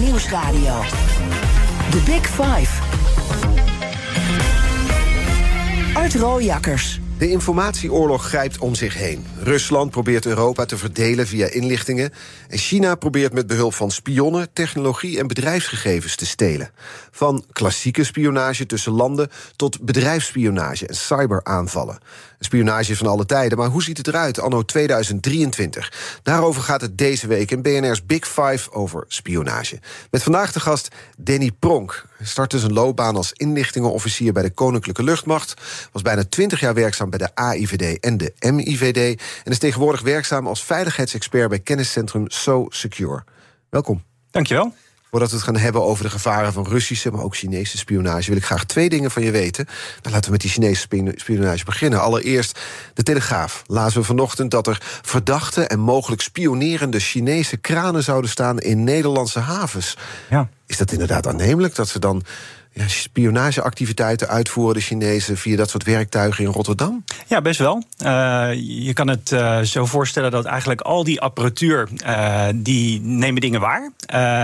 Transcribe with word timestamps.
Nieuwsradio. 0.00 0.82
The 1.90 2.02
Big 2.04 2.26
Five. 2.26 2.82
Art 5.94 6.14
Rooijakkers. 6.14 7.00
De 7.18 7.30
informatieoorlog 7.30 8.26
grijpt 8.26 8.58
om 8.58 8.74
zich 8.74 8.94
heen. 8.94 9.26
Rusland 9.42 9.90
probeert 9.90 10.26
Europa 10.26 10.64
te 10.64 10.76
verdelen 10.76 11.26
via 11.26 11.46
inlichtingen. 11.46 12.12
En 12.48 12.58
China 12.58 12.94
probeert 12.94 13.32
met 13.32 13.46
behulp 13.46 13.74
van 13.74 13.90
spionnen, 13.90 14.52
technologie 14.52 15.18
en 15.18 15.26
bedrijfsgegevens 15.26 16.16
te 16.16 16.26
stelen. 16.26 16.70
Van 17.10 17.44
klassieke 17.52 18.04
spionage 18.04 18.66
tussen 18.66 18.92
landen 18.92 19.28
tot 19.56 19.80
bedrijfsspionage 19.80 20.86
en 20.86 20.96
cyberaanvallen. 20.96 21.98
Spionage 22.38 22.96
van 22.96 23.06
alle 23.06 23.26
tijden, 23.26 23.58
maar 23.58 23.68
hoe 23.68 23.82
ziet 23.82 23.96
het 23.96 24.06
eruit 24.06 24.40
anno 24.40 24.62
2023? 24.62 26.20
Daarover 26.22 26.62
gaat 26.62 26.80
het 26.80 26.98
deze 26.98 27.26
week 27.26 27.50
in 27.50 27.62
BNR's 27.62 28.06
Big 28.06 28.28
Five 28.28 28.72
over 28.72 29.04
spionage. 29.08 29.78
Met 30.10 30.22
vandaag 30.22 30.52
de 30.52 30.60
gast 30.60 30.88
Danny 31.18 31.50
Pronk. 31.58 32.06
Hij 32.16 32.26
startte 32.26 32.58
zijn 32.58 32.72
loopbaan 32.72 33.16
als 33.16 33.32
inlichtingenofficier 33.32 34.32
bij 34.32 34.42
de 34.42 34.50
Koninklijke 34.50 35.02
Luchtmacht. 35.02 35.54
Was 35.92 36.02
bijna 36.02 36.24
20 36.24 36.60
jaar 36.60 36.74
werkzaam 36.74 37.10
bij 37.10 37.18
de 37.18 37.34
AIVD 37.34 38.00
en 38.00 38.16
de 38.16 38.34
MIVD. 38.40 39.20
En 39.44 39.52
is 39.52 39.58
tegenwoordig 39.58 40.00
werkzaam 40.00 40.46
als 40.46 40.64
veiligheidsexpert 40.64 41.48
bij 41.48 41.58
kenniscentrum 41.58 42.24
So 42.30 42.66
Secure. 42.68 43.24
Welkom. 43.70 44.02
Dankjewel. 44.30 44.74
Voordat 45.10 45.30
we 45.30 45.36
het 45.36 45.44
gaan 45.44 45.56
hebben 45.56 45.82
over 45.82 46.04
de 46.04 46.10
gevaren 46.10 46.52
van 46.52 46.66
Russische, 46.66 47.10
maar 47.10 47.22
ook 47.22 47.36
Chinese 47.36 47.78
spionage, 47.78 48.28
wil 48.28 48.36
ik 48.36 48.44
graag 48.44 48.64
twee 48.64 48.88
dingen 48.88 49.10
van 49.10 49.22
je 49.22 49.30
weten. 49.30 49.66
Dan 50.00 50.12
laten 50.12 50.24
we 50.24 50.30
met 50.30 50.40
die 50.40 50.50
Chinese 50.50 50.86
spionage 51.14 51.64
beginnen. 51.64 52.00
Allereerst 52.00 52.60
de 52.94 53.02
Telegraaf. 53.02 53.62
Lazen 53.66 54.00
we 54.00 54.06
vanochtend 54.06 54.50
dat 54.50 54.66
er 54.66 54.78
verdachte 55.02 55.66
en 55.66 55.80
mogelijk 55.80 56.22
spionerende 56.22 57.00
Chinese 57.00 57.56
kranen 57.56 58.02
zouden 58.02 58.30
staan 58.30 58.58
in 58.58 58.84
Nederlandse 58.84 59.40
havens. 59.40 59.96
Ja. 60.30 60.48
Is 60.66 60.76
dat 60.76 60.92
inderdaad 60.92 61.26
aannemelijk 61.26 61.74
dat 61.74 61.88
ze 61.88 61.98
dan 61.98 62.22
ja, 62.76 62.88
spionageactiviteiten 62.88 64.28
uitvoeren, 64.28 64.74
de 64.74 64.80
Chinezen, 64.80 65.36
via 65.36 65.56
dat 65.56 65.70
soort 65.70 65.84
werktuigen 65.84 66.44
in 66.44 66.50
Rotterdam? 66.50 67.04
Ja, 67.26 67.40
best 67.40 67.58
wel. 67.58 67.82
Uh, 68.04 68.08
je 68.84 68.92
kan 68.92 69.08
het 69.08 69.30
uh, 69.30 69.60
zo 69.60 69.86
voorstellen 69.86 70.30
dat 70.30 70.44
eigenlijk 70.44 70.80
al 70.80 71.04
die 71.04 71.20
apparatuur, 71.20 71.88
uh, 72.06 72.44
die 72.54 73.00
nemen 73.00 73.40
dingen 73.40 73.60
waar. 73.60 73.90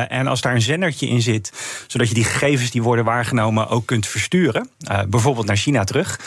en 0.08 0.26
als 0.26 0.40
daar 0.40 0.54
een 0.54 0.62
zendertje 0.62 1.08
in 1.08 1.22
zit, 1.22 1.52
zodat 1.86 2.08
je 2.08 2.14
die 2.14 2.24
gegevens 2.24 2.70
die 2.70 2.82
worden 2.82 3.04
waargenomen 3.04 3.68
ook 3.68 3.86
kunt 3.86 4.06
versturen, 4.06 4.68
bijvoorbeeld 5.08 5.46
naar 5.46 5.56
China 5.56 5.84
terug, 5.84 6.20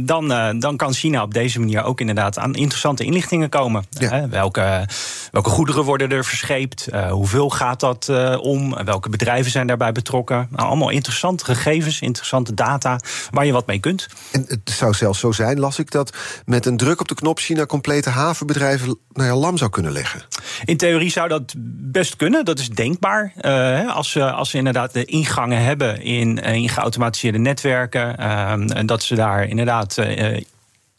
dan, 0.00 0.28
dan 0.58 0.76
kan 0.76 0.92
China 0.92 1.22
op 1.22 1.34
deze 1.34 1.60
manier 1.60 1.84
ook 1.84 2.00
inderdaad 2.00 2.38
aan 2.38 2.54
interessante 2.54 3.04
inlichtingen 3.04 3.48
komen. 3.48 3.84
Ja. 3.90 4.28
welke, 4.28 4.88
welke 5.30 5.50
goederen 5.50 5.84
worden 5.84 6.10
er 6.10 6.24
verscheept? 6.24 6.88
hoeveel 7.10 7.50
gaat 7.50 7.80
dat 7.80 8.10
om? 8.40 8.84
Welke 8.84 9.08
bedrijven 9.08 9.50
zijn 9.50 9.66
daarbij 9.66 9.92
betrokken? 9.92 10.48
Nou, 10.50 10.68
allemaal 10.68 10.90
interessant 10.90 11.25
interessante 11.30 11.62
gegevens, 11.62 12.00
interessante 12.00 12.54
data 12.54 12.98
waar 13.30 13.46
je 13.46 13.52
wat 13.52 13.66
mee 13.66 13.78
kunt. 13.78 14.06
En 14.32 14.44
het 14.48 14.70
zou 14.70 14.94
zelfs 14.94 15.20
zo 15.20 15.32
zijn, 15.32 15.58
las 15.58 15.78
ik, 15.78 15.90
dat 15.90 16.16
met 16.44 16.66
een 16.66 16.76
druk 16.76 17.00
op 17.00 17.08
de 17.08 17.14
knop 17.14 17.38
China 17.38 17.66
complete 17.66 18.10
havenbedrijven 18.10 18.98
nou 19.12 19.28
ja, 19.28 19.36
lam 19.36 19.56
zou 19.56 19.70
kunnen 19.70 19.92
leggen. 19.92 20.22
In 20.64 20.76
theorie 20.76 21.10
zou 21.10 21.28
dat 21.28 21.54
best 21.78 22.16
kunnen, 22.16 22.44
dat 22.44 22.58
is 22.58 22.68
denkbaar. 22.68 23.32
Uh, 23.40 23.94
als, 23.94 24.10
ze, 24.10 24.30
als 24.30 24.50
ze 24.50 24.56
inderdaad 24.56 24.92
de 24.92 25.04
ingangen 25.04 25.62
hebben 25.62 26.02
in, 26.02 26.38
in 26.38 26.68
geautomatiseerde 26.68 27.38
netwerken, 27.38 28.16
uh, 28.20 28.86
dat 28.86 29.02
ze 29.02 29.14
daar 29.14 29.44
inderdaad 29.44 29.96
uh, 29.98 30.40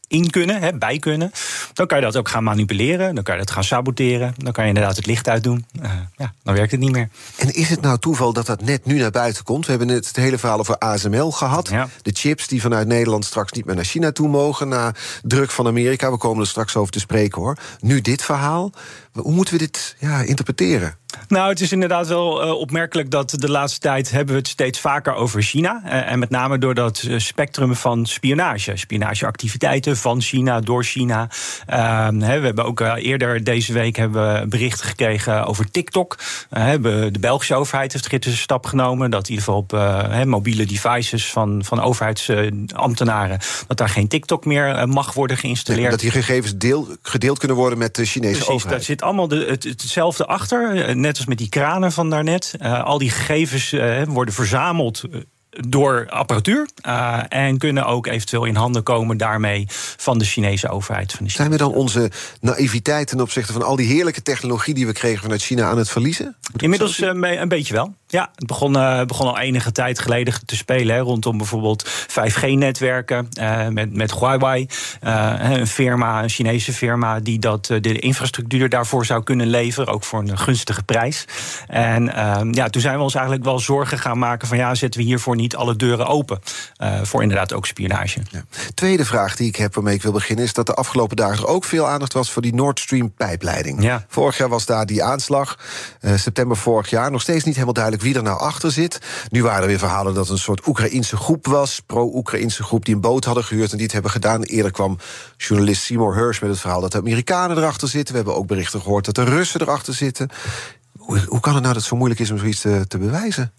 in 0.07 0.29
kunnen, 0.29 0.61
hè, 0.61 0.73
bij 0.73 0.99
kunnen, 0.99 1.31
dan 1.73 1.87
kan 1.87 1.97
je 1.97 2.03
dat 2.03 2.17
ook 2.17 2.29
gaan 2.29 2.43
manipuleren. 2.43 3.15
Dan 3.15 3.23
kan 3.23 3.33
je 3.33 3.39
dat 3.39 3.51
gaan 3.51 3.63
saboteren. 3.63 4.33
Dan 4.37 4.53
kan 4.53 4.63
je 4.63 4.69
inderdaad 4.69 4.95
het 4.95 5.05
licht 5.05 5.29
uitdoen. 5.29 5.65
Uh, 5.81 5.91
ja, 6.17 6.33
dan 6.43 6.53
werkt 6.53 6.71
het 6.71 6.79
niet 6.79 6.91
meer. 6.91 7.09
En 7.37 7.53
is 7.53 7.69
het 7.69 7.81
nou 7.81 7.97
toeval 7.99 8.33
dat 8.33 8.45
dat 8.45 8.61
net 8.61 8.85
nu 8.85 8.99
naar 8.99 9.11
buiten 9.11 9.43
komt? 9.43 9.63
We 9.65 9.69
hebben 9.69 9.87
net 9.87 10.07
het 10.07 10.15
hele 10.15 10.37
verhaal 10.37 10.59
over 10.59 10.77
ASML 10.77 11.31
gehad. 11.31 11.69
Ja. 11.69 11.87
De 12.01 12.11
chips 12.13 12.47
die 12.47 12.61
vanuit 12.61 12.87
Nederland 12.87 13.25
straks 13.25 13.51
niet 13.51 13.65
meer 13.65 13.75
naar 13.75 13.83
China 13.83 14.11
toe 14.11 14.27
mogen... 14.27 14.67
na 14.67 14.93
druk 15.23 15.51
van 15.51 15.67
Amerika. 15.67 16.11
We 16.11 16.17
komen 16.17 16.41
er 16.41 16.47
straks 16.47 16.75
over 16.75 16.91
te 16.91 16.99
spreken, 16.99 17.41
hoor. 17.41 17.57
Nu 17.79 18.01
dit 18.01 18.23
verhaal. 18.23 18.71
Hoe 19.23 19.33
moeten 19.33 19.53
we 19.53 19.59
dit 19.59 19.95
ja, 19.99 20.21
interpreteren? 20.21 20.97
Nou, 21.27 21.49
het 21.49 21.61
is 21.61 21.71
inderdaad 21.71 22.07
wel 22.07 22.43
uh, 22.43 22.51
opmerkelijk 22.51 23.11
dat 23.11 23.29
de 23.29 23.49
laatste 23.49 23.79
tijd 23.79 24.11
hebben 24.11 24.33
we 24.33 24.39
het 24.39 24.47
steeds 24.47 24.79
vaker 24.79 25.13
over 25.13 25.41
China. 25.41 25.81
Uh, 25.85 26.11
en 26.11 26.19
met 26.19 26.29
name 26.29 26.57
door 26.57 26.73
dat 26.73 27.03
uh, 27.07 27.19
spectrum 27.19 27.75
van 27.75 28.05
spionage. 28.05 28.75
Spionageactiviteiten 28.75 29.97
van 29.97 30.21
China, 30.21 30.59
door 30.59 30.83
China. 30.83 31.29
Ehm, 31.65 32.19
we 32.19 32.25
hebben 32.25 32.65
ook 32.65 32.79
eerder 32.79 33.43
deze 33.43 33.73
week 33.73 33.95
hebben 33.95 34.41
we 34.41 34.47
berichten 34.47 34.85
gekregen 34.85 35.45
over 35.45 35.71
TikTok. 35.71 36.17
de 36.49 37.11
Belgische 37.19 37.55
overheid 37.55 37.93
heeft 37.93 38.07
gisteren 38.07 38.33
een 38.33 38.41
stap 38.43 38.65
genomen. 38.65 39.11
Dat 39.11 39.29
in 39.29 39.35
ieder 39.35 39.45
geval 39.45 39.59
op 39.59 40.25
mobiele 40.25 40.65
devices 40.65 41.31
van, 41.31 41.61
van 41.63 41.81
overheidsambtenaren. 41.81 43.39
dat 43.67 43.77
daar 43.77 43.89
geen 43.89 44.07
TikTok 44.07 44.45
meer 44.45 44.89
mag 44.89 45.13
worden 45.13 45.37
geïnstalleerd. 45.37 45.91
Dat 45.91 45.99
die 45.99 46.11
gegevens 46.11 46.57
deel, 46.57 46.87
gedeeld 47.01 47.39
kunnen 47.39 47.57
worden 47.57 47.77
met 47.77 47.95
de 47.95 48.05
Chinese 48.05 48.31
Precies, 48.31 48.49
overheid. 48.49 48.75
Daar 48.75 48.85
zit 48.85 49.01
allemaal 49.07 49.27
de, 49.27 49.45
het, 49.45 49.63
hetzelfde 49.63 50.25
achter 50.25 50.95
net 50.95 51.17
als 51.17 51.25
met 51.25 51.37
die 51.37 51.49
kranen 51.49 51.91
van 51.91 52.09
daarnet. 52.09 52.53
Uh, 52.61 52.83
al 52.83 52.97
die 52.97 53.09
gegevens 53.09 53.71
uh, 53.71 54.03
worden 54.03 54.33
verzameld 54.33 55.03
door 55.67 56.05
apparatuur. 56.09 56.67
Uh, 56.87 57.19
en 57.29 57.57
kunnen 57.57 57.85
ook 57.85 58.07
eventueel 58.07 58.45
in 58.45 58.55
handen 58.55 58.83
komen 58.83 59.17
daarmee 59.17 59.65
van 59.97 60.17
de 60.17 60.25
Chinese 60.25 60.69
overheid. 60.69 61.13
Van 61.13 61.25
de 61.25 61.31
Zijn 61.31 61.49
we 61.49 61.57
dan 61.57 61.73
onze 61.73 62.11
naïviteit 62.41 63.07
ten 63.07 63.21
opzichte 63.21 63.53
van 63.53 63.63
al 63.63 63.75
die 63.75 63.87
heerlijke 63.87 64.21
technologie 64.21 64.73
die 64.73 64.85
we 64.85 64.93
kregen 64.93 65.21
vanuit 65.21 65.41
China 65.41 65.69
aan 65.69 65.77
het 65.77 65.89
verliezen? 65.89 66.35
Inmiddels 66.57 66.99
uh, 66.99 67.09
een 67.21 67.47
beetje 67.47 67.73
wel. 67.73 67.95
Ja, 68.07 68.31
het 68.35 68.47
begon, 68.47 68.73
uh, 68.73 69.03
begon 69.03 69.27
al 69.27 69.39
enige 69.39 69.71
tijd 69.71 69.99
geleden 69.99 70.45
te 70.45 70.55
spelen 70.55 70.95
hè, 70.95 71.01
rondom 71.01 71.37
bijvoorbeeld 71.37 71.89
5G-netwerken 72.09 73.29
met, 73.69 73.93
met 73.93 74.13
Huawei. 74.19 74.67
een 74.99 75.67
firma, 75.67 76.23
een 76.23 76.29
Chinese 76.29 76.73
firma, 76.73 77.19
die 77.19 77.39
dat, 77.39 77.65
de 77.65 77.99
infrastructuur 77.99 78.69
daarvoor 78.69 79.05
zou 79.05 79.23
kunnen 79.23 79.47
leveren, 79.47 79.93
ook 79.93 80.03
voor 80.03 80.19
een 80.19 80.37
gunstige 80.37 80.83
prijs. 80.83 81.25
En 81.67 82.03
ja, 82.51 82.69
toen 82.69 82.81
zijn 82.81 82.97
we 82.97 83.03
ons 83.03 83.15
eigenlijk 83.15 83.45
wel 83.45 83.59
zorgen 83.59 83.99
gaan 83.99 84.19
maken 84.19 84.47
van 84.47 84.57
ja, 84.57 84.75
zetten 84.75 84.99
we 84.99 85.05
hiervoor 85.05 85.35
niet 85.35 85.46
alle 85.55 85.75
deuren 85.75 86.07
open. 86.07 86.39
Uh, 86.77 87.01
voor 87.03 87.21
inderdaad 87.21 87.53
ook 87.53 87.65
spionage. 87.65 88.21
Ja. 88.29 88.43
Tweede 88.73 89.05
vraag 89.05 89.35
die 89.35 89.47
ik 89.47 89.55
heb 89.55 89.75
waarmee 89.75 89.95
ik 89.95 90.01
wil 90.01 90.11
beginnen... 90.11 90.45
is 90.45 90.53
dat 90.53 90.65
de 90.65 90.73
afgelopen 90.73 91.15
dagen 91.15 91.37
er 91.43 91.47
ook 91.47 91.63
veel 91.63 91.87
aandacht 91.87 92.13
was... 92.13 92.31
voor 92.31 92.41
die 92.41 92.53
Nord 92.53 92.79
Stream 92.79 93.13
pijpleiding. 93.13 93.83
Ja. 93.83 94.05
Vorig 94.07 94.37
jaar 94.37 94.49
was 94.49 94.65
daar 94.65 94.85
die 94.85 95.03
aanslag. 95.03 95.57
Uh, 96.01 96.15
september 96.15 96.57
vorig 96.57 96.89
jaar. 96.89 97.11
Nog 97.11 97.21
steeds 97.21 97.43
niet 97.43 97.53
helemaal 97.53 97.73
duidelijk 97.73 98.03
wie 98.03 98.15
er 98.15 98.23
nou 98.23 98.39
achter 98.39 98.71
zit. 98.71 99.01
Nu 99.29 99.43
waren 99.43 99.61
er 99.61 99.67
weer 99.67 99.79
verhalen 99.79 100.13
dat 100.13 100.23
het 100.23 100.33
een 100.33 100.43
soort 100.43 100.67
Oekraïnse 100.67 101.17
groep 101.17 101.47
was. 101.47 101.81
Pro-Oekraïnse 101.85 102.63
groep 102.63 102.85
die 102.85 102.95
een 102.95 103.01
boot 103.01 103.25
hadden 103.25 103.43
gehuurd... 103.43 103.71
en 103.71 103.75
die 103.75 103.85
het 103.85 103.93
hebben 103.93 104.11
gedaan. 104.11 104.43
Eerder 104.43 104.71
kwam 104.71 104.97
journalist 105.37 105.81
Seymour 105.81 106.15
Hersh 106.15 106.41
met 106.41 106.49
het 106.49 106.59
verhaal... 106.59 106.81
dat 106.81 106.91
de 106.91 106.97
Amerikanen 106.97 107.57
erachter 107.57 107.87
zitten. 107.87 108.13
We 108.13 108.19
hebben 108.19 108.37
ook 108.37 108.47
berichten 108.47 108.81
gehoord 108.81 109.05
dat 109.05 109.15
de 109.15 109.23
Russen 109.23 109.61
erachter 109.61 109.93
zitten. 109.93 110.29
Hoe, 110.97 111.25
hoe 111.27 111.39
kan 111.39 111.53
het 111.53 111.61
nou 111.61 111.73
dat 111.73 111.75
het 111.75 111.91
zo 111.91 111.95
moeilijk 111.95 112.19
is 112.19 112.31
om 112.31 112.37
zoiets 112.37 112.61
te, 112.61 112.85
te 112.87 112.97
bewijzen? 112.97 113.51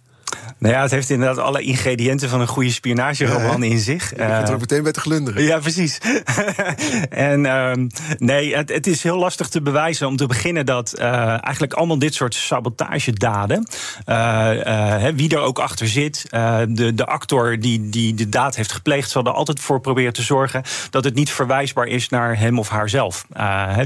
Nou 0.58 0.74
ja, 0.74 0.82
het 0.82 0.90
heeft 0.90 1.10
inderdaad 1.10 1.38
alle 1.38 1.62
ingrediënten 1.62 2.28
van 2.28 2.40
een 2.40 2.46
goede 2.46 2.70
spionageroman 2.70 3.62
ja, 3.62 3.70
in 3.70 3.78
zich. 3.78 4.10
Je 4.10 4.16
kunt 4.16 4.48
er 4.48 4.54
ook 4.54 4.60
meteen 4.60 4.82
bij 4.82 4.92
te 4.92 5.00
glunderen. 5.00 5.42
Ja, 5.42 5.58
precies. 5.58 5.98
en 7.10 7.46
um, 7.46 7.88
nee, 8.18 8.56
het, 8.56 8.68
het, 8.68 8.86
is 8.86 9.02
heel 9.02 9.18
lastig 9.18 9.48
te 9.48 9.62
bewijzen 9.62 10.06
om 10.06 10.16
te 10.16 10.26
beginnen 10.26 10.66
dat 10.66 10.94
uh, 10.98 11.04
eigenlijk 11.44 11.72
allemaal 11.72 11.98
dit 11.98 12.14
soort 12.14 12.34
sabotagedaden, 12.34 13.68
uh, 14.06 14.50
uh, 14.66 15.04
wie 15.14 15.30
er 15.30 15.40
ook 15.40 15.58
achter 15.58 15.88
zit, 15.88 16.24
de, 16.68 16.92
de 16.94 17.06
actor 17.06 17.60
die, 17.60 17.88
die 17.88 18.14
de 18.14 18.28
daad 18.28 18.56
heeft 18.56 18.72
gepleegd, 18.72 19.10
zal 19.10 19.24
er 19.24 19.32
altijd 19.32 19.60
voor 19.60 19.80
proberen 19.80 20.12
te 20.12 20.22
zorgen 20.22 20.62
dat 20.90 21.04
het 21.04 21.14
niet 21.14 21.30
verwijsbaar 21.30 21.86
is 21.86 22.08
naar 22.08 22.38
hem 22.38 22.58
of 22.58 22.68
haarzelf. 22.68 23.26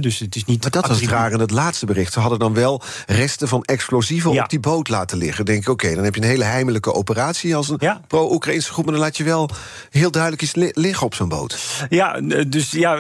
dus 0.01 0.19
het 0.19 0.37
is 0.37 0.45
niet. 0.45 0.63
Maar 0.63 0.71
dat 0.71 0.87
was 0.87 1.01
het 1.01 1.11
raar 1.11 1.33
in 1.33 1.41
het 1.41 1.51
laatste 1.51 1.87
bericht. 1.87 2.13
Ze 2.13 2.21
hadden 2.21 2.39
dan 2.39 2.55
wel 2.55 2.83
resten 3.07 3.49
van 3.49 3.63
explosieven 3.63 4.33
Ja. 4.33 4.43
op 4.43 4.51
die 4.51 4.61
boot 4.61 4.89
laten 4.89 5.19
liggen. 5.19 5.45
Denk 5.45 5.63
ik, 5.63 5.69
oké, 5.69 5.95
dan 5.95 6.05
heb 6.05 6.15
je 6.15 6.21
een 6.21 6.27
hele 6.27 6.45
heimelijke 6.53 6.93
operatie 6.93 7.57
als 7.57 7.69
een 7.69 7.77
Ja. 7.81 8.01
pro-Oekraïnse 8.07 8.73
groep. 8.73 8.85
Maar 8.85 8.95
dan 8.95 9.03
laat 9.03 9.17
je 9.17 9.25
wel 9.25 9.51
heel 9.91 10.11
duidelijk 10.11 10.43
iets 10.43 10.55
li- 10.55 10.71
liggen 10.75 11.07
op 11.07 11.15
zo'n 11.15 11.29
boot. 11.29 11.59
Ja, 11.89 12.21
dus 12.49 12.71
ja, 12.71 12.97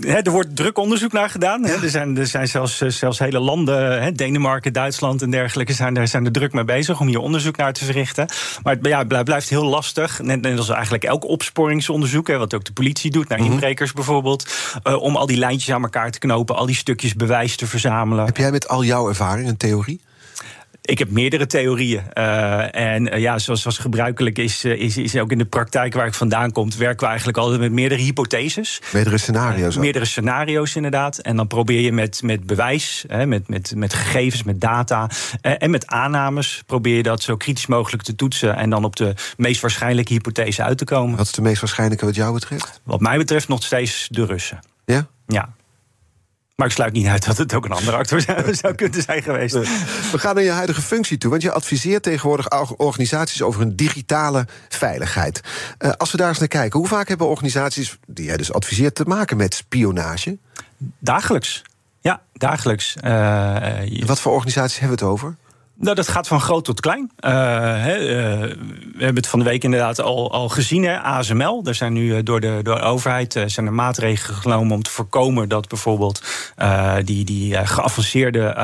hè, 0.00 0.16
er 0.22 0.30
wordt 0.30 0.56
druk 0.56 0.78
onderzoek 0.78 1.12
naar 1.12 1.30
gedaan. 1.30 1.66
Er 1.66 1.90
zijn, 1.90 2.18
er 2.18 2.26
zijn 2.26 2.48
zelfs, 2.48 2.80
eh, 2.80 2.88
zelfs 2.88 3.18
hele 3.18 3.38
landen, 3.38 4.02
hè, 4.02 4.12
Denemarken, 4.12 4.72
Duitsland 4.72 5.22
en 5.22 5.30
dergelijke, 5.30 5.72
zijn 5.72 5.96
er, 5.96 6.08
zijn 6.08 6.24
er 6.24 6.32
druk 6.32 6.52
mee 6.52 6.64
bezig 6.64 7.00
om 7.00 7.06
hier 7.06 7.18
onderzoek 7.18 7.56
naar 7.56 7.72
te 7.72 7.84
verrichten. 7.84 8.26
Maar 8.62 8.74
het 8.74 8.86
ja, 8.86 9.06
het 9.06 9.24
blijft 9.24 9.48
heel 9.48 9.64
lastig. 9.64 10.20
Net, 10.22 10.40
net 10.40 10.58
als 10.58 10.68
eigenlijk 10.68 11.04
elk 11.04 11.24
opsporingsonderzoek, 11.24 12.26
hè, 12.28 12.36
wat 12.38 12.54
ook 12.54 12.64
de 12.64 12.72
politie 12.72 13.10
doet, 13.10 13.28
naar 13.28 13.38
inbrekers 13.38 13.92
bijvoorbeeld. 13.92 14.46
eh, 14.82 15.02
om 15.02 15.16
al 15.16 15.26
die 15.26 15.36
lijntjes 15.36 15.74
aan 15.74 15.82
elkaar 15.82 16.10
te 16.10 16.18
knopen, 16.18 16.56
al 16.56 16.66
die 16.66 16.74
stukjes 16.74 17.14
bewijs 17.14 17.56
te 17.56 17.66
verzamelen. 17.66 18.24
Heb 18.24 18.36
jij 18.36 18.50
met 18.50 18.68
al 18.68 18.84
jouw 18.84 19.08
ervaring 19.08 19.48
een 19.48 19.56
theorie? 19.56 20.00
Ik 20.88 20.98
heb 20.98 21.10
meerdere 21.10 21.46
theorieën. 21.46 22.02
Uh, 22.14 22.74
en 22.74 23.14
uh, 23.14 23.20
ja, 23.20 23.38
zoals, 23.38 23.62
zoals 23.62 23.78
gebruikelijk 23.78 24.38
is, 24.38 24.64
uh, 24.64 24.80
is, 24.80 24.96
is 24.96 25.16
ook 25.16 25.30
in 25.30 25.38
de 25.38 25.44
praktijk 25.44 25.94
waar 25.94 26.06
ik 26.06 26.14
vandaan 26.14 26.52
kom, 26.52 26.70
werken 26.78 27.00
we 27.00 27.06
eigenlijk 27.06 27.38
altijd 27.38 27.60
met 27.60 27.72
meerdere 27.72 28.02
hypotheses. 28.02 28.80
Meerdere 28.92 29.18
scenario's. 29.18 29.76
meerdere 29.76 30.04
scenario's, 30.04 30.76
inderdaad. 30.76 31.18
En 31.18 31.36
dan 31.36 31.46
probeer 31.46 31.80
je 31.80 31.92
met, 31.92 32.22
met 32.22 32.46
bewijs, 32.46 33.04
hè, 33.08 33.26
met, 33.26 33.48
met, 33.48 33.72
met 33.76 33.94
gegevens, 33.94 34.42
met 34.42 34.60
data 34.60 35.10
en 35.40 35.70
met 35.70 35.86
aannames, 35.86 36.62
probeer 36.66 36.96
je 36.96 37.02
dat 37.02 37.22
zo 37.22 37.36
kritisch 37.36 37.66
mogelijk 37.66 38.02
te 38.02 38.14
toetsen. 38.14 38.56
En 38.56 38.70
dan 38.70 38.84
op 38.84 38.96
de 38.96 39.14
meest 39.36 39.60
waarschijnlijke 39.60 40.12
hypothese 40.12 40.62
uit 40.62 40.78
te 40.78 40.84
komen. 40.84 41.16
Wat 41.16 41.26
is 41.26 41.32
de 41.32 41.42
meest 41.42 41.60
waarschijnlijke 41.60 42.04
wat 42.04 42.14
jou 42.14 42.32
betreft? 42.32 42.80
Wat 42.84 43.00
mij 43.00 43.18
betreft 43.18 43.48
nog 43.48 43.62
steeds 43.62 44.08
de 44.10 44.24
Russen. 44.24 44.58
Ja? 44.84 45.06
Ja. 45.26 45.56
Maar 46.58 46.66
ik 46.66 46.72
sluit 46.72 46.92
niet 46.92 47.06
uit 47.06 47.26
dat 47.26 47.38
het 47.38 47.54
ook 47.54 47.64
een 47.64 47.72
andere 47.72 47.96
actor 47.96 48.20
zou 48.62 48.74
kunnen 48.74 49.02
zijn 49.02 49.22
geweest. 49.22 49.54
We 50.12 50.18
gaan 50.18 50.34
naar 50.34 50.44
je 50.44 50.50
huidige 50.50 50.82
functie 50.82 51.18
toe, 51.18 51.30
want 51.30 51.42
je 51.42 51.52
adviseert 51.52 52.02
tegenwoordig 52.02 52.76
organisaties 52.76 53.42
over 53.42 53.60
hun 53.60 53.76
digitale 53.76 54.46
veiligheid. 54.68 55.40
Uh, 55.78 55.90
als 55.90 56.10
we 56.10 56.16
daar 56.16 56.28
eens 56.28 56.38
naar 56.38 56.48
kijken, 56.48 56.78
hoe 56.78 56.88
vaak 56.88 57.08
hebben 57.08 57.26
organisaties 57.26 57.98
die 58.06 58.24
jij 58.24 58.36
dus 58.36 58.52
adviseert 58.52 58.94
te 58.94 59.04
maken 59.04 59.36
met 59.36 59.54
spionage? 59.54 60.38
Dagelijks. 60.98 61.62
Ja, 62.00 62.22
dagelijks. 62.32 62.96
Uh, 63.04 64.06
Wat 64.06 64.20
voor 64.20 64.32
organisaties 64.32 64.78
hebben 64.78 64.98
we 64.98 65.04
het 65.04 65.12
over? 65.12 65.36
Nou, 65.80 65.94
dat 65.94 66.08
gaat 66.08 66.28
van 66.28 66.40
groot 66.40 66.64
tot 66.64 66.80
klein. 66.80 67.10
He, 67.16 67.98
uh, 67.98 68.40
we 68.94 69.04
hebben 69.04 69.16
het 69.16 69.26
van 69.26 69.38
de 69.38 69.44
week 69.44 69.64
inderdaad 69.64 70.00
al, 70.00 70.32
al 70.32 70.48
gezien, 70.48 70.84
hè, 70.84 70.98
ASML. 71.00 71.62
Er 71.64 71.74
zijn 71.74 71.92
nu 71.92 72.22
door 72.22 72.40
de, 72.40 72.60
door 72.62 72.80
overheid 72.80 73.44
zijn 73.46 73.66
er 73.66 73.72
maatregelen 73.72 74.36
genomen 74.36 74.74
om 74.74 74.82
te 74.82 74.90
voorkomen 74.90 75.48
dat 75.48 75.68
bijvoorbeeld 75.68 76.22
die, 77.04 77.24
die 77.24 77.66
geavanceerde 77.66 78.54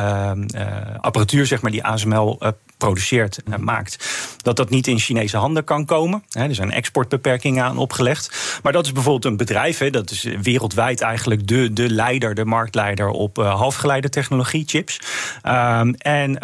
apparatuur, 1.00 1.46
zeg 1.46 1.62
maar, 1.62 1.70
die 1.70 1.84
ASML 1.84 2.38
produceert 2.78 3.42
en 3.50 3.64
maakt, 3.64 4.08
dat 4.42 4.56
dat 4.56 4.70
niet 4.70 4.86
in 4.86 4.98
Chinese 4.98 5.36
handen 5.36 5.64
kan 5.64 5.84
komen. 5.84 6.24
Er 6.32 6.54
zijn 6.54 6.70
exportbeperkingen 6.70 7.64
aan 7.64 7.78
opgelegd. 7.78 8.58
Maar 8.62 8.72
dat 8.72 8.86
is 8.86 8.92
bijvoorbeeld 8.92 9.24
een 9.24 9.36
bedrijf, 9.36 9.78
dat 9.90 10.10
is 10.10 10.22
wereldwijd 10.42 11.00
eigenlijk 11.00 11.46
de, 11.46 11.72
de 11.72 11.90
leider, 11.90 12.34
de 12.34 12.44
marktleider 12.44 13.08
op 13.08 13.36
halfgeleidertechnologie, 13.36 14.64
chips. 14.66 15.00
Um, 15.46 15.94
en 15.94 16.38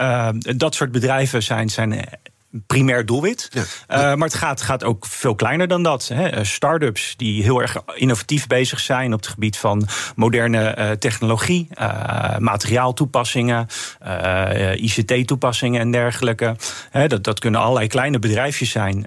dat 0.56 0.74
soort 0.74 0.92
bedrijven 0.92 1.42
zijn, 1.42 1.68
zijn 1.68 2.08
primair 2.66 3.06
doelwit. 3.06 3.48
Ja. 3.52 3.60
Uh, 3.60 4.16
maar 4.16 4.28
het 4.28 4.36
gaat, 4.36 4.60
gaat 4.60 4.84
ook 4.84 5.06
veel 5.06 5.34
kleiner 5.34 5.68
dan 5.68 5.82
dat. 5.82 6.10
Hè. 6.14 6.44
Start-ups 6.44 7.14
die 7.16 7.42
heel 7.42 7.60
erg 7.60 7.76
innovatief 7.94 8.46
bezig 8.46 8.80
zijn 8.80 9.12
op 9.12 9.20
het 9.20 9.28
gebied 9.28 9.56
van 9.56 9.88
moderne 10.16 10.76
uh, 10.78 10.90
technologie, 10.90 11.68
uh, 11.80 12.36
materiaaltoepassingen, 12.38 13.66
ICT-toepassingen 14.74 15.80
en 15.80 15.90
dergelijke. 15.90 16.56
Hè, 16.90 17.08
dat, 17.08 17.24
dat 17.24 17.38
kunnen 17.38 17.60
allerlei 17.60 17.86
kleine 17.86 18.18
bedrijfjes 18.18 18.70
zijn. 18.70 19.04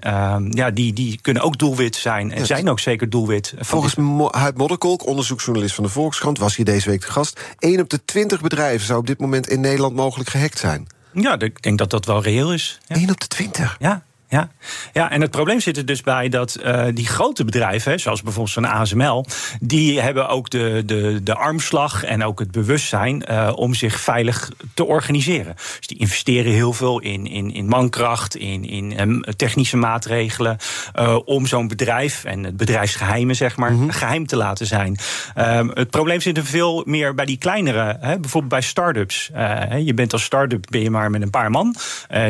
ja, 0.50 0.70
die, 0.70 0.92
die 0.92 1.18
kunnen 1.22 1.42
ook 1.42 1.58
doelwit 1.58 1.96
zijn 1.96 2.32
en 2.32 2.38
ja, 2.38 2.44
zijn 2.44 2.70
ook 2.70 2.80
zeker 2.80 3.10
doelwit. 3.10 3.54
Volgens 3.58 3.96
Huid 4.30 4.56
Modderkolk, 4.56 5.06
onderzoeksjournalist 5.06 5.74
van 5.74 5.84
de 5.84 5.90
Volkskrant, 5.90 6.38
was 6.38 6.56
hier 6.56 6.64
deze 6.64 6.90
week 6.90 7.00
de 7.00 7.12
gast. 7.12 7.40
1 7.58 7.80
op 7.80 7.90
de 7.90 8.04
20 8.04 8.40
bedrijven 8.40 8.86
zou 8.86 8.98
op 8.98 9.06
dit 9.06 9.20
moment 9.20 9.48
in 9.48 9.60
Nederland 9.60 9.94
mogelijk 9.94 10.30
gehackt 10.30 10.58
zijn. 10.58 10.86
Ja, 11.14 11.38
ik 11.38 11.62
denk 11.62 11.78
dat 11.78 11.90
dat 11.90 12.06
wel 12.06 12.22
reëel 12.22 12.52
is. 12.52 12.78
Ja. 12.86 12.96
1 12.96 13.10
op 13.10 13.20
de 13.20 13.26
20? 13.26 13.76
Ja. 13.78 14.04
Ja. 14.28 14.48
ja, 14.92 15.10
en 15.10 15.20
het 15.20 15.30
probleem 15.30 15.60
zit 15.60 15.76
er 15.76 15.86
dus 15.86 16.00
bij 16.00 16.28
dat 16.28 16.58
uh, 16.64 16.84
die 16.94 17.06
grote 17.06 17.44
bedrijven, 17.44 18.00
zoals 18.00 18.22
bijvoorbeeld 18.22 18.54
zo'n 18.54 18.66
ASML, 18.66 19.24
die 19.60 20.00
hebben 20.00 20.28
ook 20.28 20.50
de, 20.50 20.82
de, 20.86 21.20
de 21.22 21.34
armslag 21.34 22.04
en 22.04 22.24
ook 22.24 22.38
het 22.38 22.50
bewustzijn 22.50 23.24
uh, 23.30 23.52
om 23.54 23.74
zich 23.74 24.00
veilig 24.00 24.50
te 24.74 24.84
organiseren. 24.84 25.54
Dus 25.54 25.86
die 25.86 25.98
investeren 25.98 26.52
heel 26.52 26.72
veel 26.72 27.00
in, 27.00 27.26
in, 27.26 27.52
in 27.52 27.66
mankracht, 27.66 28.36
in, 28.36 28.64
in 28.64 29.00
um, 29.00 29.22
technische 29.36 29.76
maatregelen, 29.76 30.56
uh, 30.98 31.18
om 31.24 31.46
zo'n 31.46 31.68
bedrijf 31.68 32.24
en 32.24 32.44
het 32.44 32.56
bedrijfsgeheimen, 32.56 33.36
zeg 33.36 33.56
maar, 33.56 33.72
mm 33.72 33.78
-hmm. 33.78 33.90
geheim 33.90 34.26
te 34.26 34.36
laten 34.36 34.66
zijn. 34.66 34.96
Um, 35.38 35.70
het 35.74 35.90
probleem 35.90 36.20
zit 36.20 36.36
er 36.36 36.46
veel 36.46 36.82
meer 36.86 37.14
bij 37.14 37.24
die 37.24 37.38
kleinere, 37.38 37.96
hè, 38.00 38.18
bijvoorbeeld 38.18 38.52
bij 38.52 38.60
start-ups. 38.60 39.30
je 39.78 39.92
bent 39.94 40.12
als 40.12 40.24
start-up 40.24 40.66
ben 40.70 40.80
je 40.80 40.90
maar 40.90 41.10
met 41.10 41.22
een 41.22 41.30
paar 41.30 41.50
man. 41.50 41.76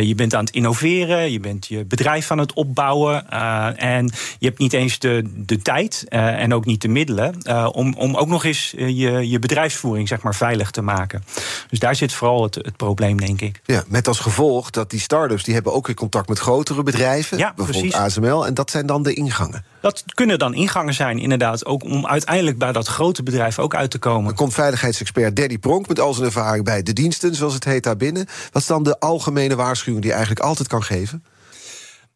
je 0.01 0.15
bent 0.15 0.35
aan 0.35 0.45
het 0.45 0.55
innoveren, 0.55 1.33
je 1.33 1.41
bent 1.41 1.67
je 1.67 1.84
bedrijf 1.89 2.31
aan 2.31 2.39
het 2.39 2.53
opbouwen. 2.53 3.27
Uh, 3.33 3.83
en 3.83 4.11
je 4.39 4.47
hebt 4.47 4.59
niet 4.59 4.73
eens 4.73 4.99
de, 4.99 5.31
de 5.37 5.59
tijd 5.59 6.05
uh, 6.09 6.43
en 6.43 6.55
ook 6.55 6.65
niet 6.65 6.83
de 6.83 6.89
middelen 6.89 7.39
uh, 7.43 7.69
om, 7.73 7.95
om 7.95 8.17
ook 8.17 8.29
nog 8.29 8.45
eens 8.45 8.71
je, 8.77 9.29
je 9.29 9.39
bedrijfsvoering 9.39 10.09
zeg 10.09 10.23
maar, 10.23 10.35
veilig 10.35 10.71
te 10.71 10.83
maken. 10.83 11.25
Dus 11.69 11.79
daar 11.79 11.97
zit 11.97 12.13
vooral 12.13 12.43
het, 12.43 12.55
het 12.55 12.77
probleem, 12.77 13.21
denk 13.21 13.41
ik. 13.41 13.61
Ja, 13.65 13.85
met 13.89 14.09
als 14.09 14.19
gevolg 14.19 14.71
dat 14.71 14.91
die 14.91 15.01
start-ups 15.01 15.45
die 15.45 15.55
hebben 15.55 15.73
ook 15.73 15.87
weer 15.87 15.97
contact 15.97 16.29
met 16.29 16.39
grotere 16.39 16.83
bedrijven. 16.83 17.39
Ja, 17.39 17.53
bijvoorbeeld 17.57 17.91
precies. 17.91 18.07
ASML. 18.07 18.47
En 18.47 18.55
dat 18.55 18.71
zijn 18.71 18.87
dan 18.87 19.03
de 19.03 19.15
ingangen. 19.15 19.65
Dat 19.81 20.05
kunnen 20.15 20.39
dan 20.39 20.55
ingangen 20.55 20.95
zijn, 20.95 21.19
inderdaad, 21.19 21.67
ook 21.67 21.85
om 21.85 22.07
uiteindelijk 22.07 22.59
bij 22.59 22.73
dat 22.73 22.87
grote 22.87 23.23
bedrijf 23.23 23.59
ook 23.59 23.75
uit 23.75 23.91
te 23.91 23.99
komen. 23.99 24.25
Dan 24.25 24.35
komt 24.35 24.55
veiligheidsexpert 24.55 25.37
Danny 25.37 25.59
Pronk 25.59 25.89
met 25.89 26.01
al 26.01 26.15
zijn 26.15 26.27
ervaring 26.27 26.65
bij 26.65 26.83
de 26.83 26.93
diensten, 26.93 27.35
zoals 27.35 27.55
het 27.55 27.65
heet 27.65 27.83
daar 27.83 27.97
binnen. 27.97 28.27
Wat 28.53 28.63
is 28.63 28.69
dan 28.69 28.83
de 28.83 29.01
algemene 29.01 29.55
waarschuwing 29.55 30.03
die 30.03 30.11
je 30.11 30.17
eigenlijk 30.17 30.47
altijd 30.47 30.69
kan 30.69 30.83
geven? 30.83 31.25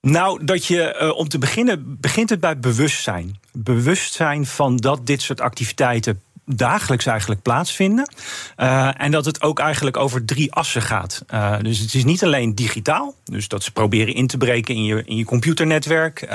Nou, 0.01 0.45
dat 0.45 0.67
je 0.67 0.99
uh, 1.03 1.17
om 1.17 1.29
te 1.29 1.39
beginnen 1.39 1.97
begint 2.01 2.31
het 2.31 2.41
bij 2.41 2.59
bewustzijn. 2.59 3.41
Bewustzijn 3.53 4.47
van 4.47 4.77
dat 4.77 5.07
dit 5.07 5.23
soort 5.23 5.41
activiteiten 5.41 6.23
dagelijks 6.45 7.07
eigenlijk 7.07 7.43
plaatsvinden. 7.43 8.11
Uh, 8.57 9.01
en 9.01 9.11
dat 9.11 9.25
het 9.25 9.43
ook 9.43 9.59
eigenlijk 9.59 9.97
over 9.97 10.25
drie 10.25 10.53
assen 10.53 10.83
gaat. 10.83 11.25
Uh, 11.35 11.59
dus 11.63 11.79
het 11.79 11.95
is 11.95 12.05
niet 12.05 12.25
alleen 12.25 12.55
digitaal, 12.55 13.15
dus 13.25 13.49
dat 13.49 13.63
ze 13.63 13.73
proberen 13.73 14.15
in 14.15 14.27
te 14.27 14.37
breken 14.37 14.75
in 14.75 14.85
je, 14.85 15.03
in 15.05 15.17
je 15.17 15.25
computernetwerk. 15.25 16.29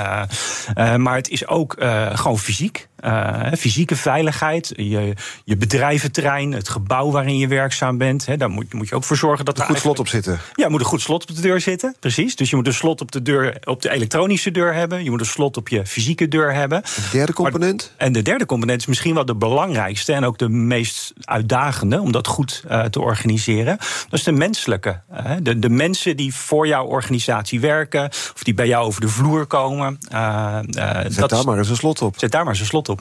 Maar 0.76 1.16
het 1.16 1.30
is 1.30 1.48
ook 1.48 1.76
gewoon 2.14 2.40
fysiek. 2.40 2.88
Uh, 3.06 3.52
fysieke 3.58 3.96
veiligheid, 3.96 4.74
je, 4.76 5.14
je 5.44 5.58
bedrijventerrein, 5.58 6.52
het 6.52 6.70
gebouw 6.70 7.12
waarin 7.12 7.38
je 7.38 7.48
werkzaam 7.48 7.98
bent. 7.98 8.26
Hè, 8.26 8.38
daar 8.38 8.50
moet, 8.50 8.74
moet 8.74 8.90
je 8.90 8.96
ook 8.96 9.04
voor 9.04 9.18
zorgen 9.18 9.46
dat 9.46 9.58
er. 9.58 9.64
Een 9.64 9.70
goed 9.70 9.80
slot 9.80 10.00
op 10.00 10.08
zitten. 10.08 10.40
Ja, 10.56 10.70
moet 10.70 10.80
een 10.80 10.86
goed 10.86 11.02
slot 11.02 11.30
op 11.30 11.36
de 11.36 11.42
deur 11.42 11.62
zitten. 11.62 11.96
Precies. 12.00 12.36
Dus 12.36 12.50
je 12.50 12.56
moet 12.56 12.68
een 12.68 12.74
slot 12.74 13.02
op 13.02 13.12
de 13.12 13.22
deur, 13.22 13.58
op 13.64 13.82
de 13.82 13.90
elektronische 13.90 14.52
deur 14.52 14.74
hebben. 14.74 15.04
Je 15.04 15.10
moet 15.10 15.20
een 15.20 15.26
slot 15.26 15.58
op 15.58 15.68
je 15.70 15.86
fysieke 15.86 16.28
deur 16.28 16.54
hebben. 16.54 16.84
En 16.84 16.92
de 17.04 17.10
derde 17.12 17.34
component? 17.34 17.94
Maar, 17.98 18.08
en 18.08 18.14
de 18.14 18.22
derde 18.22 18.46
component 18.46 18.80
is 18.80 18.88
misschien 18.88 19.14
wel 19.14 19.26
de 19.26 19.36
belangrijkste 19.36 20.14
en 20.14 20.26
ook 20.26 20.38
de 20.38 20.50
meest 20.50 21.14
uitdagende 21.22 22.02
om 22.02 22.12
dat 22.12 22.28
goed 22.28 22.64
uh, 22.68 22.84
te 22.84 23.02
organiseren. 23.02 23.78
Dat 24.10 24.20
is 24.20 24.24
de 24.24 24.32
menselijke. 24.32 25.02
Uh, 25.12 25.32
de, 25.42 25.60
de 25.60 25.70
mensen 25.70 26.18
die 26.18 26.34
voor 26.36 26.68
jouw 26.68 26.86
organisatie 26.86 27.60
werken, 27.60 28.10
of 28.10 28.44
die 28.44 28.54
bij 28.54 28.68
jou 28.68 28.86
over 28.86 29.02
de 29.02 29.08
vloer 29.08 29.46
komen. 29.46 29.98
zet 30.00 31.16
dat 31.16 31.30
daar 31.30 31.46
maar 31.46 31.58
eens 31.58 31.70
een 31.70 31.76
slot 31.76 32.02
op. 32.02 32.20
Zet 32.20 32.32
daar 32.32 32.44
maar 32.44 32.52
eens 32.52 32.60
een 32.60 32.66
slot 32.66 32.90
op. 32.90 32.93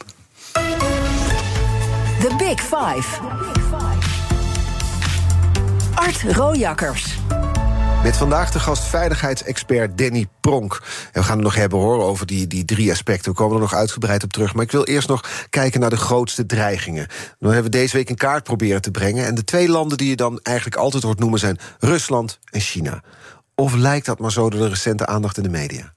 The 2.21 2.35
Big 2.39 2.61
Five. 2.61 3.21
Art 5.95 6.23
Rojakkers. 6.23 7.19
Met 8.03 8.17
vandaag 8.17 8.51
de 8.51 8.59
gast 8.59 8.83
veiligheidsexpert 8.83 9.99
Danny 9.99 10.27
Pronk. 10.41 10.83
En 11.13 11.21
we 11.21 11.27
gaan 11.27 11.37
het 11.37 11.45
nog 11.45 11.55
hebben 11.55 11.79
horen 11.79 12.05
over 12.05 12.27
die, 12.27 12.47
die 12.47 12.65
drie 12.65 12.91
aspecten. 12.91 13.31
We 13.31 13.37
komen 13.37 13.55
er 13.55 13.61
nog 13.61 13.75
uitgebreid 13.75 14.25
op 14.25 14.33
terug. 14.33 14.55
Maar 14.55 14.65
ik 14.65 14.71
wil 14.71 14.85
eerst 14.85 15.09
nog 15.09 15.47
kijken 15.51 15.81
naar 15.81 15.91
de 15.91 15.97
grootste 15.97 16.47
dreigingen. 16.47 17.07
Dan 17.39 17.53
hebben 17.53 17.71
we 17.71 17.79
deze 17.79 17.97
week 17.97 18.11
een 18.11 18.17
kaart 18.17 18.45
proberen 18.45 18.83
te 18.83 18.91
brengen. 18.91 19.27
En 19.27 19.35
de 19.35 19.45
twee 19.45 19.69
landen 19.69 19.99
die 19.99 20.09
je 20.09 20.17
dan 20.17 20.41
eigenlijk 20.43 20.77
altijd 20.77 21.03
hoort 21.03 21.19
noemen 21.19 21.39
zijn 21.39 21.59
Rusland 21.79 22.39
en 22.51 22.61
China. 22.61 23.03
Of 23.55 23.75
lijkt 23.75 24.07
dat 24.07 24.19
maar 24.19 24.33
zo 24.33 24.51
door 24.51 24.61
de 24.61 24.69
recente 24.69 25.07
aandacht 25.07 25.37
in 25.37 25.43
de 25.43 25.49
media? 25.49 25.93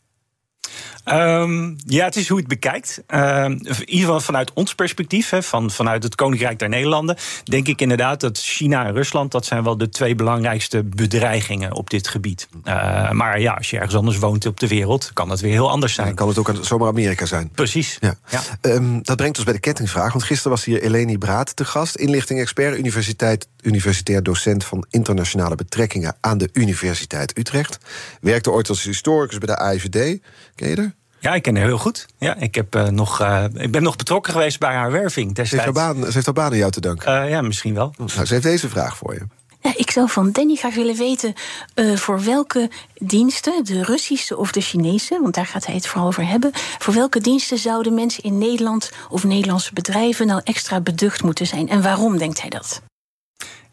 Um, 1.06 1.76
ja, 1.86 2.06
het 2.06 2.16
is 2.16 2.28
hoe 2.28 2.38
je 2.38 2.44
het 2.44 2.60
bekijkt. 2.60 3.04
Um, 3.08 3.52
in 3.52 3.90
ieder 3.90 4.06
geval 4.06 4.20
vanuit 4.20 4.54
ons 4.54 4.76
perspectief, 4.76 5.34
van, 5.40 5.72
vanuit 5.72 6.04
het 6.04 6.16
Koninkrijk 6.16 6.60
der 6.60 6.70
Nederlanden, 6.70 7.18
denk 7.44 7.68
ik 7.68 7.82
inderdaad 7.82 8.20
dat 8.20 8.38
China 8.38 8.86
en 8.86 8.94
Rusland, 8.94 9.32
dat 9.32 9.46
zijn 9.46 9.64
wel 9.64 9.78
de 9.78 9.90
twee 9.90 10.16
belangrijkste 10.16 10.84
bedreigingen 10.84 11.74
op 11.74 11.90
dit 11.90 12.08
gebied. 12.08 12.48
Uh, 12.64 13.12
maar 13.12 13.40
ja, 13.40 13.54
als 13.54 13.70
je 13.70 13.78
ergens 13.78 13.96
anders 13.96 14.18
woont 14.18 14.46
op 14.46 14.60
de 14.60 14.68
wereld, 14.68 15.12
kan 15.14 15.30
dat 15.30 15.40
weer 15.40 15.52
heel 15.52 15.70
anders 15.70 15.94
zijn. 15.94 16.08
Ja, 16.08 16.14
kan 16.14 16.28
het 16.28 16.38
ook 16.38 16.54
zomaar 16.62 16.88
Amerika 16.88 17.26
zijn. 17.26 17.50
Precies. 17.50 17.98
Ja. 18.00 18.16
ja. 18.30 18.42
Um, 18.62 19.04
dat 19.04 19.18
brengt 19.18 19.36
ons 19.36 19.46
bij 19.46 19.54
de 19.54 19.60
kettingvraag. 19.60 20.12
Want 20.12 20.24
gisteren 20.24 20.52
was 20.52 20.66
hier 20.66 20.82
Eleni 20.82 21.18
Braat 21.18 21.56
te 21.56 21.66
gast, 21.66 21.96
inlichting-expert, 21.96 22.78
universiteit, 22.78 23.48
universitair 23.66 24.24
docent 24.24 24.64
van 24.64 24.86
internationale 24.90 25.56
betrekkingen 25.56 26.16
aan 26.22 26.38
de 26.38 26.50
Universiteit 26.54 27.38
Utrecht. 27.38 27.78
Werkte 28.22 28.52
ooit 28.52 28.70
als 28.70 28.84
historicus 28.84 29.38
bij 29.38 29.48
de 29.48 29.58
AIVD. 29.58 30.20
Ken 30.56 30.70
je 30.70 30.76
er? 30.76 30.94
Ja, 31.20 31.34
ik 31.34 31.42
ken 31.42 31.56
haar 31.56 31.66
heel 31.66 31.78
goed. 31.78 32.06
Ja, 32.18 32.36
ik, 32.38 32.56
heb, 32.56 32.76
uh, 32.76 32.88
nog, 32.88 33.22
uh, 33.22 33.44
ik 33.54 33.72
ben 33.72 33.84
nog 33.84 33.96
betrokken 33.96 34.34
geweest 34.34 34.60
bij 34.60 34.74
haar 34.74 34.92
werving 34.92 35.28
destijds. 35.28 35.50
Ze 35.50 35.56
heeft 35.56 35.78
haar 35.78 35.94
baan, 35.94 36.06
ze 36.06 36.14
heeft 36.14 36.26
haar 36.26 36.36
baan 36.36 36.52
aan 36.52 36.58
jou 36.58 36.72
te 36.72 36.82
danken. 36.82 37.24
Uh, 37.24 37.30
ja, 37.30 37.42
misschien 37.42 37.74
wel. 37.74 37.94
Nou, 37.98 38.10
ze 38.10 38.34
heeft 38.34 38.44
deze 38.44 38.70
vraag 38.70 38.98
voor 38.98 39.14
je. 39.14 39.22
Ja, 39.66 39.74
ik 39.76 39.92
zou 39.92 40.10
van 40.10 40.32
Danny 40.32 40.56
graag 40.56 40.76
willen 40.76 40.96
weten 40.96 41.34
uh, 41.76 41.96
voor 41.96 42.24
welke 42.24 42.70
diensten, 42.98 43.66
de 43.66 43.84
Russische 43.84 44.38
of 44.38 44.52
de 44.52 44.62
Chinese, 44.62 45.20
want 45.22 45.34
daar 45.34 45.46
gaat 45.46 45.66
hij 45.66 45.76
het 45.76 45.88
vooral 45.88 46.08
over 46.08 46.28
hebben, 46.28 46.52
voor 46.54 46.94
welke 46.94 47.20
diensten 47.20 47.58
zouden 47.58 47.94
mensen 47.94 48.24
in 48.24 48.38
Nederland 48.38 48.92
of 49.10 49.24
Nederlandse 49.24 49.74
bedrijven 49.74 50.28
nou 50.28 50.42
extra 50.44 50.82
beducht 50.82 51.24
moeten 51.24 51.48
zijn? 51.48 51.70
En 51.70 51.82
waarom 51.82 52.18
denkt 52.18 52.42
hij 52.42 52.50
dat? 52.50 52.82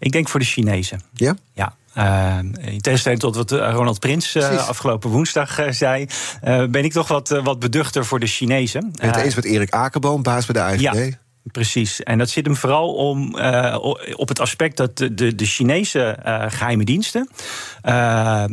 Ik 0.03 0.13
denk 0.13 0.29
voor 0.29 0.41
de 0.41 0.47
Chinezen. 0.47 1.01
Ja? 1.15 1.37
Ja. 1.55 1.75
in 2.61 2.81
tegenstelling 2.81 3.21
tot 3.21 3.37
wat 3.37 3.51
Ronald 3.51 4.01
Prins 4.01 4.37
afgelopen 4.37 5.11
woensdag 5.11 5.59
zei, 5.71 6.07
ben 6.71 6.85
ik 6.85 6.93
toch 6.93 7.09
wat, 7.09 7.29
wat 7.29 7.59
beduchter 7.59 8.05
voor 8.05 8.21
de 8.21 8.27
Chinezen. 8.27 8.93
Ben 8.95 9.11
het 9.11 9.17
eens 9.17 9.35
met 9.35 9.45
Erik 9.45 9.71
Akerboom, 9.71 10.23
baas 10.23 10.47
bij 10.47 10.63
de 10.63 10.69
AFD? 10.71 10.81
Ja. 10.81 11.21
Precies. 11.43 12.03
En 12.03 12.19
dat 12.19 12.31
zit 12.31 12.47
hem 12.47 12.57
vooral 12.57 12.95
om, 12.95 13.39
uh, 13.39 13.77
op 14.17 14.29
het 14.29 14.41
aspect 14.41 14.77
dat 14.77 14.97
de, 14.97 15.15
de, 15.15 15.35
de 15.35 15.45
Chinese 15.45 16.19
uh, 16.27 16.45
geheime 16.49 16.85
diensten. 16.85 17.29
Uh, 17.85 18.45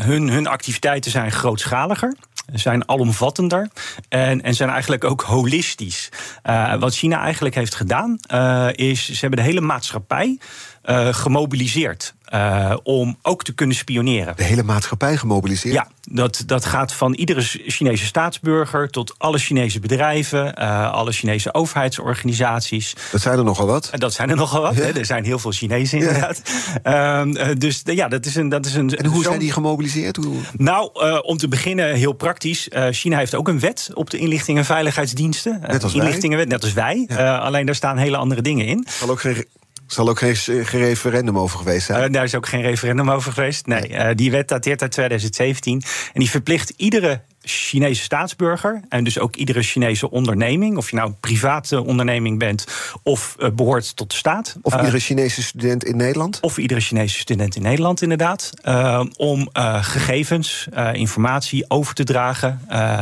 hun, 0.00 0.28
hun 0.28 0.46
activiteiten 0.46 1.10
zijn 1.10 1.32
grootschaliger 1.32 2.14
zijn 2.52 2.88
alomvattender 2.88 3.68
en, 4.08 4.42
en 4.42 4.54
zijn 4.54 4.70
eigenlijk 4.70 5.04
ook 5.04 5.22
holistisch. 5.22 6.08
Uh, 6.44 6.74
wat 6.74 6.94
China 6.94 7.20
eigenlijk 7.20 7.54
heeft 7.54 7.74
gedaan, 7.74 8.18
uh, 8.34 8.68
is 8.72 9.04
ze 9.04 9.20
hebben 9.20 9.38
de 9.38 9.44
hele 9.44 9.60
maatschappij 9.60 10.38
uh, 10.84 11.14
gemobiliseerd. 11.14 12.14
Uh, 12.34 12.76
om 12.82 13.18
ook 13.22 13.44
te 13.44 13.52
kunnen 13.52 13.76
spioneren. 13.76 14.36
De 14.36 14.42
hele 14.42 14.62
maatschappij 14.62 15.16
gemobiliseerd? 15.16 15.74
Ja, 15.74 15.88
dat, 16.02 16.42
dat 16.46 16.64
gaat 16.64 16.92
van 16.92 17.14
iedere 17.14 17.40
Chinese 17.42 18.04
staatsburger 18.04 18.90
tot 18.90 19.14
alle 19.18 19.38
Chinese 19.38 19.80
bedrijven, 19.80 20.54
uh, 20.58 20.92
alle 20.92 21.12
Chinese 21.12 21.54
overheidsorganisaties. 21.54 22.94
Dat 23.12 23.20
zijn 23.20 23.38
er 23.38 23.44
nogal 23.44 23.66
wat. 23.66 23.90
Dat 23.92 24.12
zijn 24.12 24.30
er 24.30 24.36
nogal 24.36 24.62
wat. 24.62 24.74
Ja. 24.74 24.82
Er 24.82 25.06
zijn 25.06 25.24
heel 25.24 25.38
veel 25.38 25.50
Chinezen 25.50 25.98
inderdaad. 25.98 26.42
Ja. 26.84 27.24
Uh, 27.24 27.46
dus 27.58 27.82
ja, 27.84 28.08
dat 28.08 28.26
is 28.26 28.34
een. 28.34 28.48
Dat 28.48 28.66
is 28.66 28.74
een 28.74 28.96
en 28.96 29.06
hoe 29.06 29.22
zijn 29.22 29.38
die 29.38 29.52
gemobiliseerd? 29.52 30.16
Hoe? 30.16 30.36
Nou, 30.56 30.90
om 31.22 31.36
te 31.36 31.48
beginnen 31.48 31.94
heel 31.94 32.12
praktisch. 32.12 32.68
China 32.90 33.18
heeft 33.18 33.34
ook 33.34 33.48
een 33.48 33.60
wet 33.60 33.90
op 33.94 34.10
de 34.10 34.18
inlichting 34.18 34.58
en 34.58 34.64
veiligheidsdiensten. 34.64 35.60
Net 35.66 35.82
als 35.82 35.94
Inlichtingenwet, 35.94 36.48
net 36.48 36.62
als 36.62 36.72
wij. 36.72 37.04
Ja. 37.08 37.38
alleen 37.38 37.66
daar 37.66 37.74
staan 37.74 37.96
hele 37.96 38.16
andere 38.16 38.42
dingen 38.42 38.66
in. 38.66 38.86
Zal 38.90 39.10
ook 39.10 39.20
geen 39.20 39.44
zal 39.86 40.08
ook 40.08 40.18
geen, 40.18 40.36
geen, 40.36 40.80
referendum 40.80 41.38
over 41.38 41.58
geweest 41.58 41.86
zijn? 41.86 42.04
Uh, 42.04 42.12
daar 42.12 42.24
is 42.24 42.34
ook 42.34 42.46
geen 42.46 42.62
referendum 42.62 43.10
over 43.10 43.32
geweest. 43.32 43.66
Nee, 43.66 43.88
uh, 43.88 44.08
die 44.14 44.30
wet 44.30 44.48
dateert 44.48 44.82
uit 44.82 44.90
2017. 44.90 45.82
En 46.12 46.20
die 46.20 46.30
verplicht 46.30 46.72
iedere 46.76 47.20
Chinese 47.40 48.02
staatsburger 48.02 48.80
en 48.88 49.04
dus 49.04 49.18
ook 49.18 49.36
iedere 49.36 49.62
Chinese 49.62 50.10
onderneming, 50.10 50.76
of 50.76 50.90
je 50.90 50.96
nou 50.96 51.08
een 51.08 51.20
private 51.20 51.84
onderneming 51.84 52.38
bent 52.38 52.66
of 53.02 53.36
uh, 53.38 53.48
behoort 53.50 53.96
tot 53.96 54.10
de 54.10 54.16
staat. 54.16 54.56
Of 54.62 54.76
iedere 54.76 54.98
Chinese 54.98 55.42
student 55.42 55.84
in 55.84 55.96
Nederland? 55.96 56.38
Of 56.40 56.58
iedere 56.58 56.80
Chinese 56.80 57.18
student 57.18 57.56
in 57.56 57.62
Nederland, 57.62 58.02
inderdaad. 58.02 58.50
Uh, 58.64 59.04
om 59.16 59.48
gegevens, 59.80 60.68
informatie 60.92 61.64
over 61.68 61.94
te 61.94 62.04
dragen 62.04 62.60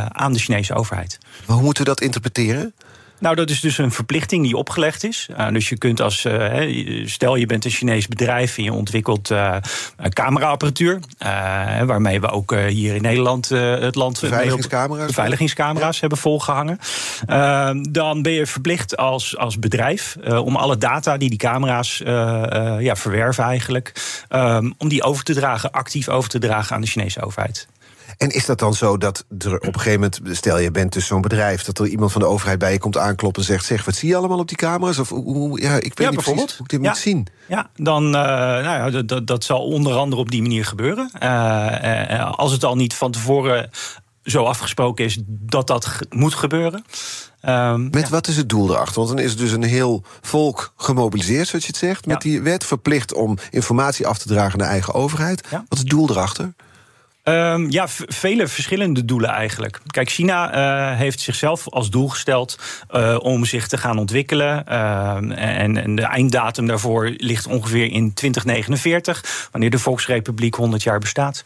aan 0.09 0.33
de 0.33 0.39
Chinese 0.39 0.75
overheid. 0.75 1.19
Maar 1.47 1.57
hoe 1.57 1.65
moeten 1.65 1.83
we 1.83 1.89
dat 1.89 2.01
interpreteren? 2.01 2.75
Nou, 3.23 3.35
dat 3.35 3.51
is 3.51 3.61
dus 3.61 3.79
een 3.79 3.93
verplichting 3.93 4.45
die 4.45 4.57
opgelegd 4.57 5.05
is. 5.05 5.29
Uh, 5.31 5.49
dus 5.49 5.69
je 5.69 5.79
kunt 5.79 6.01
als, 6.01 6.25
uh, 6.25 7.07
stel 7.07 7.37
je 7.37 7.47
bent 7.47 7.65
een 7.65 7.71
Chinees 7.71 8.09
bedrijf 8.09 8.59
en 8.59 8.65
je 8.65 8.73
ontwikkelt 8.73 9.31
uh, 9.31 9.57
cameraapparatuur, 10.09 11.01
waarmee 11.87 12.21
we 12.21 12.31
ook 12.31 12.55
hier 12.55 12.95
in 12.95 13.03
Nederland 13.03 13.49
het 13.49 13.95
land 13.95 14.21
beveiligingscamera's, 14.21 15.07
beveiligingscamera's 15.07 15.95
ja. 15.95 16.01
hebben 16.01 16.19
volgehangen. 16.19 16.79
dan 17.91 18.23
ben 18.23 18.33
je 18.33 18.47
verplicht 18.47 18.97
als, 18.97 19.37
als 19.37 19.59
bedrijf 19.59 20.17
om 20.25 20.57
alle 20.57 20.79
data 20.79 21.17
die 21.17 21.29
die 21.29 21.39
camera's 21.39 21.99
ja, 22.79 22.97
verwerven 22.97 23.45
eigenlijk, 23.45 23.93
om 24.79 24.89
die 24.89 25.03
over 25.03 25.25
te 25.25 25.35
dragen, 25.35 25.71
actief 25.71 26.09
over 26.09 26.31
te 26.31 26.39
dragen 26.39 26.75
aan 26.75 26.81
de 26.81 26.87
Chinese 26.87 27.23
overheid. 27.23 27.67
En 28.17 28.29
is 28.29 28.47
dat 28.47 28.59
dan 28.59 28.75
zo 28.75 28.99
dat 28.99 29.25
er 29.39 29.55
op 29.55 29.67
een 29.67 29.81
gegeven 29.81 30.01
moment, 30.01 30.37
stel 30.37 30.59
je 30.59 30.71
bent 30.71 30.93
dus 30.93 31.07
zo'n 31.07 31.21
bedrijf, 31.21 31.65
dat 31.65 31.79
er 31.79 31.87
iemand 31.87 32.13
van 32.13 32.21
de 32.21 32.27
overheid 32.27 32.59
bij 32.59 32.73
je 32.73 32.79
komt 32.79 32.97
aankloppen 32.97 33.43
en 33.43 33.49
zegt: 33.49 33.65
Zeg, 33.65 33.85
wat 33.85 33.95
zie 33.95 34.09
je 34.09 34.17
allemaal 34.17 34.39
op 34.39 34.49
die 34.49 34.57
camera's? 34.57 34.99
Of 34.99 35.09
hoe, 35.09 35.61
ja, 35.61 35.75
ik 35.75 35.83
weet 35.83 35.99
ja, 35.99 36.07
niet 36.07 36.15
bijvoorbeeld. 36.15 36.53
hoe 36.53 36.65
ik 36.65 36.71
dit 36.71 36.83
ja. 36.83 36.89
moet 36.89 36.99
zien. 36.99 37.27
Ja, 37.49 37.71
dan, 37.77 38.05
uh, 38.05 38.13
nou 38.13 38.93
ja, 38.93 39.03
dat, 39.03 39.27
dat 39.27 39.45
zal 39.45 39.65
onder 39.65 39.95
andere 39.95 40.23
op 40.23 40.31
die 40.31 40.43
manier 40.43 40.65
gebeuren. 40.65 41.11
Uh, 41.23 41.29
uh, 42.11 42.33
als 42.33 42.53
het 42.53 42.65
al 42.65 42.77
niet 42.77 42.95
van 42.95 43.11
tevoren 43.11 43.71
zo 44.25 44.45
afgesproken 44.45 45.05
is 45.05 45.19
dat 45.27 45.67
dat 45.67 45.99
moet 46.11 46.35
gebeuren. 46.35 46.85
Um, 47.49 47.89
met 47.91 48.03
ja. 48.03 48.09
wat 48.09 48.29
is 48.29 48.37
het 48.37 48.49
doel 48.49 48.71
erachter? 48.71 48.95
Want 48.95 49.09
dan 49.09 49.19
is 49.19 49.37
dus 49.37 49.53
een 49.53 49.63
heel 49.63 50.05
volk 50.21 50.73
gemobiliseerd, 50.77 51.49
zoals 51.49 51.65
je 51.65 51.71
het 51.71 51.81
zegt, 51.81 52.07
met 52.07 52.23
ja. 52.23 52.31
die 52.31 52.41
wet 52.41 52.65
verplicht 52.65 53.15
om 53.15 53.39
informatie 53.51 54.07
af 54.07 54.19
te 54.19 54.29
dragen 54.29 54.59
naar 54.59 54.69
eigen 54.69 54.95
overheid. 54.95 55.47
Ja. 55.51 55.57
Wat 55.57 55.67
is 55.73 55.79
het 55.79 55.89
doel 55.89 56.11
erachter? 56.11 56.55
Um, 57.25 57.71
ja, 57.71 57.89
vele 57.89 58.49
verschillende 58.49 59.05
doelen 59.05 59.31
eigenlijk. 59.31 59.81
Kijk, 59.87 60.11
China 60.11 60.55
uh, 60.55 60.99
heeft 60.99 61.21
zichzelf 61.21 61.69
als 61.69 61.91
doel 61.91 62.09
gesteld 62.09 62.59
uh, 62.91 63.17
om 63.21 63.45
zich 63.45 63.69
te 63.69 63.79
gaan 63.79 63.99
ontwikkelen. 63.99 64.65
Uh, 64.69 65.15
en, 65.15 65.77
en, 65.77 65.95
de 65.95 66.03
einddatum 66.03 66.67
daarvoor 66.67 67.13
ligt 67.17 67.47
ongeveer 67.47 67.93
in 67.93 68.15
2049, 68.15 69.49
wanneer 69.51 69.71
de 69.71 69.79
Volksrepubliek 69.79 70.55
100 70.55 70.83
jaar 70.83 70.99
bestaat. 70.99 71.45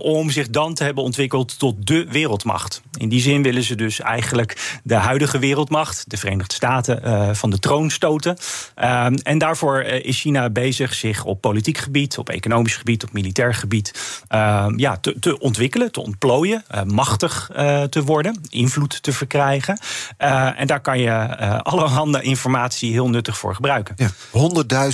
om 0.00 0.30
zich 0.30 0.50
dan 0.50 0.74
te 0.74 0.84
hebben 0.84 1.04
ontwikkeld 1.04 1.58
tot 1.58 1.86
de 1.86 2.06
wereldmacht. 2.08 2.82
In 2.98 3.08
die 3.08 3.20
zin 3.20 3.42
willen 3.42 3.62
ze 3.62 3.74
dus 3.74 4.00
eigenlijk 4.00 4.80
de 4.82 4.94
huidige 4.94 5.38
wereldmacht, 5.38 6.10
de 6.10 6.16
Verenigde 6.16 6.54
Staten, 6.54 7.36
van 7.36 7.50
de 7.50 7.58
troon 7.58 7.90
stoten. 7.90 8.36
Ehm, 8.74 9.14
en 9.14 9.38
daarvoor 9.38 9.82
is 9.82 10.20
China 10.20 10.50
bezig 10.50 10.94
zich 10.94 11.24
op 11.24 11.40
politiek 11.40 11.78
gebied, 11.78 12.18
op 12.18 12.28
economisch 12.28 12.76
gebied, 12.76 13.04
op 13.04 13.12
militair 13.12 13.54
gebied 13.54 14.22
ehm, 14.28 14.78
ja, 14.80 14.96
te, 14.96 15.18
te, 15.18 15.38
ontwikkelen, 15.38 15.92
te 15.92 16.00
ontplooien, 16.00 16.64
uh, 16.74 16.82
machtig 16.82 17.50
uh, 17.56 17.82
te 17.82 18.02
worden, 18.02 18.40
invloed 18.48 19.02
te 19.02 19.12
verkrijgen. 19.12 19.78
Uh, 20.18 20.60
en 20.60 20.66
daar 20.66 20.80
kan 20.80 20.98
je 20.98 21.36
allerhande 21.62 22.22
informatie 22.22 22.92
heel 22.92 23.08
nuttig 23.08 23.38
voor 23.38 23.54
gebruiken. 23.54 23.94
Ja. 23.98 24.10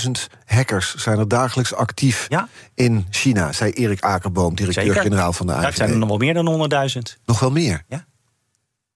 100.000 0.07 0.11
hackers 0.45 0.95
zijn 0.95 1.19
er 1.19 1.29
dagelijks 1.29 1.75
actief 1.75 2.27
ja. 2.29 2.49
in 2.75 3.07
China, 3.11 3.53
zei 3.53 3.71
Erik 3.71 4.01
Akerboom, 4.01 4.55
directeur-generaal 4.55 5.33
van 5.33 5.47
de 5.47 5.53
AFD. 5.53 5.63
Dat 5.63 5.75
zijn 5.75 5.91
er 5.91 5.99
nog 5.99 6.09
wel 6.09 6.19
meer 6.19 6.35
dan 6.35 6.71
100.000. 6.97 7.23
Nog 7.25 7.41
wel 7.41 7.51
meer? 7.51 7.83
Ja. 7.89 8.07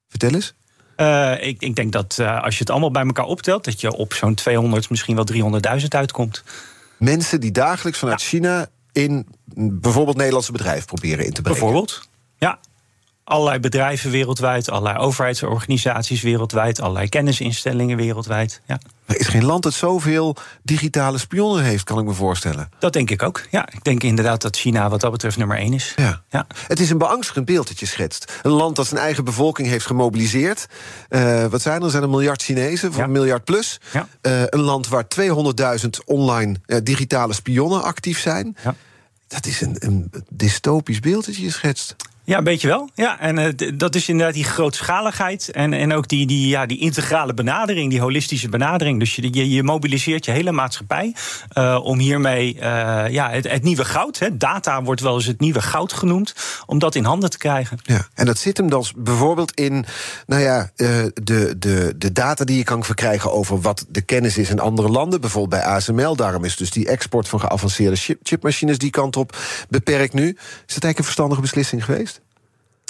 Vertel 0.08 0.30
eens. 0.30 0.54
Uh, 0.96 1.46
ik, 1.46 1.62
ik, 1.62 1.76
denk 1.76 1.92
dat 1.92 2.16
uh, 2.20 2.42
als 2.42 2.54
je 2.54 2.60
het 2.60 2.70
allemaal 2.70 2.90
bij 2.90 3.04
elkaar 3.04 3.24
optelt, 3.24 3.64
dat 3.64 3.80
je 3.80 3.92
op 3.96 4.14
zo'n 4.14 4.34
200, 4.34 4.90
misschien 4.90 5.14
wel 5.14 5.26
300.000 5.80 5.86
uitkomt. 5.88 6.42
Mensen 6.96 7.40
die 7.40 7.52
dagelijks 7.52 7.98
vanuit 7.98 8.22
ja. 8.22 8.26
China 8.26 8.68
in 8.92 9.26
bijvoorbeeld 9.54 10.16
Nederlandse 10.16 10.52
bedrijven 10.52 10.86
proberen 10.86 11.24
in 11.24 11.32
te 11.32 11.42
brengen. 11.42 11.60
Bijvoorbeeld, 11.60 12.08
ja. 12.38 12.60
Allerlei 13.30 13.58
bedrijven 13.58 14.10
wereldwijd, 14.10 14.70
allerlei 14.70 14.98
overheidsorganisaties 14.98 16.22
wereldwijd, 16.22 16.80
allerlei 16.80 17.08
kennisinstellingen 17.08 17.96
wereldwijd. 17.96 18.60
Ja. 18.66 18.78
Er 19.06 19.20
is 19.20 19.26
geen 19.26 19.44
land 19.44 19.62
dat 19.62 19.72
zoveel 19.72 20.36
digitale 20.62 21.18
spionnen 21.18 21.64
heeft, 21.64 21.84
kan 21.84 21.98
ik 21.98 22.04
me 22.04 22.12
voorstellen. 22.12 22.70
Dat 22.78 22.92
denk 22.92 23.10
ik 23.10 23.22
ook. 23.22 23.42
Ja, 23.50 23.68
ik 23.72 23.84
denk 23.84 24.02
inderdaad 24.02 24.42
dat 24.42 24.56
China 24.56 24.88
wat 24.88 25.00
dat 25.00 25.10
betreft 25.10 25.36
nummer 25.36 25.56
één 25.56 25.72
is. 25.72 25.92
Ja. 25.96 26.22
ja. 26.30 26.46
Het 26.66 26.80
is 26.80 26.90
een 26.90 26.98
beangstigend 26.98 27.44
beeld 27.44 27.68
dat 27.68 27.80
je 27.80 27.86
schetst. 27.86 28.32
Een 28.42 28.50
land 28.50 28.76
dat 28.76 28.86
zijn 28.86 29.00
eigen 29.00 29.24
bevolking 29.24 29.68
heeft 29.68 29.86
gemobiliseerd. 29.86 30.66
Uh, 31.08 31.46
wat 31.46 31.62
zijn 31.62 31.78
er? 31.78 31.84
Er 31.84 31.90
zijn 31.90 32.02
een 32.02 32.10
miljard 32.10 32.42
Chinezen, 32.42 32.92
van 32.92 33.00
ja. 33.00 33.06
een 33.06 33.12
miljard 33.12 33.44
plus. 33.44 33.80
Ja. 33.92 34.08
Uh, 34.22 34.42
een 34.46 34.60
land 34.60 34.88
waar 34.88 35.04
200.000 35.20 35.88
online 36.04 36.56
uh, 36.66 36.78
digitale 36.82 37.32
spionnen 37.32 37.82
actief 37.82 38.20
zijn. 38.20 38.56
Ja. 38.64 38.74
Dat 39.26 39.46
is 39.46 39.60
een, 39.60 39.76
een 39.78 40.10
dystopisch 40.28 41.00
beeld 41.00 41.26
dat 41.26 41.36
je 41.36 41.50
schetst. 41.50 41.96
Ja, 42.30 42.38
een 42.38 42.44
beetje 42.44 42.68
wel. 42.68 42.90
Ja, 42.94 43.20
en 43.20 43.38
uh, 43.38 43.70
dat 43.74 43.94
is 43.94 44.08
inderdaad 44.08 44.34
die 44.34 44.44
grootschaligheid 44.44 45.50
en, 45.50 45.72
en 45.72 45.92
ook 45.92 46.08
die, 46.08 46.26
die, 46.26 46.48
ja, 46.48 46.66
die 46.66 46.78
integrale 46.78 47.34
benadering, 47.34 47.90
die 47.90 48.00
holistische 48.00 48.48
benadering. 48.48 48.98
Dus 48.98 49.16
je, 49.16 49.34
je, 49.34 49.50
je 49.50 49.62
mobiliseert 49.62 50.24
je 50.24 50.30
hele 50.30 50.52
maatschappij 50.52 51.14
uh, 51.58 51.80
om 51.82 51.98
hiermee 51.98 52.54
uh, 52.54 52.60
ja, 53.08 53.30
het, 53.30 53.50
het, 53.50 53.62
nieuwe 53.62 53.84
goud, 53.84 54.18
hè, 54.18 54.36
data 54.36 54.82
wordt 54.82 55.00
wel 55.00 55.14
eens 55.14 55.26
het 55.26 55.40
nieuwe 55.40 55.62
goud 55.62 55.92
genoemd, 55.92 56.34
om 56.66 56.78
dat 56.78 56.94
in 56.94 57.04
handen 57.04 57.30
te 57.30 57.38
krijgen. 57.38 57.78
Ja, 57.82 58.06
en 58.14 58.26
dat 58.26 58.38
zit 58.38 58.56
hem 58.56 58.70
dan 58.70 58.84
bijvoorbeeld 58.96 59.54
in 59.54 59.84
nou 60.26 60.42
ja, 60.42 60.70
de, 60.74 61.12
de, 61.58 61.94
de 61.96 62.12
data 62.12 62.44
die 62.44 62.56
je 62.56 62.64
kan 62.64 62.84
verkrijgen 62.84 63.32
over 63.32 63.60
wat 63.60 63.86
de 63.88 64.00
kennis 64.00 64.38
is 64.38 64.50
in 64.50 64.60
andere 64.60 64.88
landen, 64.88 65.20
bijvoorbeeld 65.20 65.62
bij 65.62 65.72
ASML. 65.72 66.16
Daarom 66.16 66.44
is 66.44 66.56
dus 66.56 66.70
die 66.70 66.88
export 66.88 67.28
van 67.28 67.40
geavanceerde 67.40 67.96
chip, 67.96 68.18
chipmachines 68.22 68.78
die 68.78 68.90
kant 68.90 69.16
op 69.16 69.36
beperkt 69.68 70.12
nu. 70.12 70.28
Is 70.28 70.36
dat 70.36 70.84
eigenlijk 70.84 70.98
een 70.98 71.04
verstandige 71.04 71.40
beslissing 71.40 71.84
geweest? 71.84 72.19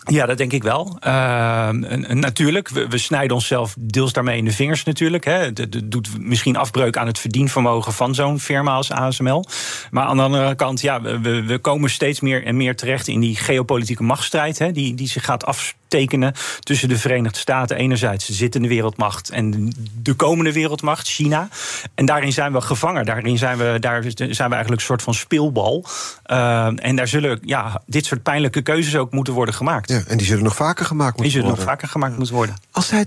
Ja, 0.04 0.26
dat 0.26 0.38
denk 0.38 0.52
ik 0.52 0.62
wel. 0.62 0.98
Uh, 1.06 1.68
natuurlijk, 1.70 2.68
we, 2.68 2.88
we, 2.88 2.98
snijden 2.98 3.36
onszelf 3.36 3.74
deels 3.78 4.12
daarmee 4.12 4.38
in 4.38 4.44
de 4.44 4.52
vingers 4.52 4.84
natuurlijk. 4.84 5.24
Het 5.24 5.80
doet 5.84 6.08
misschien 6.18 6.56
afbreuk 6.56 6.96
aan 6.96 7.06
het 7.06 7.18
verdienvermogen 7.18 7.92
van 7.92 8.14
zo'n 8.14 8.40
firma 8.40 8.72
als 8.72 8.92
ASML. 8.92 9.44
Maar 9.90 10.04
aan 10.04 10.16
de 10.16 10.22
andere 10.22 10.54
kant, 10.54 10.80
ja, 10.80 11.02
we, 11.02 11.44
we 11.44 11.58
komen 11.58 11.90
steeds 11.90 12.20
meer 12.20 12.44
en 12.44 12.56
meer 12.56 12.76
terecht 12.76 13.08
in 13.08 13.20
die 13.20 13.36
geopolitieke 13.36 14.02
machtsstrijd... 14.02 14.58
Hè, 14.58 14.72
die, 14.72 14.94
die 14.94 15.08
zich 15.08 15.24
gaat 15.24 15.44
afspelen 15.44 15.78
tekenen 15.90 16.34
tussen 16.60 16.88
de 16.88 16.98
Verenigde 16.98 17.38
Staten 17.38 17.76
enerzijds, 17.76 18.26
de 18.26 18.32
zittende 18.32 18.68
wereldmacht, 18.68 19.30
en 19.30 19.72
de 20.02 20.14
komende 20.14 20.52
wereldmacht, 20.52 21.08
China. 21.08 21.48
En 21.94 22.04
daarin 22.04 22.32
zijn 22.32 22.52
we 22.52 22.60
gevangen. 22.60 23.04
Daarin 23.04 23.38
zijn 23.38 23.58
we, 23.58 23.76
daar 23.80 24.02
zijn 24.02 24.28
we 24.28 24.54
eigenlijk 24.54 24.70
een 24.70 24.80
soort 24.80 25.02
van 25.02 25.14
speelbal. 25.14 25.84
Uh, 26.26 26.66
en 26.76 26.96
daar 26.96 27.08
zullen 27.08 27.38
ja, 27.44 27.82
dit 27.86 28.06
soort 28.06 28.22
pijnlijke 28.22 28.62
keuzes 28.62 28.96
ook 28.96 29.12
moeten 29.12 29.32
worden 29.32 29.54
gemaakt. 29.54 29.89
Ja, 29.90 30.02
en 30.06 30.16
die 30.16 30.26
zullen 30.26 30.44
nog 30.44 30.56
vaker 30.56 30.84
gemaakt 30.84 31.16
moeten 31.16 31.22
die 31.22 31.32
zullen 31.32 31.46
worden. 31.46 31.64
nog 31.64 31.74
vaker 31.74 31.88
gemaakt 31.88 32.16
moeten 32.16 32.34
worden. 32.34 32.56
Als 32.70 32.86
zij 32.86 33.06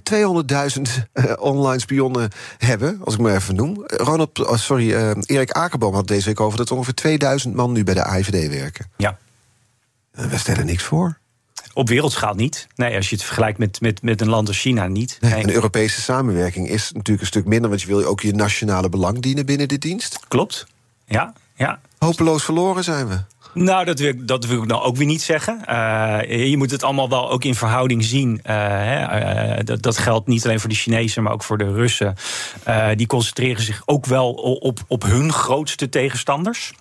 200.000 0.78 0.82
uh, 1.13 1.34
online 1.40 1.80
spionnen 1.80 2.30
hebben, 2.58 3.00
als 3.04 3.13
ik 3.13 3.20
maar 3.20 3.36
even 3.36 3.56
noem. 3.56 3.84
Ronald, 3.86 4.40
oh, 4.40 4.58
sorry, 4.58 4.92
uh, 4.92 5.12
Erik 5.22 5.52
Akerboom 5.52 5.94
had 5.94 6.08
deze 6.08 6.25
week 6.25 6.40
over 6.40 6.58
dat 6.58 6.72
ongeveer 6.72 6.94
2000 6.94 7.56
man 7.56 7.72
nu 7.72 7.84
bij 7.84 7.94
de 7.94 8.04
AIVD 8.04 8.50
werken. 8.50 8.86
Ja. 8.98 9.18
We 10.12 10.38
stellen 10.38 10.66
niks 10.66 10.84
voor. 10.84 11.18
Op 11.74 11.88
wereldschaal 11.88 12.34
niet. 12.34 12.68
Nee, 12.75 12.96
als 12.96 13.10
je 13.10 13.16
het 13.16 13.25
vergelijkt 13.25 13.58
met, 13.58 13.82
met, 13.82 14.02
met 14.02 14.22
een 14.22 14.30
land 14.30 14.48
als 14.48 14.60
China 14.60 14.88
niet. 14.88 15.18
Nee. 15.22 15.34
En 15.34 15.48
de 15.48 15.54
Europese 15.54 16.02
samenwerking 16.02 16.70
is 16.70 16.92
natuurlijk 16.92 17.22
een 17.22 17.28
stuk 17.28 17.46
minder, 17.46 17.70
want 17.70 17.82
je 17.82 17.88
wil 17.88 18.04
ook 18.04 18.22
je 18.22 18.34
nationale 18.34 18.90
belang 18.90 19.22
dienen 19.22 19.46
binnen 19.46 19.68
de 19.68 19.78
dienst. 19.78 20.20
Klopt. 20.28 20.66
Ja, 21.06 21.34
ja. 21.56 21.80
Hopeloos 21.98 22.44
verloren 22.44 22.84
zijn 22.84 23.08
we. 23.08 23.20
Nou, 23.53 23.86
dat 23.86 24.00
wil, 24.00 24.10
ik, 24.10 24.27
dat 24.27 24.45
wil 24.45 24.62
ik 24.62 24.67
nou 24.67 24.83
ook 24.83 24.95
weer 24.95 25.07
niet 25.07 25.22
zeggen. 25.22 25.62
Uh, 25.69 26.50
je 26.50 26.57
moet 26.57 26.72
het 26.72 26.83
allemaal 26.83 27.10
wel 27.10 27.31
ook 27.31 27.43
in 27.43 27.55
verhouding 27.55 28.03
zien. 28.03 28.29
Uh, 28.29 28.55
hè, 28.55 29.55
uh, 29.55 29.60
dat, 29.63 29.81
dat, 29.81 29.98
geldt 29.98 30.27
niet 30.27 30.45
alleen 30.45 30.60
voor 30.60 30.69
de 30.69 30.75
Chinezen, 30.75 31.24
maar 31.24 31.33
ook 31.33 31.43
voor 31.43 31.57
de 31.57 31.74
Russen. 31.74 32.15
die 32.95 33.07
concentreren 33.07 33.63
zich 33.63 33.81
ook 33.86 34.05
wel 34.05 34.31
op, 34.33 34.79
op 34.88 35.03
hun 35.03 35.33
grootste 35.33 35.89
tegenstanders. 35.89 36.74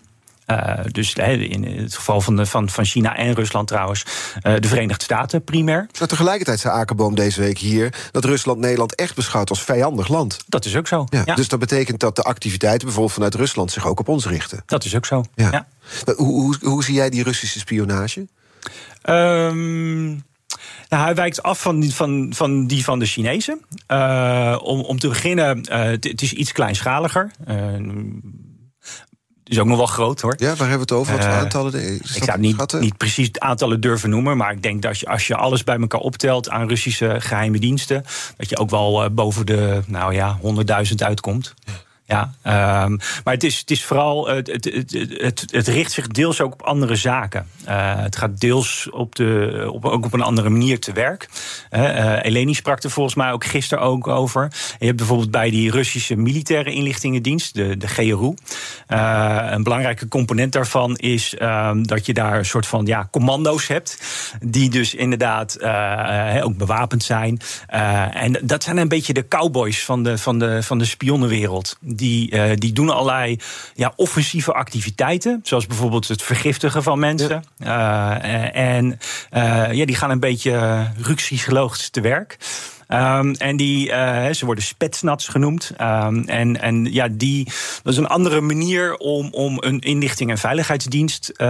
Uh, 0.47 0.79
dus 0.91 1.15
in 1.15 1.65
het 1.65 1.95
geval 1.95 2.21
van, 2.21 2.37
de, 2.37 2.47
van, 2.47 2.69
van 2.69 2.85
China 2.85 3.17
en 3.17 3.35
Rusland 3.35 3.69
trouwens, 3.69 4.05
uh, 4.43 4.55
de 4.59 4.69
Verenigde 4.69 5.05
Staten 5.05 5.45
primair. 5.45 5.87
Maar 5.99 6.09
tegelijkertijd 6.09 6.61
zei 6.61 6.75
Akerboom 6.75 7.15
deze 7.15 7.41
week 7.41 7.59
hier 7.59 7.95
dat 8.11 8.25
Rusland 8.25 8.59
Nederland 8.59 8.95
echt 8.95 9.15
beschouwt 9.15 9.51
als 9.51 9.63
vijandig 9.63 10.09
land. 10.09 10.39
Dat 10.47 10.65
is 10.65 10.77
ook 10.77 10.87
zo. 10.87 11.07
Ja, 11.09 11.23
ja. 11.25 11.35
Dus 11.35 11.49
dat 11.49 11.59
betekent 11.59 12.01
dat 12.01 12.17
de 12.17 12.23
activiteiten 12.23 12.85
bijvoorbeeld 12.85 13.15
vanuit 13.15 13.35
Rusland 13.35 13.71
zich 13.71 13.87
ook 13.87 14.01
op 14.01 14.09
ons 14.09 14.27
richten. 14.27 14.63
Dat 14.67 14.85
is 14.85 14.97
ook 14.97 15.07
zo. 15.07 15.25
Ja. 15.35 15.67
Hoe, 16.05 16.15
hoe, 16.17 16.57
hoe 16.61 16.85
zie 16.85 16.95
jij 16.95 17.11
die 17.11 17.23
Russische 17.23 17.59
spionage? 17.59 18.27
Um, 19.05 20.25
nou, 20.89 21.05
hij 21.05 21.15
wijkt 21.15 21.43
af 21.43 21.61
van 21.61 21.81
die 21.81 21.95
van, 21.95 22.33
van, 22.35 22.67
die 22.67 22.85
van 22.85 22.99
de 22.99 23.07
Chinezen. 23.07 23.61
Uh, 23.89 24.59
om, 24.63 24.81
om 24.81 24.99
te 24.99 25.09
beginnen, 25.09 25.73
het 26.01 26.23
is 26.23 26.33
iets 26.33 26.53
kleinschaliger 26.53 27.31
is 29.53 29.59
ook 29.59 29.67
nog 29.67 29.77
wel 29.77 29.87
groot 29.87 30.21
hoor. 30.21 30.35
Ja, 30.39 30.47
waar 30.47 30.69
hebben 30.69 30.75
we 30.75 30.81
het 30.81 30.93
over? 30.93 31.17
Wat 31.17 31.25
uh, 31.25 31.39
aantallen? 31.39 31.95
Ik 31.95 32.25
zou 32.25 32.39
niet, 32.39 32.81
niet 32.81 32.97
precies 32.97 33.31
aantallen 33.39 33.81
durven 33.81 34.11
noemen. 34.11 34.37
Maar 34.37 34.53
ik 34.53 34.63
denk 34.63 34.83
dat 34.83 34.99
je, 34.99 35.07
als 35.07 35.27
je 35.27 35.37
alles 35.37 35.65
bij 35.65 35.79
elkaar 35.79 36.01
optelt 36.01 36.51
aan 36.51 36.69
Russische 36.69 37.17
geheime 37.19 37.59
diensten. 37.59 38.05
dat 38.37 38.49
je 38.49 38.59
ook 38.59 38.71
wel 38.71 39.05
uh, 39.05 39.11
boven 39.11 39.47
de 39.47 39.83
nou 39.87 40.15
ja, 40.15 40.39
100.000 40.89 40.95
uitkomt. 40.97 41.55
Ja. 41.65 41.73
Ja, 42.07 42.35
um, 42.85 42.99
maar 43.25 43.35
het 43.35 43.45
is, 43.45 43.59
het 43.59 43.71
is 43.71 43.85
vooral. 43.85 44.29
Het, 44.29 44.47
het, 44.47 44.65
het, 45.19 45.45
het, 45.51 45.69
richt 45.69 45.93
zich 45.93 46.07
deels 46.07 46.41
ook 46.41 46.53
op 46.53 46.63
andere 46.63 46.97
zaken. 46.97 47.47
Uh, 47.69 47.97
het 47.97 48.17
gaat 48.17 48.41
deels 48.41 48.89
op 48.91 49.15
de, 49.15 49.69
op, 49.73 49.85
ook 49.85 50.05
op 50.05 50.13
een 50.13 50.23
andere 50.23 50.49
manier 50.51 50.81
te 50.81 50.93
werk. 50.93 51.29
Uh, 51.71 52.25
Eleni 52.25 52.55
sprak 52.55 52.83
er 52.83 52.91
volgens 52.91 53.15
mij 53.15 53.33
ook 53.33 53.45
gisteren 53.45 53.85
ook 53.85 54.09
over. 54.09 54.53
je 54.79 54.87
hebt 54.87 54.97
bijvoorbeeld 54.97 55.31
bij 55.31 55.51
die 55.51 55.71
Russische 55.71 56.17
militaire 56.17 56.73
inlichtingendienst, 56.73 57.55
de, 57.55 57.77
de 57.77 57.89
GRU. 57.89 58.35
Een 58.87 59.63
belangrijke 59.63 60.09
component 60.09 60.53
daarvan 60.53 60.97
is 60.97 61.35
um, 61.41 61.87
dat 61.87 62.07
je 62.07 62.15
daar 62.15 62.39
een 62.39 62.45
soort 62.45 62.67
van 62.67 62.87
ja, 62.87 63.09
commando's 63.11 63.67
hebt. 63.67 64.03
Die 64.41 64.71
dus 64.71 64.95
inderdaad 64.95 65.63
ook 66.43 66.57
bewapend 66.57 67.03
zijn. 67.03 67.41
en 68.13 68.39
dat 68.43 68.63
zijn 68.63 68.77
een 68.77 68.89
beetje 68.89 69.13
de 69.13 69.29
cowboys 69.29 69.85
van 69.85 70.03
de, 70.03 70.19
van 70.19 70.39
de, 70.39 70.63
van 70.63 70.79
de 70.79 70.85
spionnenwereld. 70.85 71.77
Die, 72.03 72.35
uh, 72.35 72.51
die 72.55 72.73
doen 72.73 72.91
allerlei 72.91 73.39
ja, 73.75 73.93
offensieve 73.97 74.53
activiteiten. 74.53 75.41
Zoals 75.43 75.67
bijvoorbeeld 75.67 76.09
het 76.09 76.23
vergiftigen 76.23 76.83
van 76.83 76.99
mensen. 76.99 77.45
Ja. 77.57 78.25
Uh, 78.25 78.57
en 78.57 78.99
uh, 79.33 79.73
ja, 79.73 79.85
die 79.85 79.97
gaan 79.97 80.11
een 80.11 80.21
beetje 80.21 80.87
ruksigologisch 80.97 81.89
te 81.91 82.01
werk. 82.01 82.37
Um, 82.93 83.35
en 83.35 83.57
die, 83.57 83.89
uh, 83.89 84.31
ze 84.31 84.45
worden 84.45 84.65
spetsnats 84.65 85.29
genoemd. 85.29 85.73
Um, 85.81 86.25
en, 86.29 86.61
en 86.61 86.93
ja, 86.93 87.09
die, 87.11 87.45
dat 87.83 87.93
is 87.93 87.99
een 87.99 88.07
andere 88.07 88.41
manier 88.41 88.97
om, 88.97 89.29
om 89.31 89.57
een 89.61 89.79
inlichting- 89.79 90.31
en 90.31 90.39
veiligheidsdienst 90.39 91.33
uh, 91.37 91.47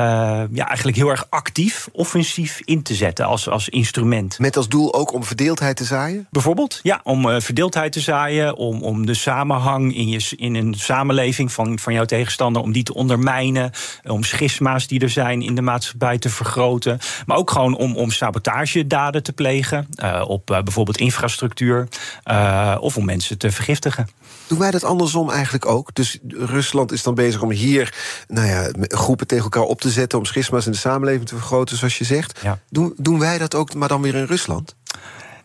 ja, 0.53 0.67
eigenlijk 0.67 0.97
heel 0.97 1.09
erg 1.09 1.27
actief, 1.31 1.89
offensief 1.93 2.61
in 2.65 2.83
te 2.83 2.95
zetten 2.95 3.27
als, 3.27 3.49
als 3.49 3.69
instrument. 3.69 4.39
Met 4.39 4.57
als 4.57 4.69
doel 4.69 4.95
ook 4.95 5.13
om 5.13 5.25
verdeeldheid 5.25 5.77
te 5.77 5.85
zaaien? 5.85 6.27
Bijvoorbeeld, 6.31 6.81
ja, 6.83 7.01
om 7.03 7.29
uh, 7.29 7.41
verdeeldheid 7.41 7.93
te 7.93 8.01
zaaien, 8.01 8.57
om, 8.57 8.83
om 8.83 9.07
de 9.07 9.15
samenhang 9.15 9.97
in, 9.97 10.09
je, 10.09 10.33
in 10.37 10.55
een 10.55 10.75
samenleving 10.75 11.53
van, 11.53 11.79
van 11.79 11.93
jouw 11.93 12.05
tegenstander, 12.05 12.63
om 12.63 12.73
die 12.73 12.83
te 12.83 12.95
ondermijnen, 12.95 13.71
om 14.05 14.25
schisma's 14.25 14.87
die 14.87 15.01
er 15.01 15.11
zijn 15.11 15.43
in 15.43 15.55
de 15.55 15.63
maatschappij 15.63 16.19
te 16.19 16.31
vergroten. 16.31 16.99
Maar 17.27 17.37
ook 17.37 17.51
gewoon 17.51 17.77
om, 17.77 17.97
om 17.97 18.11
sabotagedaden 18.11 19.23
te 19.23 19.33
plegen 19.33 19.89
op 20.27 20.47
bijvoorbeeld 20.47 20.97
infrastructuur 20.97 21.31
infrastructuur 21.33 21.89
uh, 22.31 22.77
of 22.81 22.97
om 22.97 23.05
mensen 23.05 23.39
te 23.39 23.51
vergiftigen. 23.53 24.09
Doen 24.47 24.59
wij 24.59 24.71
dat 24.71 24.85
andersom 24.85 25.31
eigenlijk 25.31 25.67
ook? 25.67 25.95
Dus 25.95 26.19
Rusland 26.29 26.93
is 26.93 27.03
dan 27.03 27.15
bezig 27.15 27.43
om 27.43 27.51
hier 27.51 27.95
nou 28.29 28.47
ja, 28.47 28.71
groepen 28.79 29.27
tegen 29.27 29.45
elkaar 29.45 29.63
op 29.63 29.81
te 29.81 29.91
zetten... 29.91 30.19
om 30.19 30.25
schisma's 30.25 30.67
in 30.67 30.73
de 30.73 30.79
samenleving 30.79 31.29
te 31.29 31.35
vergroten, 31.35 31.77
zoals 31.77 31.99
je 31.99 32.05
zegt. 32.05 32.41
Ja. 32.43 32.59
Doen, 32.71 32.95
doen 32.97 33.19
wij 33.19 33.39
dat 33.39 33.55
ook, 33.55 33.75
maar 33.75 33.89
dan 33.89 34.03
weer 34.03 34.15
in 34.15 34.25
Rusland? 34.25 34.75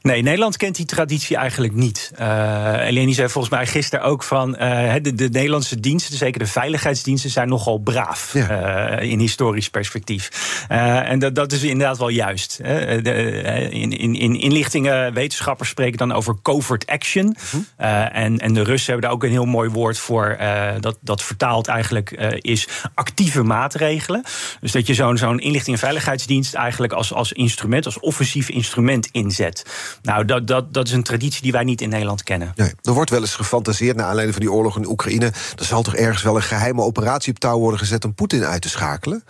Nee, 0.01 0.21
Nederland 0.21 0.57
kent 0.57 0.75
die 0.75 0.85
traditie 0.85 1.37
eigenlijk 1.37 1.73
niet. 1.73 2.11
Uh, 2.19 2.87
Eleni 2.87 3.13
zei 3.13 3.29
volgens 3.29 3.53
mij 3.53 3.65
gisteren 3.65 4.05
ook 4.05 4.23
van... 4.23 4.55
Uh, 4.61 4.93
de, 5.01 5.15
de, 5.15 5.29
Nederlandse 5.29 5.79
diensten, 5.79 6.17
zeker 6.17 6.39
de 6.39 6.45
veiligheidsdiensten... 6.45 7.29
zijn 7.29 7.49
nogal 7.49 7.77
braaf 7.77 8.33
ja. 8.33 9.01
uh, 9.01 9.11
in 9.11 9.19
historisch 9.19 9.69
perspectief. 9.69 10.29
en 10.67 11.19
dat, 11.19 11.35
dat 11.35 11.51
is 11.51 11.63
inderdaad 11.63 11.97
wel 11.97 12.09
juist. 12.09 12.57
De, 12.57 13.69
in, 13.71 13.91
in, 13.91 14.15
in 14.15 14.39
inlichtingen, 14.39 15.13
wetenschappers 15.13 15.69
spreken 15.69 15.97
dan 15.97 16.11
over 16.11 16.35
covert 16.41 16.85
action. 16.85 17.35
-huh. 17.77 18.15
en, 18.15 18.39
en 18.39 18.53
de 18.53 18.63
Russen 18.63 18.91
hebben 18.91 19.09
daar 19.09 19.17
ook 19.17 19.23
een 19.23 19.31
heel 19.31 19.45
mooi 19.45 19.69
woord 19.69 19.97
voor... 19.97 20.37
dat, 20.79 20.97
dat 21.01 21.23
vertaald 21.23 21.67
eigenlijk 21.67 22.11
is 22.41 22.67
actieve 22.93 23.43
maatregelen. 23.43 24.23
Dus 24.59 24.71
dat 24.71 24.87
je 24.87 24.93
zo'n 24.93 25.17
zo'n 25.17 25.39
inlichting- 25.39 25.75
en 25.75 25.81
veiligheidsdienst... 25.81 26.53
eigenlijk 26.53 26.93
als, 26.93 27.13
als 27.13 27.31
instrument, 27.31 27.85
als 27.85 27.99
offensief 27.99 28.49
instrument 28.49 29.09
inzet... 29.11 29.65
Nou, 30.01 30.25
dat, 30.25 30.47
dat, 30.47 30.73
dat 30.73 30.87
is 30.87 30.93
een 30.93 31.03
traditie 31.03 31.41
die 31.41 31.51
wij 31.51 31.63
niet 31.63 31.81
in 31.81 31.89
Nederland 31.89 32.23
kennen. 32.23 32.53
Nee, 32.55 32.71
er 32.81 32.93
wordt 32.93 33.09
wel 33.09 33.19
eens 33.19 33.35
gefantaseerd 33.35 33.95
naar 33.95 34.05
aanleiding 34.05 34.35
van 34.37 34.45
die 34.45 34.55
oorlog 34.55 34.77
in 34.77 34.87
Oekraïne. 34.87 35.25
Er 35.55 35.65
zal 35.65 35.81
toch 35.81 35.95
ergens 35.95 36.23
wel 36.23 36.35
een 36.35 36.41
geheime 36.41 36.81
operatie 36.81 37.33
op 37.33 37.39
touw 37.39 37.59
worden 37.59 37.79
gezet 37.79 38.05
om 38.05 38.13
Poetin 38.13 38.43
uit 38.43 38.61
te 38.61 38.69
schakelen? 38.69 39.23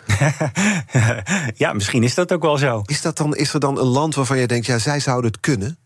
ja, 1.56 1.74
misschien 1.74 2.04
is 2.04 2.16
dat 2.16 2.34
ook 2.34 2.42
wel 2.42 2.58
zo. 2.58 2.82
Is, 2.86 3.02
dat 3.02 3.18
dan, 3.18 3.36
is 3.36 3.54
er 3.54 3.60
dan 3.60 3.80
een 3.80 3.88
land 3.88 4.16
waarvan 4.16 4.38
je 4.38 4.48
denkt, 4.48 4.66
ja, 4.66 4.78
zij 4.78 5.00
zouden 5.00 5.32
het 5.32 5.40
kunnen? 5.40 5.78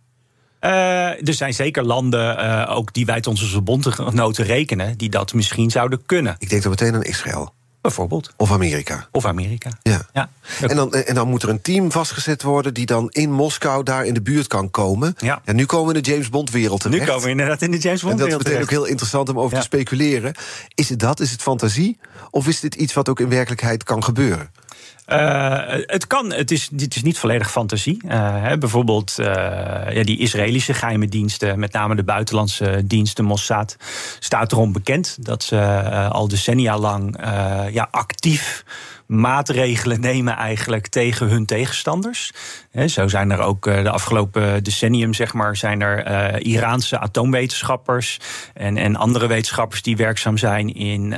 Uh, 0.61 1.27
er 1.27 1.33
zijn 1.33 1.53
zeker 1.53 1.83
landen, 1.83 2.39
uh, 2.39 2.75
ook 2.75 2.93
die 2.93 3.05
wij 3.05 3.21
tot 3.21 3.41
onze 3.41 3.61
bondgenoten 3.61 4.45
rekenen, 4.45 4.97
die 4.97 5.09
dat 5.09 5.33
misschien 5.33 5.71
zouden 5.71 6.05
kunnen. 6.05 6.35
Ik 6.39 6.49
denk 6.49 6.61
dan 6.61 6.71
meteen 6.71 6.95
aan 6.95 7.03
Israël. 7.03 7.53
Bijvoorbeeld. 7.81 8.33
Of 8.37 8.51
Amerika. 8.51 9.07
Of 9.11 9.25
Amerika. 9.25 9.69
Ja. 9.81 10.01
ja. 10.13 10.29
En, 10.61 10.75
dan, 10.75 10.93
en 10.93 11.15
dan 11.15 11.27
moet 11.27 11.43
er 11.43 11.49
een 11.49 11.61
team 11.61 11.91
vastgezet 11.91 12.43
worden... 12.43 12.73
die 12.73 12.85
dan 12.85 13.09
in 13.09 13.31
Moskou 13.31 13.83
daar 13.83 14.05
in 14.05 14.13
de 14.13 14.21
buurt 14.21 14.47
kan 14.47 14.71
komen. 14.71 15.15
Ja. 15.17 15.41
En 15.45 15.55
nu 15.55 15.65
komen 15.65 15.87
we 15.87 15.97
in 15.97 16.03
de 16.03 16.11
James 16.11 16.29
Bond-wereld 16.29 16.81
terecht. 16.81 17.01
Nu 17.01 17.07
komen 17.07 17.23
we 17.23 17.29
inderdaad 17.29 17.61
in 17.61 17.71
de 17.71 17.77
James 17.77 18.01
Bond-wereld 18.01 18.31
En 18.31 18.37
dat 18.37 18.47
is 18.47 18.51
meteen 18.51 18.63
ook 18.63 18.69
heel 18.69 18.91
interessant 18.91 19.29
om 19.29 19.39
over 19.39 19.53
ja. 19.53 19.57
te 19.57 19.65
speculeren. 19.65 20.33
Is 20.75 20.89
het 20.89 20.99
dat? 20.99 21.19
Is 21.19 21.31
het 21.31 21.41
fantasie? 21.41 21.99
Of 22.29 22.47
is 22.47 22.59
dit 22.59 22.75
iets 22.75 22.93
wat 22.93 23.09
ook 23.09 23.19
in 23.19 23.29
werkelijkheid 23.29 23.83
kan 23.83 24.03
gebeuren? 24.03 24.51
Uh, 25.11 25.61
het 25.85 26.07
kan, 26.07 26.33
het 26.33 26.51
is, 26.51 26.69
dit 26.71 26.95
is 26.95 27.03
niet 27.03 27.17
volledig 27.17 27.51
fantasie. 27.51 28.01
Uh, 28.05 28.11
hè, 28.41 28.57
bijvoorbeeld 28.57 29.15
uh, 29.19 29.25
ja, 29.89 30.03
die 30.03 30.19
Israëlische 30.19 30.73
geheime 30.73 31.07
diensten, 31.07 31.59
met 31.59 31.73
name 31.73 31.95
de 31.95 32.03
buitenlandse 32.03 32.81
diensten, 32.85 33.25
Mossad, 33.25 33.75
staat 34.19 34.51
erom 34.51 34.71
bekend 34.71 35.17
dat 35.19 35.43
ze 35.43 35.59
al 36.11 36.27
decennia 36.27 36.77
lang 36.77 37.17
ja, 37.71 37.87
actief 37.91 38.63
maatregelen 39.11 39.99
nemen 39.99 40.35
eigenlijk 40.35 40.87
tegen 40.87 41.27
hun 41.27 41.45
tegenstanders. 41.45 42.31
He, 42.71 42.87
zo 42.87 43.07
zijn 43.07 43.31
er 43.31 43.39
ook 43.39 43.63
de 43.63 43.89
afgelopen 43.89 44.63
decennium, 44.63 45.13
zeg 45.13 45.33
maar, 45.33 45.57
zijn 45.57 45.81
er 45.81 46.07
uh, 46.07 46.53
Iraanse 46.53 46.99
atoomwetenschappers 46.99 48.19
en, 48.53 48.77
en 48.77 48.95
andere 48.95 49.27
wetenschappers 49.27 49.81
die 49.81 49.97
werkzaam 49.97 50.37
zijn 50.37 50.73
in, 50.73 51.11
uh, 51.11 51.17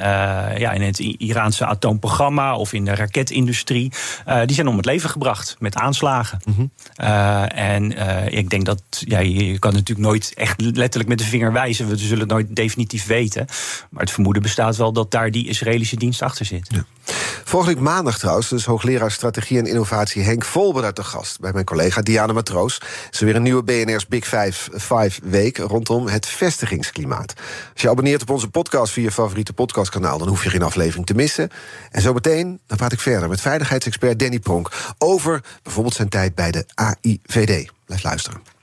ja, 0.58 0.72
in 0.72 0.82
het 0.82 1.00
Iraanse 1.00 1.66
atoomprogramma 1.66 2.56
of 2.56 2.74
in 2.74 2.86
de 2.86 2.96
raketindustrie. 2.96 3.92
Uh, 4.28 4.42
die 4.46 4.56
zijn 4.56 4.68
om 4.68 4.78
het 4.78 4.86
leven 4.86 5.10
gebracht 5.10 5.56
met 5.60 5.76
aanslagen. 5.76 6.40
Mhm. 6.44 6.60
Mm 6.60 6.72
-hmm. 6.96 7.44
en 7.44 7.92
ik 8.34 8.50
denk 8.50 8.66
dat 8.66 8.82
ja, 8.90 9.20
je 9.20 9.60
kan 9.60 9.74
natuurlijk 9.74 10.08
nooit 10.08 10.32
echt 10.36 10.62
letterlijk 10.62 11.10
met 11.10 11.18
de 11.18 11.26
vinger 11.26 11.52
wijzen. 11.52 11.88
We 11.88 11.98
zullen 11.98 12.20
het 12.20 12.30
nooit 12.30 12.56
definitief 12.56 13.06
weten. 13.06 13.46
Maar 13.90 14.02
het 14.02 14.12
vermoeden 14.12 14.42
bestaat 14.42 14.76
wel 14.76 14.94
dat 14.94 15.12
daar 15.12 15.32
die 15.32 15.48
Israëlische 15.48 15.96
dienst 15.96 16.22
achter 16.22 16.46
zit. 16.46 16.68
Ja. 16.70 16.86
Volgende 17.44 17.82
maandag 17.82 18.20
trouwens, 18.20 18.50
dus 18.50 18.66
hoogleraar 18.66 19.12
strategie 19.12 19.58
en 19.58 19.66
innovatie 19.66 20.24
Henk 20.24 20.46
Volber 20.46 20.94
te 20.94 21.04
gast 21.04 21.40
bij 21.44 21.54
mijn 21.54 21.66
collega 21.66 22.02
Diana 22.02 22.34
Matroos. 22.34 22.82
Is 23.12 23.20
er 23.20 23.26
weer 23.26 23.36
een 23.36 23.42
nieuwe 23.42 23.64
BNR's 23.64 24.08
Big 24.08 24.26
Five, 24.26 24.80
Five 24.80 25.20
week 25.24 25.58
rondom 25.58 26.08
het 26.08 26.26
vestigingsklimaat. 26.26 27.34
Als 27.74 27.82
je 27.82 27.90
abonneert 27.90 28.22
op 28.22 28.30
onze 28.30 28.50
podcast 28.50 28.94
via 28.94 29.04
je 29.04 29.12
favoriete 29.12 29.54
podcastkanaal, 29.54 30.18
dan 30.18 30.28
hoef 30.28 30.44
je 30.44 30.50
geen 30.50 30.62
aflevering 30.62 31.06
te 31.06 31.14
missen. 31.14 31.50
En 31.92 32.02
zo 32.02 32.14
meteen, 32.14 32.60
dan 32.68 32.78
praat 32.78 32.92
ik 32.92 33.00
verder 33.00 33.30
met 33.30 33.42
veiligheidsexpert 33.42 34.20
Danny 34.20 34.40
Pronk 34.40 34.72
over 34.98 35.44
bijvoorbeeld 35.64 35.96
zijn 35.96 36.10
tijd 36.10 36.36
bij 36.36 36.52
de 36.52 36.66
AIVD. 36.74 37.72
Blijf 37.86 38.04
luisteren. 38.04 38.63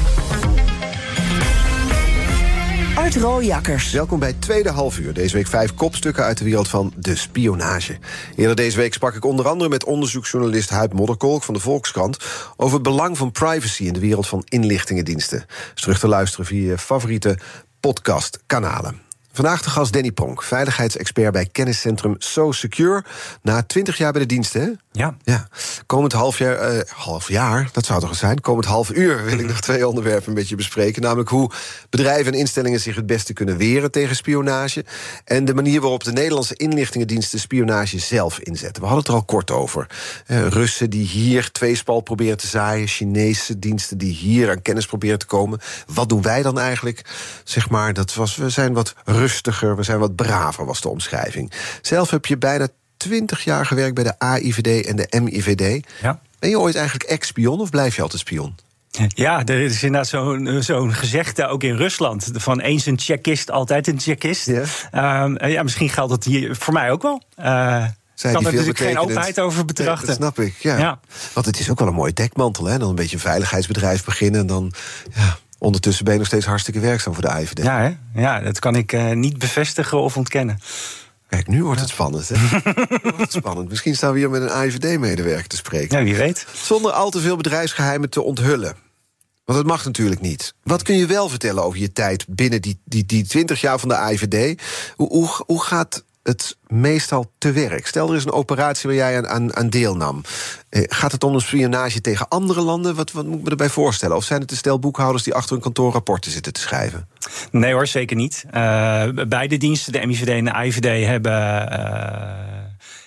Art 3.01 3.15
Rooijakkers. 3.15 3.91
Welkom 3.91 4.19
bij 4.19 4.33
tweede 4.33 4.69
halfuur. 4.69 5.13
Deze 5.13 5.35
week 5.35 5.47
vijf 5.47 5.73
kopstukken 5.73 6.23
uit 6.23 6.37
de 6.37 6.43
wereld 6.43 6.67
van 6.67 6.93
de 6.97 7.15
spionage. 7.15 7.97
Eerder 8.35 8.55
deze 8.55 8.77
week 8.77 8.93
sprak 8.93 9.15
ik 9.15 9.25
onder 9.25 9.47
andere 9.47 9.69
met 9.69 9.83
onderzoeksjournalist 9.83 10.69
Huib 10.69 10.93
Modderkolk 10.93 11.43
van 11.43 11.53
de 11.53 11.59
Volkskrant 11.59 12.17
over 12.57 12.73
het 12.73 12.83
belang 12.83 13.17
van 13.17 13.31
privacy 13.31 13.83
in 13.83 13.93
de 13.93 13.99
wereld 13.99 14.27
van 14.27 14.43
inlichtingendiensten. 14.45 15.45
Is 15.75 15.81
terug 15.81 15.99
te 15.99 16.07
luisteren 16.07 16.45
via 16.45 16.69
je 16.69 16.77
favoriete 16.77 17.37
podcastkanalen. 17.79 19.10
Vandaag 19.33 19.61
de 19.61 19.69
gast 19.69 19.93
Danny 19.93 20.11
Pronk, 20.11 20.43
veiligheidsexpert 20.43 21.31
bij 21.31 21.45
kenniscentrum 21.45 22.15
So 22.17 22.51
Secure. 22.51 23.03
Na 23.41 23.63
twintig 23.63 23.97
jaar 23.97 24.11
bij 24.11 24.21
de 24.21 24.27
diensten, 24.27 24.61
hè? 24.61 24.69
Ja. 24.91 25.15
ja. 25.23 25.47
Komend 25.85 26.13
half 26.13 26.37
jaar, 26.37 26.75
uh, 26.75 26.81
half 26.87 27.27
jaar, 27.27 27.69
dat 27.71 27.85
zou 27.85 27.99
toch 27.99 28.09
eens 28.09 28.19
zijn. 28.19 28.41
Komend 28.41 28.65
half 28.65 28.91
uur 28.91 29.23
wil 29.23 29.39
ik 29.39 29.47
nog 29.53 29.61
twee 29.61 29.87
onderwerpen 29.87 30.27
een 30.27 30.33
beetje 30.33 30.55
bespreken. 30.55 31.01
Namelijk 31.01 31.29
hoe 31.29 31.51
bedrijven 31.89 32.33
en 32.33 32.39
instellingen 32.39 32.79
zich 32.79 32.95
het 32.95 33.05
beste 33.05 33.33
kunnen 33.33 33.57
weren 33.57 33.91
tegen 33.91 34.15
spionage. 34.15 34.85
En 35.25 35.45
de 35.45 35.53
manier 35.53 35.81
waarop 35.81 36.03
de 36.03 36.11
Nederlandse 36.11 36.55
inlichtingendiensten 36.55 37.39
spionage 37.39 37.99
zelf 37.99 38.39
inzetten. 38.39 38.81
We 38.81 38.87
hadden 38.87 38.97
het 38.97 39.07
er 39.07 39.19
al 39.19 39.23
kort 39.25 39.51
over. 39.51 39.87
Uh, 40.27 40.47
Russen 40.47 40.89
die 40.89 41.05
hier 41.05 41.51
tweespal 41.51 42.01
proberen 42.01 42.37
te 42.37 42.47
zaaien. 42.47 42.87
Chinese 42.87 43.59
diensten 43.59 43.97
die 43.97 44.13
hier 44.13 44.49
aan 44.49 44.61
kennis 44.61 44.85
proberen 44.85 45.19
te 45.19 45.25
komen. 45.25 45.59
Wat 45.93 46.09
doen 46.09 46.21
wij 46.21 46.41
dan 46.41 46.59
eigenlijk? 46.59 47.01
Zeg 47.43 47.69
maar, 47.69 47.93
dat 47.93 48.13
was, 48.13 48.35
we 48.35 48.49
zijn 48.49 48.73
wat 48.73 48.93
rustiger, 49.21 49.75
we 49.75 49.83
zijn 49.83 49.99
wat 49.99 50.15
braver, 50.15 50.65
was 50.65 50.81
de 50.81 50.89
omschrijving. 50.89 51.51
Zelf 51.81 52.09
heb 52.09 52.25
je 52.25 52.37
bijna 52.37 52.67
twintig 52.97 53.43
jaar 53.43 53.65
gewerkt 53.65 53.95
bij 53.95 54.03
de 54.03 54.19
AIVD 54.19 54.85
en 54.85 54.95
de 54.95 55.19
MIVD. 55.21 55.85
Ja. 56.01 56.19
Ben 56.39 56.49
je 56.49 56.59
ooit 56.59 56.75
eigenlijk 56.75 57.09
ex-spion 57.09 57.59
of 57.59 57.69
blijf 57.69 57.95
je 57.95 58.01
altijd 58.01 58.21
spion? 58.21 58.55
Ja, 59.07 59.45
er 59.45 59.59
is 59.59 59.83
inderdaad 59.83 60.07
zo'n 60.07 60.57
zo'n 60.59 60.93
gezegde 60.93 61.47
ook 61.47 61.63
in 61.63 61.75
Rusland. 61.75 62.29
Van 62.33 62.59
eens 62.59 62.85
een 62.85 62.99
checkist, 62.99 63.51
altijd 63.51 63.87
een 63.87 63.99
checkist. 63.99 64.45
Ja. 64.91 65.23
Um, 65.23 65.47
ja, 65.47 65.63
misschien 65.63 65.89
geldt 65.89 66.09
dat 66.09 66.23
hier 66.23 66.55
voor 66.55 66.73
mij 66.73 66.91
ook 66.91 67.01
wel. 67.01 67.21
Uh, 67.39 67.45
Zijn 68.13 68.33
kan 68.33 68.45
er 68.45 68.51
natuurlijk 68.51 68.77
geen 68.77 68.99
openheid 68.99 69.39
over 69.39 69.65
betrachten. 69.65 70.07
Dat 70.07 70.15
snap 70.15 70.39
ik, 70.39 70.55
ja. 70.59 70.77
Ja. 70.77 70.99
Want 71.33 71.45
het 71.45 71.59
is 71.59 71.69
ook 71.69 71.79
wel 71.79 71.87
een 71.87 71.93
mooie 71.93 72.13
dekmantel, 72.13 72.65
hè? 72.65 72.77
Dan 72.77 72.89
een 72.89 72.95
beetje 72.95 73.15
een 73.15 73.21
veiligheidsbedrijf 73.21 74.03
beginnen... 74.03 74.41
en 74.41 74.47
dan 74.47 74.73
ja, 75.13 75.37
ondertussen 75.61 76.03
ben 76.03 76.13
je 76.13 76.19
nog 76.19 76.27
steeds 76.27 76.45
hartstikke 76.45 76.79
werkzaam 76.79 77.13
voor 77.13 77.21
de 77.21 77.29
AIVD. 77.29 77.63
Ja, 77.63 77.79
hè? 77.81 78.21
ja 78.21 78.39
dat 78.39 78.59
kan 78.59 78.75
ik 78.75 78.93
uh, 78.93 79.11
niet 79.11 79.37
bevestigen 79.37 80.01
of 80.01 80.17
ontkennen. 80.17 80.59
Kijk, 81.27 81.47
nu 81.47 81.63
wordt 81.63 81.79
het 81.79 81.89
spannend. 81.89 82.29
Hè? 82.29 82.35
Wordt 83.03 83.17
het 83.17 83.31
spannend. 83.31 83.69
Misschien 83.69 83.95
staan 83.95 84.13
we 84.13 84.19
hier 84.19 84.29
met 84.29 84.41
een 84.41 84.49
AIVD-medewerker 84.49 85.47
te 85.47 85.55
spreken. 85.55 85.97
Ja, 85.97 86.03
wie 86.03 86.15
weet. 86.15 86.47
Zonder 86.53 86.91
al 86.91 87.09
te 87.09 87.19
veel 87.19 87.35
bedrijfsgeheimen 87.35 88.09
te 88.09 88.21
onthullen. 88.21 88.75
Want 89.45 89.57
dat 89.57 89.67
mag 89.67 89.85
natuurlijk 89.85 90.21
niet. 90.21 90.53
Wat 90.63 90.81
kun 90.81 90.97
je 90.97 91.05
wel 91.05 91.29
vertellen 91.29 91.63
over 91.63 91.79
je 91.79 91.91
tijd 91.91 92.25
binnen 92.27 92.61
die, 92.61 92.79
die, 92.85 93.05
die 93.05 93.27
20 93.27 93.61
jaar 93.61 93.79
van 93.79 93.89
de 93.89 93.95
AIVD? 93.95 94.61
Hoe, 94.95 95.07
hoe, 95.07 95.29
hoe 95.45 95.63
gaat 95.63 96.03
het 96.23 96.57
meestal 96.67 97.31
te 97.37 97.51
werk? 97.51 97.87
Stel, 97.87 98.09
er 98.09 98.15
is 98.15 98.25
een 98.25 98.31
operatie 98.31 98.89
waar 98.89 98.97
jij 98.97 99.27
aan, 99.27 99.55
aan, 99.55 99.69
deelnam. 99.69 100.21
Eh, 100.69 100.83
gaat 100.87 101.11
het 101.11 101.23
om 101.23 101.33
een 101.33 101.41
spionage 101.41 102.01
tegen 102.01 102.27
andere 102.27 102.61
landen? 102.61 102.95
Wat, 102.95 103.11
wat 103.11 103.25
moet 103.25 103.37
ik 103.37 103.43
me 103.43 103.49
erbij 103.49 103.69
voorstellen? 103.69 104.15
Of 104.15 104.23
zijn 104.23 104.39
het 104.39 104.49
de 104.49 104.55
stel 104.55 104.79
boekhouders 104.79 105.23
die 105.23 105.33
achter 105.33 105.51
hun 105.51 105.61
kantoor 105.61 105.91
rapporten 105.91 106.31
zitten 106.31 106.53
te 106.53 106.61
schrijven? 106.61 107.07
Nee 107.51 107.73
hoor, 107.73 107.87
zeker 107.87 108.15
niet. 108.15 108.43
Uh, 108.47 109.07
beide 109.27 109.57
diensten, 109.57 109.93
de 109.93 110.05
MIVD 110.05 110.27
en 110.27 110.45
de 110.45 110.65
IVD, 110.65 111.05
hebben. 111.05 111.31
Uh 111.31 112.60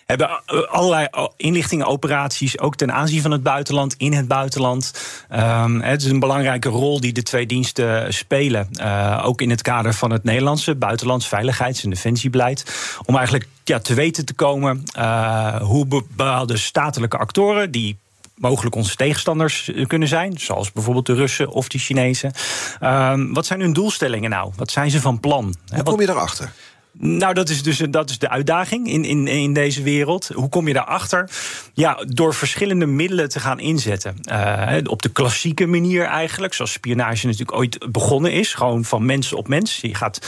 hebben 0.07 0.45
allerlei 0.69 1.09
inlichtingen, 1.37 1.87
operaties, 1.87 2.59
ook 2.59 2.77
ten 2.77 2.93
aanzien 2.93 3.23
van 3.23 3.31
het 3.31 3.43
buitenland, 3.43 3.95
in 3.99 4.13
het 4.13 4.29
buitenland. 4.29 4.93
Um, 5.33 5.81
het 5.81 6.03
is 6.03 6.11
een 6.11 6.21
belangrijke 6.21 6.69
rol 6.69 7.01
die 7.01 7.13
de 7.13 7.23
twee 7.23 7.47
diensten 7.47 8.15
spelen. 8.15 8.69
Uh, 8.73 9.23
ook 9.25 9.41
in 9.41 9.51
het 9.51 9.63
kader 9.63 9.95
van 9.95 10.11
het 10.11 10.25
Nederlandse 10.25 10.75
buitenlands 10.75 11.29
veiligheids- 11.29 11.85
en 11.85 11.91
defensiebeleid. 11.91 12.65
Om 13.05 13.17
eigenlijk 13.17 13.49
ja, 13.65 13.79
te 13.79 13.95
weten 13.95 14.25
te 14.25 14.35
komen 14.35 14.83
uh, 14.99 15.57
hoe 15.61 15.87
bepaalde 15.87 16.57
statelijke 16.57 17.19
actoren 17.19 17.71
die 17.71 17.99
mogelijk 18.35 18.75
onze 18.75 18.97
tegenstanders 18.97 19.71
kunnen 19.87 20.09
zijn, 20.09 20.39
zoals 20.39 20.73
bijvoorbeeld 20.73 21.07
de 21.07 21.15
Russen 21.15 21.49
of 21.49 21.69
de 21.69 21.79
Chinezen. 21.79 22.33
Um, 22.81 23.35
wat 23.35 23.47
zijn 23.47 23.61
hun 23.61 23.73
doelstellingen 23.73 24.31
nou? 24.31 24.53
Wat 24.57 24.71
zijn 24.71 24.91
ze 24.91 25.01
van 25.01 25.21
plan? 25.21 25.55
Hoe 25.75 25.83
kom 25.83 26.01
je 26.01 26.07
daarachter? 26.07 26.53
Nou, 26.99 27.35
dat 27.35 27.49
is 27.49 27.63
dus 27.63 27.79
dat 27.79 28.11
is 28.11 28.19
de 28.19 28.29
uitdaging 28.29 28.89
in, 28.89 29.05
in, 29.05 29.27
in 29.27 29.53
deze 29.53 29.83
wereld. 29.83 30.31
Hoe 30.35 30.49
kom 30.49 30.69
je 30.69 30.75
daarachter? 30.75 31.31
Ja, 31.73 32.05
door 32.07 32.35
verschillende 32.35 32.87
middelen 32.87 33.29
te 33.29 33.41
gaan 33.41 33.61
inzetten. 33.61 34.17
Uh, 34.31 34.77
op 34.85 35.03
de 35.03 35.09
klassieke 35.09 35.67
manier 35.67 36.05
eigenlijk, 36.05 36.55
zoals 36.55 36.73
spionage 36.73 37.27
natuurlijk 37.27 37.59
ooit 37.59 37.93
begonnen 37.93 38.33
is. 38.33 38.55
Gewoon 38.55 38.85
van 38.85 39.07
mens 39.07 39.33
op 39.33 39.49
mens. 39.49 39.79
Je 39.81 39.95
gaat 39.95 40.19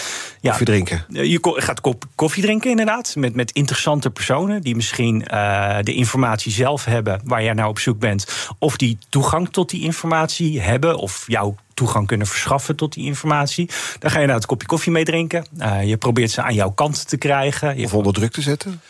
ja, 0.41 0.49
koffie 0.49 0.67
drinken. 0.67 1.05
Je 1.09 1.39
gaat 1.43 1.81
koffie 2.15 2.43
drinken, 2.43 2.71
inderdaad. 2.71 3.15
Met, 3.17 3.35
met 3.35 3.51
interessante 3.51 4.11
personen 4.11 4.63
die 4.63 4.77
misschien 4.77 5.25
uh, 5.33 5.79
de 5.83 5.95
informatie 5.95 6.53
zelf 6.53 6.85
hebben 6.85 7.21
waar 7.25 7.43
jij 7.43 7.53
nou 7.53 7.69
op 7.69 7.79
zoek 7.79 7.99
bent. 7.99 8.27
Of 8.59 8.77
die 8.77 8.99
toegang 9.09 9.49
tot 9.51 9.71
die 9.71 9.83
informatie 9.83 10.61
hebben. 10.61 10.97
Of 10.97 11.25
jouw 11.27 11.57
toegang 11.77 12.07
kunnen 12.07 12.27
verschaffen 12.27 12.77
tot 12.77 12.93
die 12.93 13.05
informatie. 13.05 13.71
Dan 13.99 14.11
ga 14.11 14.19
je 14.19 14.27
nou 14.27 14.39
het 14.39 14.47
kopje 14.47 14.67
koffie 14.67 14.93
mee 14.93 15.05
drinken. 15.05 15.47
Uh, 15.59 15.85
je 15.85 15.97
probeert 15.97 16.31
ze 16.31 16.43
aan 16.43 16.55
jouw 16.55 16.71
kant 16.71 17.09
te 17.09 17.17
krijgen. 17.17 17.79
Je 17.79 17.85
of 17.85 17.95
onder 17.95 18.13
druk 18.13 18.33
te 18.33 18.43
zetten? 18.43 18.81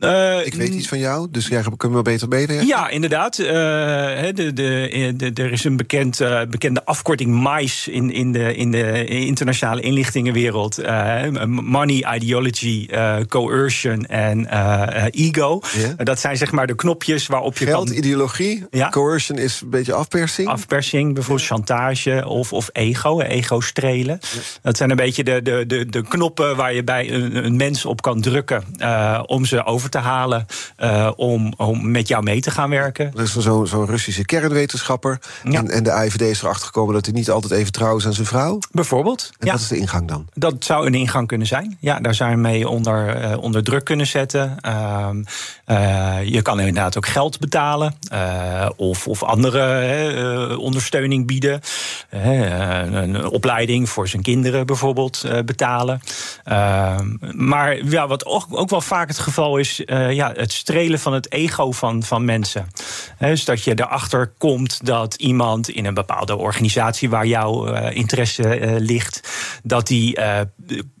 Uh, 0.00 0.46
ik 0.46 0.54
weet 0.54 0.74
iets 0.74 0.88
van 0.88 0.98
jou, 0.98 1.28
dus 1.30 1.46
jij 1.46 1.62
kunnen 1.76 1.98
we 1.98 2.04
beter 2.04 2.28
beter. 2.28 2.64
Ja, 2.64 2.88
inderdaad. 2.88 3.38
Uh, 3.38 3.46
de, 3.46 4.50
de, 4.54 5.12
de, 5.16 5.42
er 5.42 5.52
is 5.52 5.64
een 5.64 5.76
bekend, 5.76 6.20
uh, 6.20 6.40
bekende 6.50 6.84
afkorting 6.84 7.48
MICE 7.50 7.92
in, 7.92 8.10
in, 8.10 8.32
de, 8.32 8.54
in 8.54 8.70
de 8.70 9.04
internationale 9.06 9.80
inlichtingenwereld. 9.80 10.78
money, 11.46 12.14
ideology, 12.14 12.88
coercion 13.28 14.06
en 14.06 14.46
ego. 15.10 15.60
Yeah. 15.76 15.90
dat 15.96 16.20
zijn 16.20 16.36
zeg 16.36 16.52
maar 16.52 16.66
de 16.66 16.74
knopjes 16.74 17.26
waarop 17.26 17.58
je 17.58 17.64
Geld, 17.66 17.88
kan... 17.88 17.96
ideologie, 17.96 18.66
Ja. 18.70 18.88
coercion 18.88 19.38
is 19.38 19.60
een 19.60 19.70
beetje 19.70 19.92
afpersing. 19.92 20.48
Afpersing, 20.48 21.14
bijvoorbeeld 21.14 21.46
chantage 21.46 22.28
of, 22.28 22.52
of 22.52 22.68
ego, 22.72 23.20
ego 23.20 23.60
strelen. 23.60 24.18
Dat 24.62 24.76
zijn 24.76 24.90
een 24.90 24.96
beetje 24.96 25.24
de, 25.24 25.42
de, 25.42 25.64
de, 25.66 25.86
de 25.86 26.02
knoppen 26.02 26.56
waar 26.56 26.74
je 26.74 26.84
bij 26.84 27.10
een, 27.12 27.44
een 27.44 27.56
mens 27.56 27.84
op 27.84 28.02
kan 28.02 28.20
drukken 28.20 28.64
om 29.26 29.44
ze 29.44 29.64
over 29.64 29.81
te 29.90 29.98
halen 29.98 30.46
om, 31.16 31.52
om 31.56 31.90
met 31.90 32.08
jou 32.08 32.22
mee 32.22 32.40
te 32.40 32.50
gaan 32.50 32.70
werken. 32.70 33.12
Er 33.16 33.22
is 33.22 33.36
zo'n 33.36 33.66
zo 33.66 33.84
Russische 33.84 34.24
kernwetenschapper. 34.24 35.20
En, 35.42 35.70
en 35.70 35.82
de 35.82 35.92
AIVD 35.92 36.20
is 36.20 36.42
erachter 36.42 36.66
gekomen 36.66 36.94
dat 36.94 37.04
hij 37.04 37.14
niet 37.14 37.30
altijd 37.30 37.52
even 37.52 37.72
trouw 37.72 37.96
is 37.96 38.06
aan 38.06 38.12
zijn 38.12 38.26
vrouw. 38.26 38.58
Bijvoorbeeld. 38.70 39.30
En 39.38 39.48
wat 39.48 39.60
is 39.60 39.68
de 39.68 39.76
ingang 39.76 40.08
dan? 40.08 40.28
Dat 40.34 40.64
zou 40.64 40.86
een 40.86 40.94
ingang 40.94 41.26
kunnen 41.26 41.46
zijn. 41.46 41.76
Ja, 41.80 42.00
daar 42.00 42.14
zou 42.14 42.30
je 42.30 42.36
mee 42.36 42.68
onder, 42.68 43.38
onder 43.38 43.64
druk 43.64 43.84
kunnen 43.84 44.06
zetten. 44.06 44.60
Ehm, 44.60 45.22
je 46.24 46.40
kan 46.42 46.58
inderdaad 46.58 46.96
ook 46.96 47.06
geld 47.06 47.38
betalen. 47.38 47.94
of, 48.76 49.08
of 49.08 49.22
andere 49.22 50.58
ondersteuning 50.58 51.26
bieden. 51.26 51.60
een 52.10 53.26
opleiding 53.26 53.88
voor 53.88 54.08
zijn 54.08 54.22
kinderen 54.22 54.66
bijvoorbeeld 54.66 55.24
betalen. 55.44 56.00
Ehm, 56.44 57.16
maar 57.32 57.84
ja, 57.84 58.06
wat 58.06 58.26
ook, 58.26 58.46
ook 58.50 58.70
wel 58.70 58.80
vaak 58.80 59.08
het 59.08 59.18
geval 59.18 59.56
is, 59.56 59.71
uh, 59.78 60.12
ja, 60.12 60.32
het 60.36 60.52
strelen 60.52 60.98
van 60.98 61.12
het 61.12 61.32
ego 61.32 61.72
van, 61.72 62.02
van 62.02 62.24
mensen. 62.24 62.66
dus 63.18 63.44
dat 63.44 63.64
je 63.64 63.72
erachter 63.74 64.32
komt 64.38 64.86
dat 64.86 65.14
iemand 65.14 65.68
in 65.68 65.86
een 65.86 65.94
bepaalde 65.94 66.36
organisatie 66.36 67.10
waar 67.10 67.26
jouw 67.26 67.68
uh, 67.68 67.96
interesse 67.96 68.60
uh, 68.60 68.74
ligt, 68.78 69.28
dat 69.62 69.86
die 69.86 70.18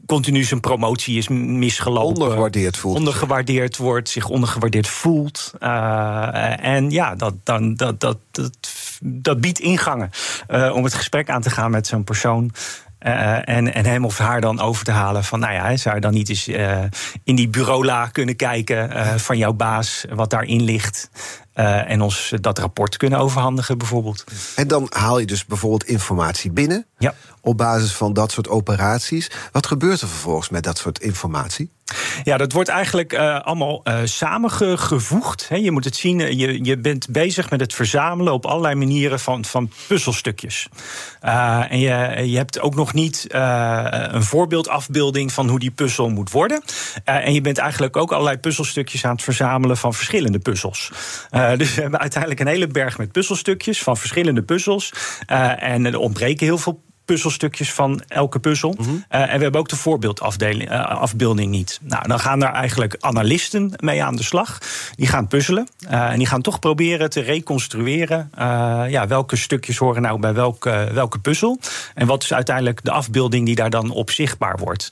continu 0.06 0.44
zijn 0.44 0.60
promotie 0.60 1.18
is 1.18 1.28
misgelopen. 1.28 2.22
Ondergewaardeerd 2.22 2.76
voelt. 2.76 2.96
Ondergewaardeerd 2.96 3.76
wordt, 3.76 4.08
zich 4.08 4.28
ondergewaardeerd 4.28 4.88
voelt. 4.88 5.52
en 5.58 6.90
ja, 6.90 7.14
dat, 7.14 7.34
dan, 7.42 7.74
dat, 7.74 8.00
dat, 8.00 8.18
dat, 8.30 8.50
dat 9.00 9.40
biedt 9.40 9.58
ingangen 9.58 10.10
om 10.48 10.84
het 10.84 10.94
gesprek 10.94 11.30
aan 11.30 11.42
te 11.42 11.50
gaan 11.50 11.70
met 11.70 11.86
zo'n 11.86 12.04
persoon. 12.04 12.52
Uh, 13.06 13.48
en, 13.48 13.74
en 13.74 13.84
hem 13.84 14.04
of 14.04 14.18
haar 14.18 14.40
dan 14.40 14.60
over 14.60 14.84
te 14.84 14.90
halen 14.90 15.24
van, 15.24 15.38
nou 15.38 15.52
ja, 15.52 15.76
zou 15.76 15.94
je 15.94 16.00
dan 16.00 16.12
niet 16.12 16.28
eens 16.28 16.48
uh, 16.48 16.82
in 17.24 17.36
die 17.36 17.48
bureaula 17.48 18.06
kunnen 18.06 18.36
kijken 18.36 18.90
uh, 18.90 19.14
van 19.14 19.38
jouw 19.38 19.52
baas, 19.52 20.04
wat 20.14 20.30
daarin 20.30 20.62
ligt. 20.62 21.10
en 21.52 22.00
ons 22.00 22.32
dat 22.40 22.58
rapport 22.58 22.96
kunnen 22.96 23.18
overhandigen, 23.18 23.78
bijvoorbeeld. 23.78 24.24
En 24.56 24.68
dan 24.68 24.86
haal 24.90 25.18
je 25.18 25.26
dus 25.26 25.44
bijvoorbeeld 25.44 25.84
informatie 25.84 26.50
binnen. 26.50 26.86
Ja. 26.98 27.14
Op 27.40 27.56
basis 27.56 27.92
van 27.92 28.12
dat 28.12 28.32
soort 28.32 28.48
operaties. 28.48 29.30
Wat 29.52 29.66
gebeurt 29.66 30.00
er 30.00 30.08
vervolgens 30.08 30.48
met 30.48 30.62
dat 30.62 30.78
soort 30.78 30.98
informatie? 31.00 31.70
Ja, 32.22 32.36
dat 32.36 32.52
wordt 32.52 32.68
eigenlijk 32.68 33.12
uh, 33.12 33.40
allemaal 33.40 33.80
uh, 33.84 33.98
samengevoegd. 34.04 35.48
Je 35.54 35.70
moet 35.70 35.84
het 35.84 35.96
zien, 35.96 36.36
je, 36.38 36.64
je 36.64 36.78
bent 36.78 37.08
bezig 37.10 37.50
met 37.50 37.60
het 37.60 37.74
verzamelen 37.74 38.32
op 38.32 38.46
allerlei 38.46 38.74
manieren 38.74 39.20
van, 39.20 39.44
van 39.44 39.70
puzzelstukjes. 39.86 40.68
En 41.20 41.78
je, 41.78 42.22
je 42.24 42.36
hebt 42.36 42.60
ook 42.60 42.74
nog 42.74 42.92
niet 42.92 43.26
een 43.28 44.22
voorbeeldafbeelding 44.22 45.32
van 45.32 45.48
hoe 45.48 45.58
die 45.58 45.70
puzzel 45.70 46.08
moet 46.08 46.30
worden. 46.30 46.62
en 47.04 47.34
je 47.34 47.40
bent 47.40 47.58
eigenlijk 47.58 47.96
ook 47.96 48.12
allerlei 48.12 48.38
puzzelstukjes 48.38 49.04
aan 49.04 49.12
het 49.12 49.22
verzamelen 49.22 49.76
van 49.76 49.94
verschillende 49.94 50.38
puzzels. 50.38 50.90
dus 51.56 51.74
we 51.74 51.80
hebben 51.80 52.00
uiteindelijk 52.00 52.40
een 52.40 52.46
hele 52.46 52.66
berg 52.66 52.98
met 52.98 53.12
puzzelstukjes 53.12 53.82
van 53.82 53.96
verschillende 53.96 54.42
puzzels. 54.42 54.92
en 55.58 55.86
er 55.86 55.98
ontbreken 55.98 56.46
heel 56.46 56.58
veel 56.58 56.82
puzzelstukjes 57.04 57.72
van 57.72 58.02
elke 58.08 58.38
puzzel. 58.38 58.74
Mhm. 58.78 58.90
Eh, 59.08 59.20
en 59.20 59.36
we 59.36 59.42
hebben 59.42 59.60
ook 59.60 59.68
de 59.68 59.76
voorbeeldafbeelding 59.76 61.52
uh, 61.52 61.58
niet. 61.58 61.80
Nou, 61.82 62.08
dan 62.08 62.20
gaan 62.20 62.38
daar 62.38 62.52
eigenlijk 62.52 62.96
analisten 63.00 63.72
mee 63.76 64.02
aan 64.02 64.16
de 64.16 64.22
slag. 64.22 64.58
Die 64.94 65.06
gaan 65.06 65.26
puzzelen. 65.26 65.68
Uh, 65.90 66.10
en 66.10 66.18
die 66.18 66.26
gaan 66.26 66.42
toch 66.42 66.58
proberen 66.58 67.10
te 67.10 67.20
reconstrueren. 67.20 68.30
ja, 68.88 69.06
welke 69.06 69.36
stukjes 69.36 69.76
horen 69.76 70.02
nou 70.02 70.20
bij 70.20 70.34
welke, 70.34 70.88
welke 70.92 71.18
puzzel. 71.18 71.58
En 71.94 72.06
wat 72.06 72.22
is 72.22 72.32
uiteindelijk 72.32 72.84
de 72.84 72.90
afbeelding 72.90 73.46
die 73.46 73.54
daar 73.54 73.70
dan 73.70 73.90
op 73.90 74.10
zichtbaar 74.10 74.58
wordt. 74.58 74.88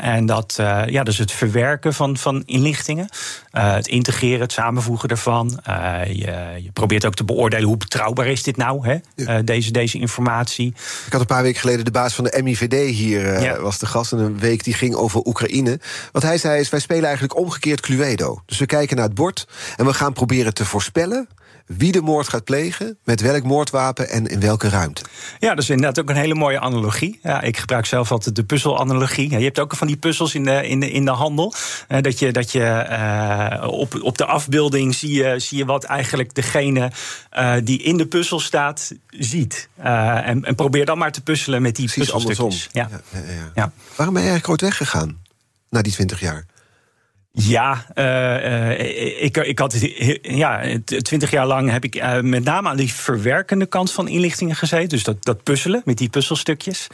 en 0.00 0.26
dat, 0.26 0.54
ja, 0.86 1.02
dus 1.02 1.18
het 1.18 1.32
verwerken 1.32 1.94
van, 1.94 2.16
van 2.16 2.42
inlichtingen. 2.46 3.08
het 3.50 3.88
integreren, 3.88 4.40
het 4.40 4.52
samenvoegen 4.52 5.08
daarvan. 5.08 5.60
Je, 6.06 6.58
je, 6.62 6.70
probeert 6.72 7.04
ook 7.04 7.14
te 7.14 7.24
beoordelen 7.24 7.68
hoe 7.68 7.76
betrouwbaar 7.76 8.26
is 8.26 8.42
dit 8.42 8.56
nou, 8.56 8.88
hè? 8.88 8.96
deze, 9.44 9.70
deze 9.70 9.98
informatie. 9.98 10.74
Ik 11.06 11.12
had 11.12 11.20
een 11.20 11.26
paar 11.26 11.42
weken 11.42 11.60
geleden 11.60 11.84
de 11.84 11.90
baas 11.90 12.14
van 12.14 12.24
de 12.24 12.40
MIVD 12.42 12.94
hier, 12.94 13.42
uh, 13.42 13.58
was 13.58 13.78
de 13.78 13.86
gast. 13.86 14.12
En 14.12 14.18
een 14.18 14.38
week 14.38 14.64
die 14.64 14.74
ging 14.74 14.94
over 14.94 15.20
Oekraïne. 15.26 15.80
Wat 16.12 16.22
hij 16.22 16.38
zei 16.38 16.60
is, 16.60 16.68
wij 16.68 16.80
spelen 16.80 17.04
eigenlijk 17.04 17.36
omgekeerd 17.36 17.80
Cluedo. 17.80 18.42
Dus 18.46 18.58
we 18.58 18.66
kijken 18.66 18.96
naar 18.96 19.04
het 19.04 19.14
bord 19.14 19.46
en 19.76 19.86
we 19.86 19.94
gaan 19.94 20.12
proberen 20.12 20.54
te 20.54 20.64
voorspellen 20.64 21.28
wie 21.76 21.92
de 21.92 22.00
moord 22.00 22.28
gaat 22.28 22.44
plegen, 22.44 22.98
met 23.04 23.20
welk 23.20 23.42
moordwapen 23.42 24.08
en 24.08 24.26
in 24.26 24.40
welke 24.40 24.68
ruimte. 24.68 25.02
Ja, 25.38 25.48
dat 25.54 25.62
is 25.62 25.70
inderdaad 25.70 26.00
ook 26.00 26.10
een 26.10 26.16
hele 26.16 26.34
mooie 26.34 26.60
analogie. 26.60 27.18
Ja, 27.22 27.42
ik 27.42 27.56
gebruik 27.56 27.86
zelf 27.86 28.12
altijd 28.12 28.36
de 28.36 28.44
puzzelanalogie. 28.44 29.30
Ja, 29.30 29.38
je 29.38 29.44
hebt 29.44 29.58
ook 29.58 29.76
van 29.76 29.86
die 29.86 29.96
puzzels 29.96 30.34
in 30.34 30.44
de, 30.44 30.68
in 30.68 30.80
de, 30.80 30.90
in 30.90 31.04
de 31.04 31.10
handel. 31.10 31.54
Uh, 31.88 32.00
dat 32.00 32.18
je, 32.18 32.32
dat 32.32 32.52
je 32.52 32.86
uh, 33.60 33.68
op, 33.68 34.02
op 34.02 34.18
de 34.18 34.24
afbeelding 34.24 34.94
zie 34.94 35.12
je, 35.12 35.38
zie 35.38 35.58
je 35.58 35.64
wat 35.64 35.84
eigenlijk 35.84 36.34
degene 36.34 36.90
uh, 37.38 37.54
die 37.64 37.82
in 37.82 37.96
de 37.96 38.06
puzzel 38.06 38.40
staat, 38.40 38.92
ziet. 39.08 39.68
en, 39.76 40.44
en 40.44 40.54
probeer 40.54 40.84
dan 40.84 40.98
maar 40.98 41.12
te 41.12 41.22
puzzelen 41.22 41.62
met 41.62 41.76
die 41.76 41.86
Precies 41.86 42.12
puzzelstukjes. 42.12 42.68
Ja. 42.72 42.88
Ja, 43.12 43.20
ja. 43.54 43.72
Waarom 43.96 44.14
ben 44.14 44.22
je 44.22 44.30
eigenlijk 44.30 44.48
ooit 44.48 44.60
weggegaan 44.60 45.18
na 45.68 45.82
die 45.82 45.92
twintig 45.92 46.20
jaar? 46.20 46.46
Ja, 47.32 47.84
uh, 47.94 48.04
uh, 48.04 49.22
ik, 49.22 49.36
ik 49.36 49.58
had 49.58 49.76
ja, 50.22 50.62
twintig 50.86 51.30
jaar 51.30 51.46
lang 51.46 51.70
heb 51.70 51.84
ik 51.84 51.94
uh, 51.94 52.20
met 52.20 52.44
name 52.44 52.68
aan 52.68 52.76
die 52.76 52.92
verwerkende 52.92 53.66
kant 53.66 53.92
van 53.92 54.08
inlichtingen 54.08 54.56
gezeten. 54.56 54.88
Dus 54.88 55.04
dat, 55.04 55.24
dat 55.24 55.42
puzzelen 55.42 55.82
met 55.84 55.98
die 55.98 56.08
puzzelstukjes. 56.08 56.86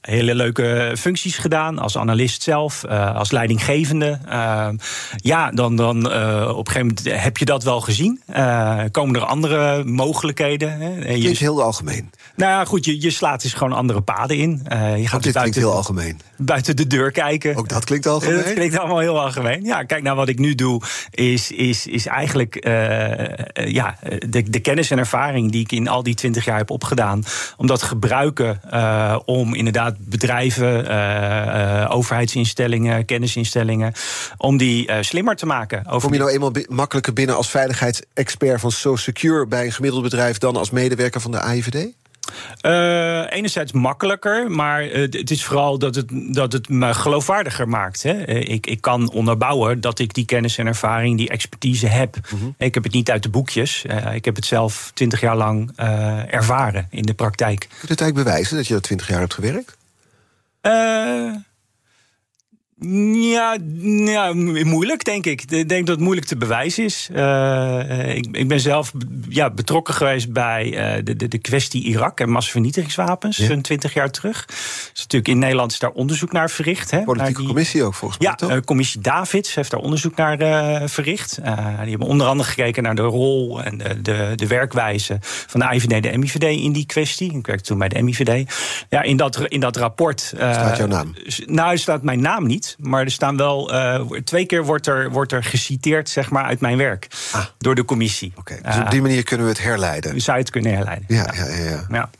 hele 0.00 0.34
leuke 0.34 0.94
functies 0.98 1.38
gedaan 1.38 1.78
als 1.78 1.98
analist 1.98 2.42
zelf, 2.42 2.84
als 2.84 3.30
leidinggevende. 3.30 4.18
ja, 5.16 5.50
dan, 5.50 5.76
dan 5.76 5.96
op 5.96 6.66
een 6.66 6.72
gegeven 6.72 6.86
moment 6.86 7.22
heb 7.22 7.36
je 7.36 7.44
dat 7.44 7.62
wel 7.62 7.80
gezien. 7.80 8.20
komen 8.90 9.14
er 9.14 9.24
andere 9.24 9.84
mogelijkheden? 9.84 10.80
Hè? 10.80 10.90
Het 10.90 11.24
is 11.24 11.40
heel 11.40 11.62
algemeen. 11.62 12.10
Nou 12.36 12.50
ja, 12.50 12.64
goed, 12.64 12.84
je, 12.84 13.00
je 13.00 13.10
slaat 13.10 13.42
dus 13.42 13.52
gewoon 13.52 13.72
andere 13.72 14.00
paden 14.00 14.36
in. 14.36 14.62
je 14.96 15.08
gaat 15.08 15.22
dit 15.22 15.32
buiten, 15.32 15.60
heel 15.60 15.72
algemeen. 15.72 16.20
Buiten 16.36 16.76
de 16.76 16.86
deur 16.86 17.10
kijken. 17.10 17.56
Ook 17.56 17.68
dat 17.68 17.84
klinkt 17.84 18.06
algemeen. 18.06 18.36
Dat 18.46 18.52
klinkt 18.52 18.78
allemaal 18.78 18.96
heel 19.06 19.20
algemeen. 19.20 19.64
Ja, 19.64 19.82
kijk, 19.82 20.02
nou 20.02 20.16
wat 20.16 20.28
ik 20.28 20.38
nu 20.38 20.54
doe, 20.54 20.80
is, 21.10 21.50
is, 21.50 21.86
is 21.86 22.06
eigenlijk 22.06 22.66
uh, 22.66 22.72
ja, 23.72 23.98
de, 24.28 24.50
de 24.50 24.60
kennis 24.60 24.90
en 24.90 24.98
ervaring 24.98 25.52
die 25.52 25.60
ik 25.60 25.72
in 25.72 25.88
al 25.88 26.02
die 26.02 26.14
twintig 26.14 26.44
jaar 26.44 26.56
heb 26.56 26.70
opgedaan, 26.70 27.24
om 27.56 27.66
dat 27.66 27.82
gebruiken 27.82 28.60
uh, 28.72 29.18
om 29.24 29.54
inderdaad 29.54 29.94
bedrijven, 29.98 30.74
overheidsinstellingen, 31.88 33.04
kennisinstellingen, 33.04 33.92
om 34.36 34.56
die 34.56 34.90
slimmer 35.00 35.36
te 35.36 35.46
maken. 35.46 35.86
Over 35.86 36.00
Kom 36.00 36.12
je 36.12 36.18
nou 36.18 36.30
eenmaal 36.30 36.52
makkelijker 36.68 37.12
binnen 37.12 37.36
als 37.36 37.50
veiligheidsexpert 37.50 38.60
van 38.60 38.70
So 38.70 38.96
Secure 38.96 39.46
bij 39.46 39.64
een 39.64 39.72
gemiddeld 39.72 40.02
bedrijf 40.02 40.38
dan 40.38 40.56
als 40.56 40.70
medewerker 40.70 41.20
van 41.20 41.30
de 41.30 41.40
AIVD? 41.40 41.88
Uh, 42.62 43.32
enerzijds 43.32 43.72
makkelijker, 43.72 44.50
maar 44.50 44.86
uh, 44.86 44.92
het 44.92 45.30
is 45.30 45.44
vooral 45.44 45.78
dat 45.78 45.94
het, 45.94 46.06
dat 46.34 46.52
het 46.52 46.68
me 46.68 46.94
geloofwaardiger 46.94 47.68
maakt. 47.68 48.02
Hè. 48.02 48.28
Uh, 48.28 48.54
ik, 48.54 48.66
ik 48.66 48.80
kan 48.80 49.10
onderbouwen 49.10 49.80
dat 49.80 49.98
ik 49.98 50.14
die 50.14 50.24
kennis 50.24 50.58
en 50.58 50.66
ervaring, 50.66 51.16
die 51.16 51.28
expertise 51.28 51.86
heb. 51.86 52.16
Mm 52.30 52.38
-hmm. 52.38 52.54
Ik 52.58 52.74
heb 52.74 52.84
het 52.84 52.92
niet 52.92 53.10
uit 53.10 53.22
de 53.22 53.28
boekjes. 53.28 53.84
ik 54.12 54.24
heb 54.24 54.36
het 54.36 54.46
zelf 54.46 54.90
twintig 54.94 55.20
jaar 55.20 55.36
lang 55.36 55.72
ervaren 56.30 56.86
in 56.90 57.02
de 57.02 57.14
praktijk. 57.14 57.58
Kun 57.58 57.68
je 57.80 57.86
het 57.88 58.00
eigenlijk 58.00 58.28
bewijzen 58.28 58.56
dat 58.56 58.66
je 58.66 58.74
dat 58.74 58.82
twintig 58.82 59.08
jaar 59.08 59.20
hebt 59.20 59.34
gewerkt? 59.34 59.76
Ja, 62.78 63.56
ja, 64.04 64.32
moeilijk, 64.32 65.04
denk 65.04 65.26
ik. 65.26 65.42
Ik 65.42 65.68
denk 65.68 65.86
dat 65.86 65.94
het 65.94 66.04
moeilijk 66.04 66.26
te 66.26 66.36
bewijzen 66.36 66.84
is. 66.84 67.08
Uh, 67.12 68.14
ik, 68.16 68.26
ik, 68.32 68.48
ben 68.48 68.60
zelf 68.60 68.92
ja, 69.28 69.50
betrokken 69.50 69.94
geweest 69.94 70.32
bij 70.32 70.96
uh, 70.96 71.04
de, 71.04 71.16
de, 71.16 71.28
de, 71.28 71.38
kwestie 71.38 71.84
Irak 71.84 72.20
en 72.20 72.30
massavernietigingswapens, 72.30 73.36
zo'n 73.36 73.56
ja. 73.56 73.60
twintig 73.60 73.94
jaar 73.94 74.10
terug. 74.10 74.44
Dus 74.46 74.90
natuurlijk 74.94 75.28
in 75.28 75.38
Nederland 75.38 75.72
is 75.72 75.78
daar 75.78 75.90
onderzoek 75.90 76.32
naar 76.32 76.50
verricht. 76.50 76.90
Hè, 76.90 77.02
Politieke 77.02 77.38
die, 77.38 77.46
commissie 77.46 77.82
ook, 77.82 77.94
volgens 77.94 78.20
mij. 78.20 78.34
Ja, 78.48 78.56
uh, 78.56 78.60
commissie 78.62 79.00
Davids 79.00 79.54
heeft 79.54 79.70
daar 79.70 79.80
onderzoek 79.80 80.16
naar 80.16 80.38
verricht. 80.88 81.34
die 81.42 81.90
hebben 81.90 82.08
onder 82.08 82.26
andere 82.26 82.48
gekeken 82.48 82.82
naar 82.82 82.94
de 82.94 83.02
rol 83.02 83.62
en 83.62 83.78
de, 83.78 84.02
de, 84.02 84.32
de 84.34 84.46
werkwijze 84.46 85.18
van 85.20 85.60
de 85.60 85.66
IVD 85.74 85.92
en 85.92 86.02
de 86.02 86.18
MIVD 86.18 86.42
in 86.42 86.72
die 86.72 86.86
kwestie. 86.86 87.36
Ik 87.36 87.46
werkte 87.46 87.64
toen 87.64 87.78
bij 87.78 87.88
de 87.88 88.02
MIVD. 88.02 88.52
Ja, 88.88 89.02
in 89.02 89.16
dat, 89.16 89.40
in 89.48 89.60
dat 89.60 89.76
rapport. 89.76 90.20
staat 90.20 90.76
jouw 90.76 90.86
naam? 90.86 91.14
Nou, 91.46 91.78
staat 91.78 92.02
mijn 92.02 92.20
naam 92.20 92.46
niet. 92.46 92.64
Maar 92.78 93.04
er 93.04 93.10
staan 93.10 93.36
wel. 93.36 93.74
Uh, 93.74 94.00
twee 94.24 94.46
keer 94.46 94.64
wordt 94.64 94.86
er, 94.86 95.10
wordt 95.10 95.32
er 95.32 95.44
geciteerd, 95.44 96.08
zeg 96.08 96.30
maar, 96.30 96.44
uit 96.44 96.60
mijn 96.60 96.76
werk. 96.76 97.08
Ah. 97.32 97.44
Door 97.58 97.74
de 97.74 97.84
commissie. 97.84 98.32
Oké, 98.36 98.52
okay, 98.52 98.72
dus 98.72 98.84
op 98.84 98.90
die 98.90 99.02
manier 99.02 99.22
kunnen 99.22 99.46
we 99.46 99.52
het 99.52 99.62
herleiden. 99.62 100.20
Zou 100.20 100.36
je 100.36 100.42
het 100.42 100.52
kunnen 100.52 100.74
herleiden? 100.74 101.04
Ja, 101.08 101.32
ja, 101.34 101.46
ja. 101.46 101.64
ja. 101.70 101.86
ja. 101.90 102.10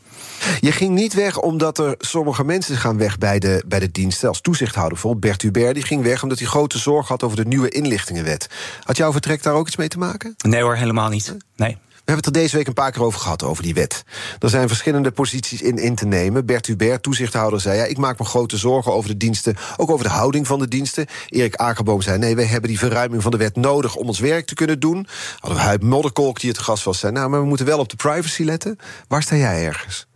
Je 0.59 0.71
ging 0.71 0.93
niet 0.93 1.13
weg 1.13 1.39
omdat 1.39 1.77
er 1.77 1.95
sommige 1.97 2.43
mensen 2.43 2.77
gaan 2.77 2.97
weg 2.97 3.17
bij 3.17 3.39
de, 3.39 3.63
bij 3.67 3.79
de 3.79 3.91
diensten. 3.91 4.27
Als 4.27 4.41
toezichthouder 4.41 4.93
bijvoorbeeld. 4.93 5.23
Bert 5.23 5.41
Hubert 5.41 5.73
die 5.73 5.83
ging 5.83 6.03
weg 6.03 6.23
omdat 6.23 6.39
hij 6.39 6.47
grote 6.47 6.77
zorg 6.77 7.07
had 7.07 7.23
over 7.23 7.37
de 7.37 7.45
nieuwe 7.45 7.69
inlichtingenwet. 7.69 8.49
Had 8.83 8.97
jouw 8.97 9.11
vertrek 9.11 9.43
daar 9.43 9.53
ook 9.53 9.67
iets 9.67 9.75
mee 9.75 9.87
te 9.87 9.97
maken? 9.97 10.35
Nee 10.37 10.61
hoor, 10.61 10.75
helemaal 10.75 11.09
niet. 11.09 11.35
Nee. 11.55 11.77
We 12.07 12.13
hebben 12.13 12.31
het 12.31 12.35
er 12.35 12.41
deze 12.43 12.57
week 12.57 12.67
een 12.67 12.83
paar 12.83 12.91
keer 12.91 13.03
over 13.03 13.19
gehad, 13.19 13.43
over 13.43 13.63
die 13.63 13.73
wet. 13.73 14.03
Er 14.39 14.49
zijn 14.49 14.67
verschillende 14.67 15.11
posities 15.11 15.61
in 15.61 15.77
in 15.77 15.95
te 15.95 16.05
nemen. 16.05 16.45
Bert 16.45 16.65
Hubert, 16.65 17.03
toezichthouder, 17.03 17.61
zei... 17.61 17.77
Ja, 17.77 17.83
ik 17.83 17.97
maak 17.97 18.19
me 18.19 18.25
grote 18.25 18.57
zorgen 18.57 18.93
over 18.93 19.09
de 19.09 19.17
diensten, 19.17 19.55
ook 19.77 19.91
over 19.91 20.05
de 20.05 20.11
houding 20.11 20.47
van 20.47 20.59
de 20.59 20.67
diensten. 20.67 21.05
Erik 21.29 21.55
Akerboom 21.55 22.01
zei... 22.01 22.17
nee, 22.17 22.35
wij 22.35 22.45
hebben 22.45 22.69
die 22.69 22.79
verruiming 22.79 23.21
van 23.21 23.31
de 23.31 23.37
wet 23.37 23.55
nodig 23.55 23.95
om 23.95 24.07
ons 24.07 24.19
werk 24.19 24.45
te 24.45 24.53
kunnen 24.53 24.79
doen. 24.79 25.07
Hadden 25.39 25.79
we 25.79 25.85
Modderkolk, 25.85 26.39
die 26.39 26.49
het 26.49 26.59
gast 26.59 26.83
was, 26.83 26.99
zei... 26.99 27.13
nou, 27.13 27.29
maar 27.29 27.41
we 27.41 27.47
moeten 27.47 27.65
wel 27.65 27.79
op 27.79 27.89
de 27.89 27.95
privacy 27.95 28.43
letten. 28.43 28.77
Waar 29.07 29.23
sta 29.23 29.35
jij 29.35 29.65
ergens? 29.65 30.07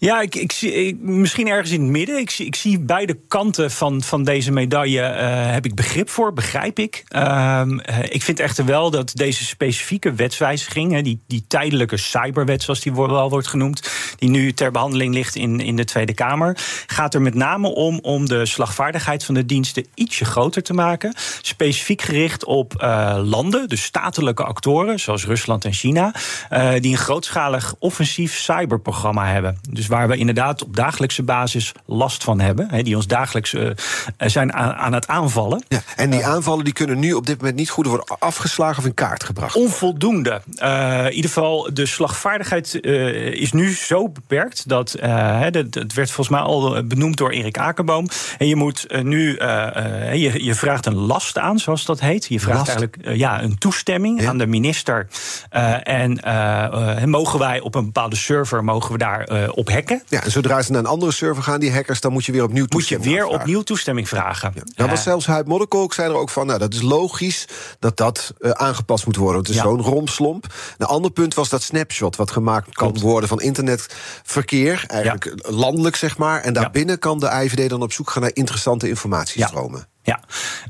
Ja, 0.00 0.20
ik, 0.20 0.34
ik 0.34 0.52
zie 0.52 0.96
misschien 1.00 1.48
ergens 1.48 1.70
in 1.70 1.80
het 1.80 1.90
midden. 1.90 2.18
Ik 2.18 2.30
zie, 2.30 2.46
ik 2.46 2.54
zie 2.54 2.78
beide 2.78 3.18
kanten 3.28 3.70
van, 3.70 4.02
van 4.02 4.24
deze 4.24 4.52
medaille. 4.52 5.00
Uh, 5.00 5.52
heb 5.52 5.64
ik 5.64 5.74
begrip 5.74 6.10
voor, 6.10 6.32
begrijp 6.32 6.78
ik. 6.78 7.04
Uh, 7.16 7.62
ik 8.08 8.22
vind 8.22 8.40
echter 8.40 8.64
wel 8.64 8.90
dat 8.90 9.12
deze 9.14 9.44
specifieke 9.44 10.12
wetswijziging, 10.12 11.02
die, 11.02 11.22
die 11.26 11.44
tijdelijke 11.48 11.96
cyberwet, 11.96 12.62
zoals 12.62 12.80
die 12.80 12.94
wel 12.94 13.30
wordt 13.30 13.46
genoemd, 13.46 13.90
die 14.16 14.28
nu 14.28 14.52
ter 14.52 14.70
behandeling 14.70 15.14
ligt 15.14 15.36
in, 15.36 15.60
in 15.60 15.76
de 15.76 15.84
Tweede 15.84 16.14
Kamer, 16.14 16.58
gaat 16.86 17.14
er 17.14 17.22
met 17.22 17.34
name 17.34 17.68
om 17.68 17.98
om 18.02 18.28
de 18.28 18.46
slagvaardigheid 18.46 19.24
van 19.24 19.34
de 19.34 19.46
diensten 19.46 19.86
ietsje 19.94 20.24
groter 20.24 20.62
te 20.62 20.72
maken. 20.72 21.14
Specifiek 21.42 22.02
gericht 22.02 22.44
op 22.44 22.82
uh, 22.82 23.20
landen, 23.24 23.68
dus 23.68 23.82
statelijke 23.82 24.44
actoren, 24.44 25.00
zoals 25.00 25.24
Rusland 25.24 25.64
en 25.64 25.72
China, 25.72 26.14
die 26.78 26.92
een 26.92 26.98
grootschalig 26.98 27.74
offensief 27.78 28.38
cyberprogramma 28.38 29.26
hebben. 29.26 29.58
Dus 29.70 29.88
waar 29.90 30.08
we 30.08 30.16
inderdaad 30.16 30.64
op 30.64 30.76
dagelijkse 30.76 31.22
basis 31.22 31.72
last 31.86 32.24
van 32.24 32.40
hebben. 32.40 32.84
die 32.84 32.96
ons 32.96 33.06
dagelijks 33.06 33.52
uh, 33.52 33.70
zijn 34.18 34.52
aan, 34.52 34.72
aan, 34.72 34.92
het 34.92 35.06
aanvallen. 35.06 35.64
Ja, 35.68 35.82
en 35.96 36.10
die 36.10 36.26
aanvallen 36.26 36.64
die 36.64 36.72
kunnen 36.72 36.98
nu 36.98 37.12
op 37.12 37.26
dit 37.26 37.38
moment 37.38 37.56
niet 37.56 37.70
goed 37.70 37.86
worden 37.86 38.16
afgeslagen 38.18 38.78
of 38.78 38.84
in 38.84 38.94
kaart 38.94 39.24
gebracht. 39.24 39.56
Onvoldoende. 39.56 40.40
Uh, 40.62 41.04
in 41.04 41.12
ieder 41.12 41.30
geval, 41.30 41.70
de 41.72 41.86
slagvaardigheid 41.86 42.78
uh, 42.80 43.26
is 43.26 43.52
nu 43.52 43.74
zo 43.74 44.08
beperkt 44.08 44.68
dat. 44.68 44.96
het 45.00 45.94
werd 45.94 46.10
volgens 46.10 46.28
mij 46.28 46.40
al 46.40 46.86
benoemd 46.86 47.16
door 47.16 47.30
Erik 47.30 47.58
Akerboom. 47.58 48.08
En 48.38 48.46
je 48.46 48.56
moet 48.56 49.02
nu. 49.02 49.32
je, 50.12 50.44
je 50.44 50.54
vraagt 50.54 50.86
een 50.86 50.96
last 50.96 51.38
aan, 51.38 51.58
zoals 51.58 51.84
dat 51.84 52.00
heet. 52.00 52.26
Je 52.26 52.40
vraagt 52.40 52.58
last. 52.58 52.68
eigenlijk 52.68 53.16
ja, 53.18 53.42
een 53.42 53.58
toestemming 53.58 54.20
ja. 54.20 54.28
aan 54.28 54.38
de 54.38 54.46
minister. 54.46 55.06
en 55.82 56.20
mogen 57.10 57.38
wij 57.38 57.60
op 57.60 57.74
een 57.74 57.84
bepaalde 57.84 58.16
server 58.16 58.64
mogen 58.64 58.92
we 58.92 58.98
daar 58.98 59.50
op 59.50 59.68
hacken. 59.80 60.02
Ja, 60.08 60.24
en 60.24 60.30
zodra 60.30 60.62
ze 60.62 60.72
naar 60.72 60.80
een 60.80 60.86
andere 60.86 61.12
server 61.12 61.42
gaan, 61.42 61.60
die 61.60 61.72
hackers, 61.72 62.00
dan 62.00 62.12
moet 62.12 62.24
je 62.24 62.32
weer 62.32 62.42
opnieuw 62.42 62.66
toestemming 62.66 63.10
Moet 63.10 63.20
je 63.20 63.26
weer 63.26 63.38
opnieuw 63.38 63.62
toestemming 63.62 64.08
vragen. 64.08 64.52
Ja. 64.54 64.62
Nou, 64.74 64.90
was 64.90 65.02
zelfs 65.02 65.26
Huid 65.26 65.46
Modderkolk 65.46 65.94
zei 65.94 66.08
er 66.08 66.16
ook 66.16 66.28
van, 66.30 66.46
nou, 66.46 66.58
dat 66.58 66.74
is 66.74 66.82
logisch 66.82 67.44
dat 67.78 67.96
dat 67.96 68.34
uh, 68.38 68.50
aangepast 68.50 69.06
moet 69.06 69.16
worden. 69.16 69.40
Het 69.40 69.50
is 69.50 69.56
ja. 69.56 69.62
zo'n 69.62 69.82
romslomp. 69.82 70.54
Een 70.78 70.86
ander 70.86 71.10
punt 71.10 71.34
was 71.34 71.48
dat 71.48 71.62
snapshot, 71.62 72.16
wat 72.16 72.30
gemaakt 72.30 72.74
kan 72.74 72.88
Klopt. 72.88 73.00
worden 73.00 73.28
van 73.28 73.40
internetverkeer, 73.40 74.84
eigenlijk 74.86 75.24
ja. 75.24 75.52
landelijk 75.52 75.96
zeg 75.96 76.18
maar. 76.18 76.40
En 76.40 76.52
daarbinnen 76.52 76.98
kan 76.98 77.20
de 77.20 77.30
IVD 77.42 77.68
dan 77.68 77.82
op 77.82 77.92
zoek 77.92 78.10
gaan 78.10 78.22
naar 78.22 78.30
interessante 78.34 78.88
informatiestromen. 78.88 79.89
Ja, 80.02 80.20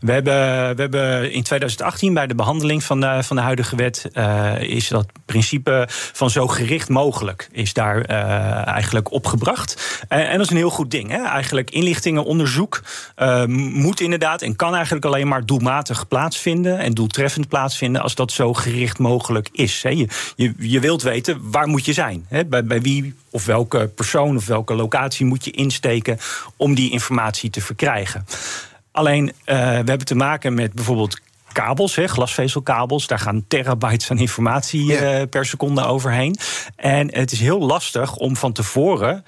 we 0.01 0.13
hebben, 0.13 0.35
we 0.77 0.81
hebben 0.81 1.33
in 1.33 1.43
2018 1.43 2.15
bij 2.15 2.27
de 2.27 2.35
behandeling 2.35 2.85
van 2.85 3.01
de, 3.01 3.23
van 3.23 3.37
de 3.37 3.43
huidige 3.43 3.77
wet... 3.77 4.11
Uh, 4.15 4.61
is 4.61 4.89
dat 4.89 5.07
principe 5.25 5.85
van 5.89 6.31
zo 6.31 6.47
gericht 6.49 6.89
mogelijk 6.89 7.49
is 7.53 7.73
daar 7.73 8.11
uh, 8.11 8.67
eigenlijk 8.67 9.13
opgebracht. 9.13 10.03
En, 10.09 10.29
en 10.29 10.37
dat 10.37 10.47
is 10.47 10.51
een 10.51 10.57
heel 10.57 10.71
goed 10.71 10.91
ding. 10.91 11.11
Hè? 11.11 11.23
Eigenlijk 11.23 11.71
inlichtingenonderzoek 11.71 12.83
moet 13.57 14.01
inderdaad 14.01 14.43
en 14.43 14.57
kan 14.57 14.75
eigenlijk 14.75 15.05
alleen 15.05 15.29
maar 15.29 15.47
doelmatig 15.47 16.09
plaatsvinden... 16.09 16.79
en 16.79 16.95
doeltreffend 16.95 17.49
plaatsvinden 17.49 18.03
als 18.03 18.15
dat 18.15 18.33
zo 18.33 18.53
gericht 18.53 18.99
mogelijk 18.99 19.49
is. 19.53 19.83
Hè? 19.83 19.89
Je, 19.89 20.09
je, 20.37 20.55
je 20.59 20.81
wilt 20.81 21.03
weten 21.03 21.51
waar 21.51 21.69
moet 21.69 21.85
je 21.85 21.93
zijn. 21.93 22.27
Hè? 22.29 22.45
Bij, 22.45 22.65
bij 22.65 22.81
wie 22.81 23.15
of 23.31 23.45
welke 23.47 23.91
persoon 23.95 24.37
of 24.37 24.47
welke 24.47 24.75
locatie 24.75 25.27
moet 25.27 25.45
je 25.45 25.51
insteken... 25.51 26.19
om 26.57 26.75
die 26.75 26.91
informatie 26.91 27.51
te 27.51 27.61
verkrijgen. 27.61 28.25
Alleen, 28.93 29.27
uh, 29.27 29.33
we 29.45 29.55
hebben 29.63 30.05
te 30.05 30.15
maken 30.15 30.55
met 30.55 30.73
bijvoorbeeld 30.73 31.21
kabels, 31.53 31.95
hè, 31.95 32.07
glasvezelkabels. 32.07 33.07
Daar 33.07 33.19
gaan 33.19 33.45
terabytes 33.49 34.11
aan 34.11 34.19
informatie 34.19 34.85
ja. 34.85 35.21
uh, 35.21 35.27
per 35.31 35.47
seconde 35.47 35.85
overheen. 35.85 36.37
En 36.77 37.15
het 37.15 37.33
is 37.33 37.41
heel 37.41 37.61
lastig 37.61 38.17
om 38.17 38.37
van 38.37 38.53
tevoren 38.53 39.25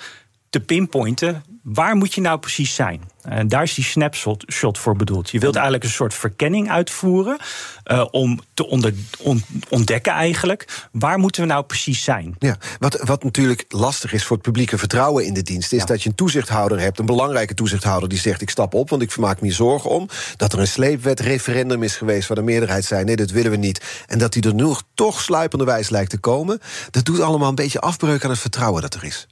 te 0.53 0.61
pinpointen 0.61 1.43
waar 1.63 1.97
moet 1.97 2.15
je 2.15 2.21
nou 2.21 2.39
precies 2.39 2.75
zijn? 2.75 3.01
En 3.23 3.49
daar 3.49 3.63
is 3.63 3.75
die 3.75 3.85
snapshot 3.85 4.45
shot 4.53 4.79
voor 4.79 4.97
bedoeld. 4.97 5.31
Je 5.31 5.39
wilt 5.39 5.55
eigenlijk 5.55 5.85
een 5.85 5.91
soort 5.91 6.15
verkenning 6.15 6.71
uitvoeren 6.71 7.39
uh, 7.87 8.07
om 8.11 8.41
te 8.55 8.67
onder, 8.67 8.95
on, 9.19 9.45
ontdekken 9.69 10.13
eigenlijk 10.13 10.89
waar 10.93 11.19
moeten 11.19 11.43
we 11.43 11.49
nou 11.49 11.65
precies 11.65 12.05
zijn. 12.05 12.35
Ja, 12.39 12.57
wat, 12.79 13.03
wat 13.03 13.25
natuurlijk 13.25 13.65
lastig 13.69 14.13
is 14.13 14.25
voor 14.25 14.37
het 14.37 14.45
publieke 14.45 14.79
vertrouwen 14.79 15.25
in 15.25 15.35
de 15.35 15.43
dienst, 15.43 15.73
is 15.73 15.81
ja. 15.81 15.87
dat 15.87 16.03
je 16.03 16.09
een 16.09 16.15
toezichthouder 16.15 16.81
hebt, 16.81 16.99
een 16.99 17.07
belangrijke 17.07 17.55
toezichthouder 17.55 18.09
die 18.09 18.19
zegt 18.19 18.41
ik 18.41 18.51
stap 18.51 18.75
op, 18.75 18.91
want 18.91 19.03
ik 19.03 19.17
maak 19.17 19.41
me 19.41 19.51
zorgen 19.51 19.91
om 19.91 20.09
dat 20.37 20.53
er 20.53 20.59
een 20.59 20.67
sleepwet 20.67 21.21
referendum 21.21 21.83
is 21.83 21.97
geweest 21.97 22.29
waar 22.29 22.37
de 22.37 22.43
meerderheid 22.43 22.85
zei 22.85 23.05
nee, 23.05 23.17
dat 23.17 23.31
willen 23.31 23.51
we 23.51 23.57
niet. 23.57 24.05
En 24.07 24.19
dat 24.19 24.33
die 24.33 24.43
er 24.43 24.55
nu 24.55 24.75
toch 24.95 25.21
sluipenderwijs 25.21 25.89
lijkt 25.89 26.11
te 26.11 26.19
komen. 26.19 26.61
Dat 26.91 27.05
doet 27.05 27.21
allemaal 27.21 27.49
een 27.49 27.55
beetje 27.55 27.81
afbreuk 27.81 28.25
aan 28.25 28.31
het 28.31 28.39
vertrouwen 28.39 28.83
dat 28.83 28.95
er 28.95 29.05
is. 29.05 29.27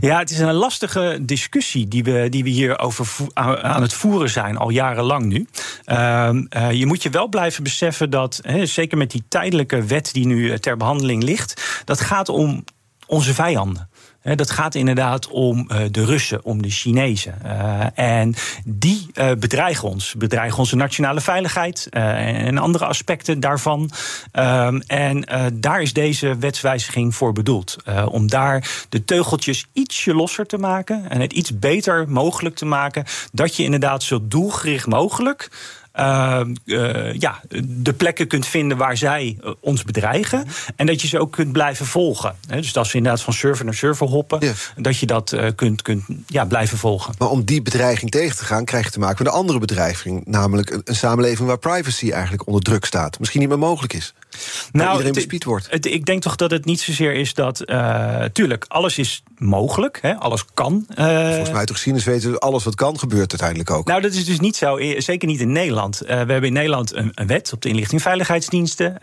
Ja, 0.00 0.18
het 0.18 0.30
is 0.30 0.38
een 0.38 0.52
lastige 0.52 1.18
discussie 1.20 1.88
die 1.88 2.04
we, 2.04 2.26
die 2.28 2.44
we 2.44 2.50
hier 2.50 2.78
over 2.78 3.06
aan 3.62 3.82
het 3.82 3.92
voeren 3.92 4.30
zijn, 4.30 4.56
al 4.56 4.70
jarenlang 4.70 5.24
nu. 5.24 5.46
Uh, 5.86 6.30
uh, 6.32 6.72
je 6.72 6.86
moet 6.86 7.02
je 7.02 7.10
wel 7.10 7.28
blijven 7.28 7.62
beseffen 7.62 8.10
dat, 8.10 8.40
zeker 8.62 8.98
met 8.98 9.10
die 9.10 9.22
tijdelijke 9.28 9.84
wet 9.84 10.12
die 10.12 10.26
nu 10.26 10.58
ter 10.58 10.76
behandeling 10.76 11.22
ligt, 11.22 11.82
dat 11.84 12.00
gaat 12.00 12.28
om 12.28 12.64
onze 13.06 13.34
vijanden. 13.34 13.88
Dat 14.22 14.50
gaat 14.50 14.74
inderdaad 14.74 15.28
om 15.28 15.68
uh, 15.68 15.78
de 15.90 16.04
Russen, 16.04 16.44
om 16.44 16.62
de 16.62 16.70
Chinezen. 16.70 17.38
Uh, 17.44 17.86
en 17.94 18.34
die 18.64 19.06
uh, 19.14 19.30
bedreigen 19.38 19.88
ons. 19.88 20.14
Bedreigen 20.14 20.58
onze 20.58 20.76
nationale 20.76 21.20
veiligheid 21.20 21.88
en 21.90 22.58
andere 22.58 22.84
aspecten 22.84 23.40
daarvan. 23.40 23.90
Ehm, 24.32 24.80
en 24.86 25.24
daar 25.54 25.82
is 25.82 25.92
deze 25.92 26.36
wetswijziging 26.38 27.14
voor 27.14 27.32
bedoeld. 27.32 27.76
om 28.10 28.28
daar 28.28 28.86
de 28.88 29.04
teugeltjes 29.04 29.66
ietsje 29.72 30.14
losser 30.14 30.46
te 30.46 30.58
maken 30.58 31.10
en 31.10 31.20
het 31.20 31.32
iets 31.32 31.58
beter 31.58 32.08
mogelijk 32.08 32.56
te 32.56 32.64
maken. 32.64 33.04
Dat 33.32 33.56
je 33.56 33.62
inderdaad 33.62 34.02
zo 34.02 34.18
doelgericht 34.22 34.86
mogelijk 34.86 35.50
ja, 37.14 37.40
de 37.64 37.92
plekken 37.96 38.26
kunt 38.26 38.46
vinden 38.46 38.76
waar 38.76 38.96
zij 38.96 39.38
uh, 39.44 39.50
ons 39.60 39.84
bedreigen. 39.84 40.46
En 40.76 40.86
dat 40.86 41.02
je 41.02 41.08
ze 41.08 41.18
ook 41.18 41.32
kunt 41.32 41.52
blijven 41.52 41.86
volgen. 41.86 42.36
Dus 42.48 42.76
als 42.76 42.92
we 42.92 42.96
inderdaad 42.96 43.22
van 43.22 43.32
server 43.32 43.64
naar 43.64 43.74
server 43.74 44.06
hoppen, 44.06 44.38
ja. 44.40 44.52
dat 44.76 44.98
je 44.98 45.06
dat 45.06 45.36
kunt, 45.54 45.82
kunt 45.82 46.04
ja, 46.26 46.44
blijven 46.44 46.78
volgen. 46.78 47.14
Maar 47.18 47.28
om 47.28 47.44
die 47.44 47.62
bedreiging 47.62 48.10
tegen 48.10 48.36
te 48.36 48.44
gaan, 48.44 48.64
krijg 48.64 48.84
je 48.84 48.90
te 48.90 48.98
maken 48.98 49.24
met 49.24 49.32
een 49.32 49.38
andere 49.38 49.58
bedreiging. 49.58 50.26
Namelijk 50.26 50.70
een, 50.70 50.82
een 50.84 50.96
samenleving 50.96 51.48
waar 51.48 51.58
privacy 51.58 52.10
eigenlijk 52.10 52.46
onder 52.46 52.62
druk 52.62 52.84
staat. 52.84 53.18
Misschien 53.18 53.40
niet 53.40 53.48
meer 53.48 53.58
mogelijk 53.58 53.92
is. 53.92 54.14
Nou, 54.72 54.90
iedereen 54.90 55.12
bespied 55.12 55.44
wordt. 55.44 55.66
Het, 55.70 55.86
ik 55.86 56.04
denk 56.04 56.22
toch 56.22 56.36
dat 56.36 56.50
het 56.50 56.64
niet 56.64 56.80
zozeer 56.80 57.14
is 57.14 57.34
dat. 57.34 57.62
Uh, 57.70 58.24
tuurlijk, 58.32 58.64
alles 58.68 58.98
is 58.98 59.22
mogelijk, 59.38 59.98
hè, 60.02 60.14
alles 60.14 60.44
kan. 60.54 60.86
Uh, 60.98 61.28
Volgens 61.28 61.50
mij 61.50 61.64
toch 61.64 61.74
geschiedenis 61.74 62.06
weten 62.06 62.30
we, 62.30 62.38
alles 62.38 62.64
wat 62.64 62.74
kan 62.74 62.98
gebeurt 62.98 63.30
uiteindelijk 63.30 63.70
ook. 63.70 63.86
Nou, 63.86 64.00
dat 64.00 64.12
is 64.12 64.24
dus 64.24 64.40
niet 64.40 64.56
zo, 64.56 64.78
zeker 64.98 65.28
niet 65.28 65.40
in 65.40 65.52
Nederland. 65.52 66.02
Uh, 66.02 66.08
we 66.08 66.14
hebben 66.14 66.44
in 66.44 66.52
Nederland 66.52 66.94
een, 66.94 67.10
een, 67.14 67.26
wet 67.26 67.52
op 67.52 67.62
de 67.62 67.68
inlichting 67.68 68.02
veiligheidsdiensten. 68.02 68.94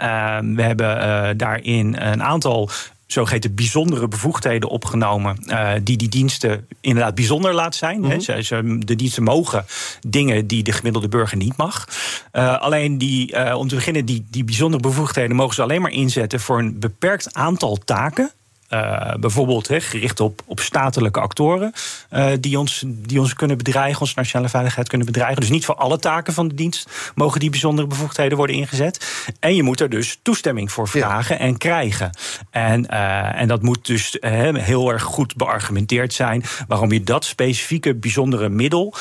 we 0.55 0.61
hebben 0.61 1.37
daarin 1.37 1.95
een 1.99 2.23
aantal 2.23 2.69
zogeheten 3.11 3.55
bijzondere 3.55 4.07
bevoegdheden 4.07 4.69
opgenomen. 4.69 5.37
Uh, 5.47 5.71
die 5.83 5.97
die 5.97 6.09
diensten 6.09 6.67
inderdaad 6.81 7.15
bijzonder 7.15 7.53
laat 7.53 7.75
zijn. 7.75 7.99
Mm 7.99 8.11
-hmm. 8.11 8.85
de 8.85 8.95
diensten 8.95 9.23
mogen 9.23 9.65
dingen 10.07 10.47
die 10.47 10.63
de 10.63 10.71
gemiddelde 10.71 11.07
burger 11.07 11.37
niet 11.37 11.57
mag. 11.57 11.87
Uh, 12.33 12.59
alleen 12.59 12.97
die, 12.97 13.35
uh, 13.35 13.55
om 13.57 13.67
te 13.67 13.75
beginnen, 13.75 14.05
die, 14.05 14.25
die 14.29 14.43
bijzondere 14.43 14.83
bevoegdheden 14.83 15.35
mogen 15.35 15.55
ze 15.55 15.61
alleen 15.61 15.81
maar 15.81 15.91
inzetten 15.91 16.39
voor 16.39 16.59
een 16.59 16.79
beperkt 16.79 17.33
aantal 17.33 17.77
taken. 17.85 18.31
Uh, 18.73 19.13
bijvoorbeeld 19.19 19.67
he, 19.67 19.81
gericht 19.81 20.19
op, 20.19 20.41
op 20.45 20.59
statelijke 20.59 21.19
actoren 21.19 21.73
uh, 22.11 22.31
die, 22.39 22.59
ons, 22.59 22.83
die 22.87 23.19
ons 23.19 23.33
kunnen 23.33 23.57
bedreigen, 23.57 24.01
onze 24.01 24.13
nationale 24.15 24.49
veiligheid 24.49 24.87
kunnen 24.87 25.07
bedreigen. 25.07 25.41
Dus 25.41 25.49
niet 25.49 25.65
voor 25.65 25.75
alle 25.75 25.99
taken 25.99 26.33
van 26.33 26.47
de 26.47 26.55
dienst 26.55 27.11
mogen 27.15 27.39
die 27.39 27.49
bijzondere 27.49 27.87
bevoegdheden 27.87 28.37
worden 28.37 28.55
ingezet. 28.55 29.25
En 29.39 29.55
je 29.55 29.63
moet 29.63 29.79
er 29.79 29.89
dus 29.89 30.19
toestemming 30.21 30.71
voor 30.71 30.87
vragen 30.87 31.35
ja. 31.35 31.41
en 31.41 31.57
krijgen. 31.57 32.09
En, 32.51 32.85
uh, 32.91 33.41
en 33.41 33.47
dat 33.47 33.61
moet 33.61 33.85
dus 33.85 34.17
heel 34.53 34.91
erg 34.91 35.03
goed 35.03 35.35
beargumenteerd 35.35 36.13
zijn 36.13 36.43
waarom 36.67 36.91
je 36.91 37.03
dat 37.03 37.25
specifieke 37.25 37.95
bijzondere 37.95 38.49
middel 38.49 38.95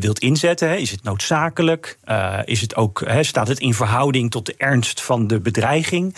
wilt 0.00 0.18
inzetten. 0.18 0.68
He. 0.68 0.76
Is 0.76 0.90
het 0.90 1.02
noodzakelijk? 1.02 1.98
is 2.44 2.60
het 2.60 2.76
ook, 2.76 3.02
he, 3.06 3.22
staat 3.22 3.48
het 3.48 3.60
in 3.60 3.74
verhouding 3.74 4.30
tot 4.30 4.46
de 4.46 4.54
ernst 4.58 5.02
van 5.02 5.26
de 5.26 5.40
bedreiging? 5.40 6.16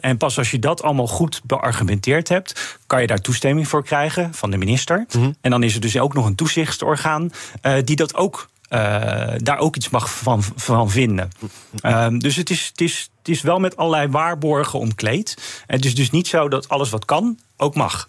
en 0.00 0.16
pas 0.16 0.38
als 0.38 0.50
je 0.50 0.58
dat 0.58 0.82
allemaal 0.82 1.06
goed 1.06 1.40
beargumenteert 1.44 2.08
hebt, 2.18 2.78
kan 2.86 3.00
je 3.00 3.06
daar 3.06 3.20
toestemming 3.20 3.68
voor 3.68 3.84
krijgen 3.84 4.34
van 4.34 4.50
de 4.50 4.56
minister. 4.56 4.98
Mm 4.98 5.22
-hmm. 5.22 5.34
En 5.40 5.50
dan 5.50 5.62
is 5.62 5.74
er 5.74 5.80
dus 5.80 5.98
ook 5.98 6.14
nog 6.14 6.26
een 6.26 6.34
toezichtsorgaan 6.34 7.30
uh, 7.62 7.74
die 7.84 7.96
dat 7.96 8.14
ook 8.14 8.48
daar 9.36 9.58
ook 9.58 9.76
iets 9.76 9.88
mag 9.88 10.10
van, 10.10 10.42
van 10.42 10.90
vinden. 10.90 11.30
Ehm, 11.80 12.18
dus 12.18 12.36
het 12.36 12.50
is, 12.50 12.66
het, 12.68 12.80
is, 12.80 13.10
het 13.18 13.28
is 13.28 13.42
wel 13.42 13.58
met 13.58 13.76
allerlei 13.76 14.08
waarborgen 14.08 14.78
omkleed. 14.78 15.62
Het 15.66 15.84
is 15.84 15.94
dus 15.94 16.10
niet 16.10 16.26
zo 16.26 16.48
dat 16.48 16.68
alles 16.68 16.90
wat 16.90 17.04
kan 17.04 17.38
ook 17.56 17.74
mag. 17.74 18.08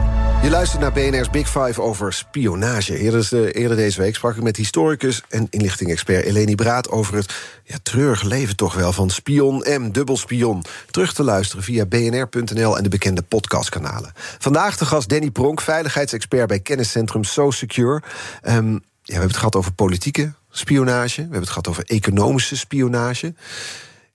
Je 0.41 0.49
luistert 0.49 0.81
naar 0.81 0.91
BNR's 0.91 1.29
Big 1.29 1.49
Five 1.49 1.81
over 1.81 2.13
spionage. 2.13 2.97
Eerder, 2.97 3.55
eerder 3.55 3.77
deze 3.77 4.01
week 4.01 4.15
sprak 4.15 4.35
ik 4.35 4.43
met 4.43 4.57
historicus 4.57 5.23
en 5.29 5.47
inlichting-expert 5.49 6.25
Eleni 6.25 6.55
Braat 6.55 6.89
over 6.89 7.15
het 7.15 7.33
ja, 7.63 7.77
treurige 7.83 8.27
leven 8.27 8.55
toch 8.55 8.73
wel 8.73 8.93
van 8.93 9.09
spion 9.09 9.63
M, 9.67 9.91
dubbelspion. 9.91 10.63
Terug 10.91 11.13
te 11.13 11.23
luisteren 11.23 11.63
via 11.63 11.85
bnr.nl 11.85 12.77
en 12.77 12.83
de 12.83 12.89
bekende 12.89 13.21
podcastkanalen. 13.21 14.11
Vandaag 14.15 14.77
de 14.77 14.85
gast 14.85 15.09
Danny 15.09 15.31
Pronk, 15.31 15.61
veiligheidsexpert 15.61 16.47
bij 16.47 16.59
kenniscentrum 16.59 17.23
So 17.23 17.51
Secure. 17.51 18.01
Ehm, 18.41 18.71
ja, 18.71 18.79
we 19.03 19.11
hebben 19.11 19.27
het 19.27 19.37
gehad 19.37 19.55
over 19.55 19.73
politieke 19.73 20.33
spionage. 20.49 21.15
We 21.15 21.21
hebben 21.21 21.39
het 21.39 21.49
gehad 21.49 21.67
over 21.67 21.83
economische 21.85 22.57
spionage. 22.57 23.33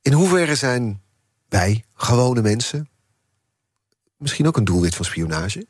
In 0.02 0.12
hoeverre 0.12 0.54
zijn 0.54 1.00
wij, 1.48 1.84
gewone 1.94 2.42
mensen, 2.42 2.88
misschien 4.16 4.46
ook 4.46 4.56
een 4.56 4.64
doelwit 4.64 4.94
van 4.94 5.04
spionage? 5.04 5.66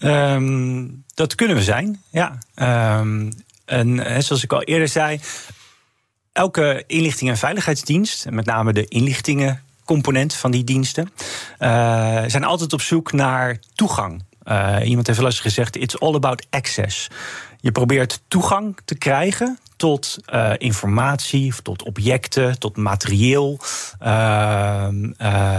Um, 0.00 1.04
dat 1.14 1.34
kunnen 1.34 1.56
we 1.56 1.62
zijn, 1.62 2.02
ja. 2.10 2.38
Um, 3.00 3.32
en 3.64 4.22
zoals 4.22 4.44
ik 4.44 4.52
al 4.52 4.62
eerder 4.62 4.88
zei, 4.88 5.20
elke 6.32 6.84
inlichting- 6.86 7.30
en 7.30 7.36
veiligheidsdienst, 7.36 8.30
met 8.30 8.44
name 8.44 8.72
de 8.72 8.84
inlichtingencomponent 8.88 10.34
van 10.34 10.50
die 10.50 10.64
diensten, 10.64 11.12
uh, 11.58 11.68
zijn 12.26 12.44
altijd 12.44 12.72
op 12.72 12.80
zoek 12.80 13.12
naar 13.12 13.58
toegang. 13.74 14.24
Uh, 14.44 14.76
iemand 14.84 15.06
heeft 15.06 15.18
wel 15.18 15.28
eens 15.28 15.40
gezegd: 15.40 15.76
it's 15.76 15.98
all 15.98 16.14
about 16.14 16.46
access. 16.50 17.08
Je 17.60 17.72
probeert 17.72 18.20
toegang 18.28 18.78
te 18.84 18.94
krijgen 18.94 19.58
tot 19.78 20.18
uh, 20.34 20.52
informatie, 20.58 21.52
tot 21.62 21.82
objecten, 21.82 22.58
tot 22.58 22.76
materieel. 22.76 23.58
Uh, 24.02 24.86
uh, 25.22 25.56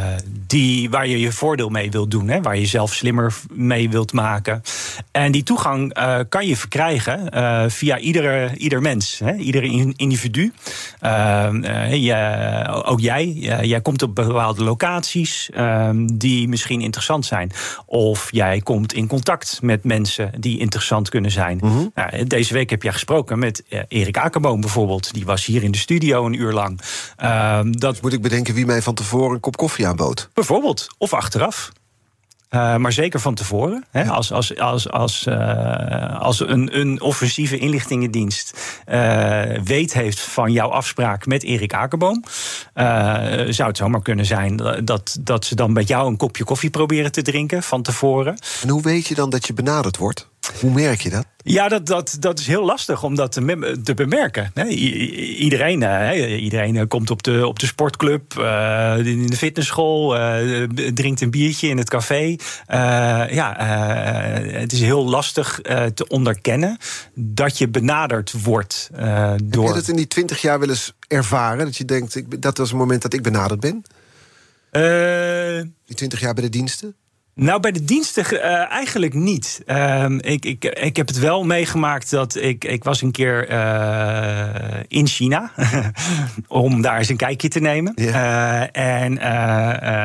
die, 0.47 0.89
waar 0.89 1.07
je 1.07 1.20
je 1.20 1.32
voordeel 1.32 1.70
mee 1.70 1.91
wilt 1.91 2.11
doen, 2.11 2.28
hè, 2.28 2.41
waar 2.41 2.55
je 2.55 2.61
jezelf 2.61 2.93
slimmer 2.93 3.34
mee 3.53 3.89
wilt 3.89 4.13
maken. 4.13 4.61
En 5.11 5.32
die 5.32 5.43
toegang 5.43 5.93
kan 6.30 6.47
je 6.47 6.57
verkrijgen 6.57 7.32
via 7.72 7.97
iedere, 7.97 8.57
ieder 8.57 8.82
mens, 8.82 9.20
hè, 9.20 9.36
iedere 9.36 9.93
individu. 9.95 10.53
Ehm, 10.99 11.63
je, 11.93 12.82
ook 12.86 12.99
jij, 12.99 13.28
jij 13.61 13.82
komt 13.82 14.01
op 14.01 14.15
bepaalde 14.15 14.63
locaties 14.63 15.49
ehm, 15.53 16.05
die 16.05 16.47
misschien 16.47 16.82
interessant 16.82 17.26
zijn. 17.26 17.51
Of 17.86 18.28
jij 18.32 18.61
komt 18.61 18.93
in 18.93 19.07
contact 19.07 19.59
met 19.61 19.84
mensen 19.84 20.32
die 20.39 20.59
interessant 20.59 21.09
kunnen 21.09 21.32
zijn. 21.32 21.57
Mm 21.61 21.70
-hmm. 21.70 21.91
nou, 21.95 22.24
deze 22.24 22.53
week 22.53 22.70
heb 22.70 22.84
jij 22.84 22.91
gesproken 22.91 23.39
met 23.39 23.63
Erik. 23.88 24.09
Erik 24.10 24.24
Akerboom 24.24 24.62
bijvoorbeeld, 24.62 25.14
die 25.14 25.26
was 25.26 25.45
hier 25.45 25.64
in 25.64 25.72
de 25.72 25.78
studio 25.78 26.26
een 26.26 26.34
uur 26.34 26.53
lang. 26.53 26.82
Uh, 27.24 27.60
dat... 27.70 28.01
Moet 28.01 28.14
ik 28.14 28.22
bedenken 28.22 28.53
wie 28.53 28.66
mij 28.66 28.82
van 28.82 28.93
tevoren 28.93 29.34
een 29.34 29.39
kop 29.39 29.57
koffie 29.57 29.88
aanbood? 29.88 30.30
Bijvoorbeeld, 30.34 30.88
of 30.97 31.14
achteraf. 31.14 31.72
Uh, 32.49 32.76
maar 32.76 32.91
zeker 32.91 33.20
van 33.20 33.36
tevoren. 33.36 33.86
Hè, 33.91 34.05
als 34.05 34.32
als, 34.32 34.57
als, 34.57 34.89
als, 34.89 35.26
uh, 35.28 36.20
als 36.20 36.39
een, 36.39 36.80
een 36.80 37.01
offensieve 37.01 37.57
inlichtingendienst 37.57 38.82
uh, 38.88 39.41
weet 39.64 39.93
heeft 39.93 40.20
van 40.20 40.51
jouw 40.51 40.70
afspraak 40.70 41.26
met 41.26 41.43
Erik 41.43 41.74
Akerboom, 41.74 42.24
zou 43.49 43.68
het 43.68 43.78
zomaar 43.78 44.01
kunnen 44.01 44.26
zijn 44.26 44.55
dat, 44.84 45.18
dat 45.20 45.45
ze 45.45 45.55
dan 45.55 45.74
met 45.74 45.88
jou 45.88 46.07
een 46.07 46.18
kopje 46.18 46.43
koffie 46.43 46.70
proberen 46.70 47.12
te 47.12 47.22
drinken 47.22 47.64
van 47.64 47.82
tevoren. 47.82 48.38
En 48.62 48.70
hoe 48.70 48.82
weet 48.82 49.07
je 49.07 49.16
dan 49.16 49.30
dat 49.30 49.47
je 49.47 49.53
benaderd 49.53 49.97
wordt? 49.97 50.28
Hoe 50.59 50.71
merk 50.71 51.01
je 51.01 51.09
dat? 51.09 51.25
Ja, 51.43 51.67
dat, 51.67 51.85
dat, 51.85 52.17
dat 52.19 52.39
is 52.39 52.47
heel 52.47 52.65
lastig 52.65 53.03
om 53.03 53.15
dat 53.15 53.31
te, 53.31 53.79
te 53.83 53.93
bemerken. 53.93 54.51
Nee, 54.53 54.75
iedereen, 55.35 55.81
uh, 55.81 56.41
iedereen 56.43 56.87
komt 56.87 57.09
op 57.09 57.23
de, 57.23 57.47
op 57.47 57.59
de 57.59 57.65
sportclub, 57.65 58.33
uh, 58.37 58.97
in 58.97 59.27
de 59.27 59.35
fitnessschool, 59.35 60.17
uh, 60.17 60.63
drinkt 60.93 61.21
een 61.21 61.31
biertje 61.31 61.67
in 61.67 61.77
het 61.77 61.89
café. 61.89 62.35
ja, 63.29 63.55
het 64.51 64.71
is 64.71 64.81
heel 64.81 65.09
lastig 65.09 65.59
te 65.93 66.07
onderkennen 66.07 66.77
dat 67.13 67.57
je 67.57 67.67
benaderd 67.67 68.43
wordt 68.43 68.89
door. 69.43 69.65
Heb 69.65 69.73
je 69.73 69.79
dat 69.79 69.87
in 69.87 69.95
die 69.95 70.07
twintig 70.07 70.41
jaar 70.41 70.59
wel 70.59 70.69
eens 70.69 70.93
ervaren? 71.07 71.65
Dat 71.65 71.77
je 71.77 71.85
denkt, 71.85 72.15
ik, 72.15 72.41
dat 72.41 72.57
was 72.57 72.69
het 72.69 72.77
moment 72.77 73.01
dat 73.01 73.13
ik 73.13 73.21
benaderd 73.21 73.59
ben? 73.59 73.83
die 75.85 75.95
twintig 75.95 76.19
jaar 76.19 76.33
bij 76.33 76.43
de 76.43 76.49
diensten? 76.49 76.95
Nou, 77.39 77.59
bij 77.59 77.71
de 77.71 77.83
diensten 77.83 78.25
uh, 78.33 78.71
eigenlijk 78.71 79.13
niet. 79.13 79.61
Uh, 79.65 80.05
ik, 80.19 80.45
ik, 80.45 80.65
ik 80.65 80.95
heb 80.95 81.07
het 81.07 81.19
wel 81.19 81.43
meegemaakt 81.43 82.11
dat 82.11 82.35
ik, 82.35 82.63
ik 82.63 82.83
was 82.83 83.01
een 83.01 83.11
keer 83.11 83.51
uh, 83.51 84.45
in 84.87 85.07
China 85.07 85.51
om 86.47 86.81
daar 86.81 86.97
eens 86.97 87.09
een 87.09 87.17
kijkje 87.17 87.47
te 87.47 87.59
nemen. 87.59 87.93
Yeah. 87.95 88.67
en 88.71 89.33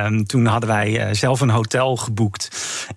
um, 0.07 0.27
toen 0.27 0.47
hadden 0.47 0.69
wij 0.69 1.15
zelf 1.15 1.41
een 1.41 1.51
hotel 1.51 1.97
geboekt. 1.97 2.49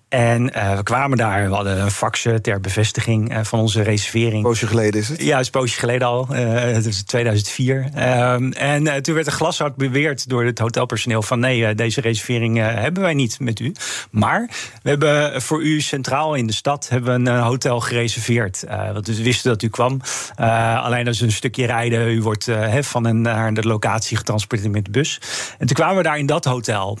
En 0.08 0.44
we 0.76 0.80
kwamen 0.82 1.18
daar, 1.18 1.48
we 1.48 1.54
hadden 1.54 1.80
een 1.80 1.90
faxen 1.90 2.42
ter 2.42 2.60
bevestiging 2.60 3.38
van 3.42 3.60
onze 3.60 3.82
reservering. 3.82 4.34
Een 4.34 4.42
poosje 4.42 4.66
geleden 4.66 5.00
is 5.00 5.08
het? 5.08 5.22
Ja, 5.22 5.30
het 5.30 5.40
is 5.40 5.46
een 5.46 5.60
poosje 5.60 5.78
geleden 5.78 6.08
al. 6.08 6.26
het 6.28 6.86
is 6.86 7.02
2004. 7.02 7.90
Um, 8.32 8.52
en 8.52 9.02
toen 9.02 9.14
werd 9.14 9.26
er 9.26 9.32
glashard 9.32 9.76
beweerd 9.76 10.28
door 10.28 10.44
het 10.44 10.58
hotelpersoneel 10.58 11.22
van 11.22 11.40
nee, 11.40 11.74
deze 11.74 12.00
reservering 12.00 12.56
hebben 12.56 13.02
wij 13.02 13.14
niet 13.14 13.40
met 13.40 13.60
u. 13.60 13.72
Maar 14.10 14.27
maar 14.28 14.50
we 14.82 14.88
hebben 14.88 15.42
voor 15.42 15.62
u 15.62 15.80
centraal 15.80 16.34
in 16.34 16.46
de 16.46 16.52
stad 16.52 16.88
hebben 16.88 17.24
we 17.24 17.30
een 17.30 17.38
hotel 17.38 17.80
gereserveerd. 17.80 18.64
Uh, 18.68 18.92
want 18.92 19.06
we 19.06 19.22
wisten 19.22 19.50
dat 19.50 19.62
u 19.62 19.68
kwam. 19.68 20.00
Uh, 20.40 20.84
alleen 20.84 21.06
is 21.06 21.20
een 21.20 21.32
stukje 21.32 21.66
rijden. 21.66 22.10
U 22.10 22.22
wordt 22.22 22.46
uh, 22.46 22.76
van 22.80 23.06
en 23.06 23.20
naar 23.20 23.54
de 23.54 23.62
locatie 23.62 24.16
getransporteerd 24.16 24.72
met 24.72 24.84
de 24.84 24.90
bus. 24.90 25.20
En 25.58 25.66
toen 25.66 25.76
kwamen 25.76 25.96
we 25.96 26.02
daar 26.02 26.18
in 26.18 26.26
dat 26.26 26.44
hotel. 26.44 26.98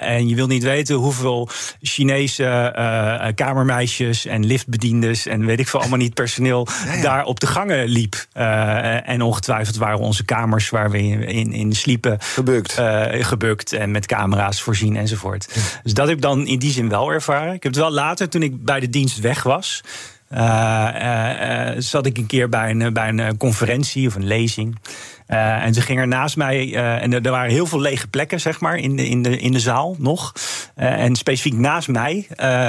en 0.00 0.28
je 0.28 0.34
wil 0.34 0.46
niet 0.46 0.62
weten 0.62 0.94
hoeveel 0.94 1.48
Chinese 1.80 3.32
kamermeisjes 3.34 4.26
en 4.26 4.46
liftbediendes 4.46 5.26
en 5.26 5.46
weet 5.46 5.60
ik 5.60 5.68
veel 5.68 5.80
allemaal 5.80 5.98
niet 5.98 6.14
personeel 6.14 6.66
ja, 6.86 6.94
ja. 6.94 7.02
daar 7.02 7.24
op 7.24 7.40
de 7.40 7.46
gangen 7.46 7.88
liep. 7.88 8.26
en 9.04 9.22
ongetwijfeld 9.22 9.76
waren 9.76 9.98
onze 9.98 10.24
kamers 10.24 10.70
waar 10.70 10.90
we 10.90 10.98
in, 10.98 11.22
in, 11.22 11.52
in 11.52 11.72
sliepen. 11.72 12.18
Gebukt. 12.20 12.80
gebukt 13.10 13.72
en 13.72 13.90
met 13.90 14.06
camera's 14.06 14.62
voorzien 14.62 14.96
enzovoort. 14.96 15.54
Dus 15.82 15.94
dat 15.94 16.06
heb 16.06 16.16
ik 16.16 16.22
dan 16.22 16.46
in 16.46 16.55
die 16.58 16.70
zin 16.70 16.88
wel 16.88 17.12
ervaren. 17.12 17.54
Ik 17.54 17.62
heb 17.62 17.72
het 17.72 17.82
wel 17.82 17.92
later, 17.92 18.28
toen 18.28 18.42
ik 18.42 18.64
bij 18.64 18.80
de 18.80 18.90
dienst 18.90 19.20
weg 19.20 19.42
was. 19.42 19.82
Uh, 20.32 20.38
uh, 20.94 21.74
uh, 21.74 21.74
zat 21.78 22.06
ik 22.06 22.18
een 22.18 22.26
keer 22.26 22.48
bij 22.48 22.70
een, 22.70 22.92
bij 22.92 23.08
een 23.08 23.36
conferentie 23.36 24.06
of 24.06 24.14
een 24.14 24.26
lezing. 24.26 24.78
Uh, 25.28 25.64
en 25.64 25.74
ze 25.74 25.80
ging 25.80 25.98
er 25.98 26.08
naast 26.08 26.36
mij, 26.36 26.66
uh, 26.66 27.02
en 27.02 27.12
er, 27.12 27.30
waren 27.30 27.50
heel 27.50 27.66
veel 27.66 27.80
lege 27.80 28.08
plekken, 28.08 28.40
zeg 28.40 28.60
maar, 28.60 28.76
in 28.76 28.96
de, 28.96 29.08
in 29.08 29.22
de, 29.22 29.38
in 29.38 29.52
de 29.52 29.60
zaal 29.60 29.96
nog. 29.98 30.32
Uh, 30.78 31.02
en 31.02 31.16
specifiek 31.16 31.54
naast 31.54 31.88
mij 31.88 32.26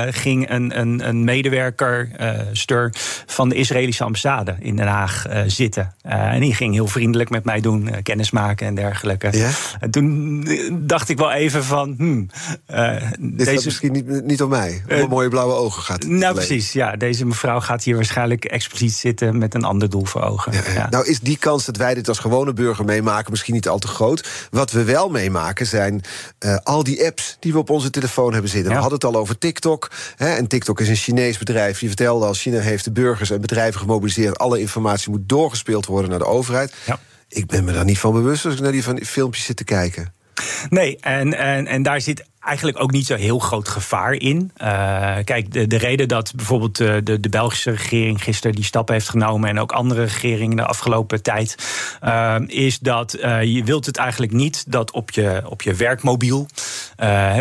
ging 0.09 0.49
een, 0.49 0.79
een, 0.79 1.07
een 1.07 1.23
medewerker, 1.23 2.09
stur, 2.51 2.93
van 3.25 3.49
de 3.49 3.55
Israëlische 3.55 4.03
ambassade 4.03 4.55
in 4.59 4.75
Den 4.75 4.87
Haag 4.87 5.25
zitten. 5.47 5.93
en 6.01 6.39
die 6.39 6.55
ging 6.55 6.73
heel 6.73 6.87
vriendelijk 6.87 7.29
met 7.29 7.43
mij 7.43 7.59
doen, 7.59 7.89
kennismaken 8.03 8.67
en 8.67 8.75
dergelijke. 8.75 9.37
Ja? 9.37 9.49
En 9.79 9.91
toen 9.91 10.47
dacht 10.71 11.09
ik 11.09 11.17
wel 11.17 11.31
even 11.31 11.63
van, 11.63 11.93
hmm, 11.97 12.29
Dit 13.19 13.45
deze... 13.45 13.65
misschien 13.65 13.91
niet, 13.91 14.25
niet 14.25 14.41
om 14.41 14.49
mij, 14.49 14.83
om 15.01 15.09
mooie 15.09 15.29
blauwe 15.29 15.53
ogen 15.53 15.83
gaat. 15.83 16.05
Nou, 16.05 16.21
alleen. 16.21 16.33
precies, 16.33 16.71
ja. 16.71 16.95
Deze 16.95 17.25
mevrouw 17.25 17.59
gaat 17.59 17.83
hier 17.83 17.95
waarschijnlijk 17.95 18.45
expliciet 18.45 18.93
zitten 18.93 19.37
met 19.37 19.53
een 19.53 19.63
ander 19.63 19.89
doel 19.89 20.05
voor 20.05 20.21
ogen. 20.21 20.51
Ja, 20.51 20.61
ja. 20.73 20.89
Nou, 20.89 21.07
is 21.07 21.19
die 21.19 21.37
kans 21.37 21.65
dat 21.65 21.77
wij 21.77 21.93
dit 21.93 22.07
als 22.07 22.19
gewone 22.47 22.67
burger 22.67 22.85
meemaken 22.85 23.31
misschien 23.31 23.53
niet 23.53 23.67
al 23.67 23.79
te 23.79 23.87
groot. 23.87 24.27
Wat 24.51 24.71
we 24.71 24.83
wel 24.83 25.09
meemaken 25.09 25.65
zijn 25.65 26.01
uh, 26.45 26.57
al 26.63 26.83
die 26.83 27.05
apps 27.05 27.37
die 27.39 27.53
we 27.53 27.59
op 27.59 27.69
onze 27.69 27.89
telefoon 27.89 28.33
hebben 28.33 28.51
zitten. 28.51 28.69
Ja. 28.69 28.75
We 28.75 28.81
hadden 28.81 28.99
het 28.99 29.15
al 29.15 29.21
over 29.21 29.37
TikTok. 29.37 29.91
Hè, 30.15 30.35
en 30.35 30.47
TikTok 30.47 30.79
is 30.79 30.89
een 30.89 30.95
Chinees 30.95 31.37
bedrijf. 31.37 31.79
Die 31.79 31.87
vertelde 31.87 32.25
al, 32.25 32.33
China 32.33 32.59
heeft 32.59 32.83
de 32.83 32.91
burgers 32.91 33.29
en 33.29 33.41
bedrijven 33.41 33.79
gemobiliseerd. 33.79 34.37
Alle 34.37 34.59
informatie 34.59 35.11
moet 35.11 35.29
doorgespeeld 35.29 35.85
worden 35.85 36.09
naar 36.09 36.19
de 36.19 36.25
overheid. 36.25 36.73
Ja. 36.85 36.99
Ik 37.29 37.47
ben 37.47 37.63
me 37.63 37.73
daar 37.73 37.85
niet 37.85 37.99
van 37.99 38.13
bewust 38.13 38.45
als 38.45 38.53
ik 38.53 38.59
naar 38.59 38.71
die 38.71 38.83
van 38.83 38.99
filmpjes 39.03 39.45
zit 39.45 39.57
te 39.57 39.63
kijken. 39.63 40.13
Nee, 40.69 40.97
en, 40.99 41.37
en, 41.37 41.67
en 41.67 41.83
daar 41.83 42.01
zit 42.01 42.25
eigenlijk 42.47 42.81
ook 42.81 42.91
niet 42.91 43.05
zo 43.05 43.15
heel 43.15 43.39
groot 43.39 43.67
gevaar 43.67 44.13
in. 44.13 44.51
Uh, 44.57 45.15
kijk, 45.23 45.51
de, 45.51 45.67
de 45.67 45.77
reden 45.77 46.07
dat 46.07 46.33
bijvoorbeeld 46.35 46.77
de, 46.77 47.03
de, 47.03 47.19
de, 47.19 47.29
Belgische 47.29 47.71
regering 47.71 48.23
gisteren 48.23 48.55
die 48.55 48.65
stappen 48.65 48.93
heeft 48.93 49.09
genomen 49.09 49.49
en 49.49 49.59
ook 49.59 49.71
andere 49.71 50.03
regeringen 50.03 50.57
de 50.57 50.65
afgelopen 50.65 51.23
tijd, 51.23 51.55
uh, 52.03 52.35
is 52.47 52.79
dat 52.79 53.11
je 53.41 53.61
wilt 53.65 53.85
het 53.85 53.97
eigenlijk 53.97 54.31
niet 54.31 54.71
dat 54.71 54.91
op 54.91 55.11
je, 55.11 55.41
op 55.45 55.61
je 55.61 55.73
werkmobiel, 55.73 56.47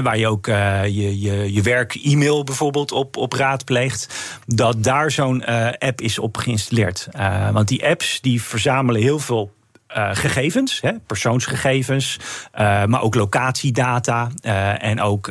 waar 0.03 0.19
je 0.19 0.29
ook 0.29 0.47
je, 0.47 1.21
je, 1.21 1.53
je 1.53 1.63
werk-e-mail 1.63 2.45
bijvoorbeeld 2.45 2.93
op, 2.93 3.17
op 3.17 3.33
raadpleegt, 3.33 4.15
dat 4.47 4.85
daar 4.85 5.11
zo'n 5.11 5.45
app 5.79 6.01
is 6.01 6.19
op 6.19 6.37
geïnstalleerd. 6.37 7.09
want 7.53 7.69
die 7.69 7.87
apps 7.87 8.21
die 8.21 8.43
verzamelen 8.43 9.01
heel 9.01 9.19
veel 9.19 9.51
uh, 9.97 10.09
gegevens, 10.13 10.81
hè, 10.81 10.93
persoonsgegevens, 11.07 12.19
uh, 12.59 12.85
maar 12.85 13.03
ook 13.03 13.15
locatiedata 13.15 14.29
uh, 14.43 14.85
en 14.85 15.01
ook 15.01 15.27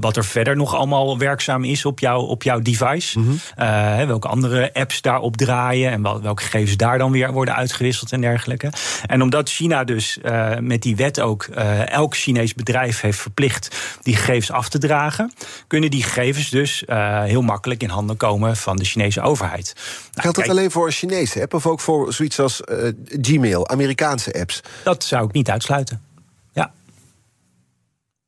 wat 0.00 0.16
er 0.16 0.24
verder 0.24 0.56
nog 0.56 0.74
allemaal 0.74 1.18
werkzaam 1.18 1.64
is 1.64 1.84
op, 1.84 1.98
jou, 1.98 2.26
op 2.26 2.42
jouw 2.42 2.60
device. 2.60 3.18
Mm 3.18 3.40
-hmm. 3.56 4.06
welke 4.06 4.28
andere 4.28 4.74
apps 4.74 5.00
daarop 5.00 5.36
draaien 5.36 5.90
en 5.90 6.02
welke 6.22 6.42
gegevens 6.42 6.76
daar 6.76 6.98
dan 6.98 7.12
weer 7.12 7.32
worden 7.32 7.54
uitgewisseld 7.54 8.12
en 8.12 8.20
dergelijke. 8.20 8.72
En 9.06 9.22
omdat 9.22 9.50
China 9.50 9.84
dus 9.84 10.18
met 10.60 10.82
die 10.82 10.96
wet 10.96 11.20
ook 11.20 11.44
elk 11.86 12.16
Chinees 12.16 12.54
bedrijf 12.54 13.00
heeft 13.00 13.18
verplicht 13.18 13.76
die 14.02 14.16
gegevens 14.16 14.50
af 14.50 14.68
te 14.68 14.78
dragen, 14.78 15.32
kunnen 15.66 15.90
die 15.90 16.02
gegevens 16.02 16.50
dus 16.50 16.84
heel 17.24 17.42
makkelijk 17.42 17.82
in 17.82 17.88
handen 17.88 18.16
komen 18.16 18.56
van 18.56 18.76
de 18.76 18.84
Chinese 18.84 19.20
overheid. 19.20 19.72
Nou, 19.74 20.20
Geldt 20.20 20.36
dat 20.36 20.48
alleen 20.48 20.70
voor 20.70 20.86
een 20.86 20.92
Chinese 20.92 21.42
app 21.42 21.54
of 21.54 21.66
ook 21.66 21.80
voor 21.80 22.12
zoiets 22.12 22.40
als 22.40 22.60
Gmail, 23.20 23.68
Amerikaanse? 23.68 23.94
Amerikaanse 24.06 24.40
apps. 24.40 24.60
Dat 24.84 25.04
zou 25.04 25.26
ik 25.26 25.32
niet 25.32 25.50
uitsluiten. 25.50 26.02
Ja. 26.52 26.72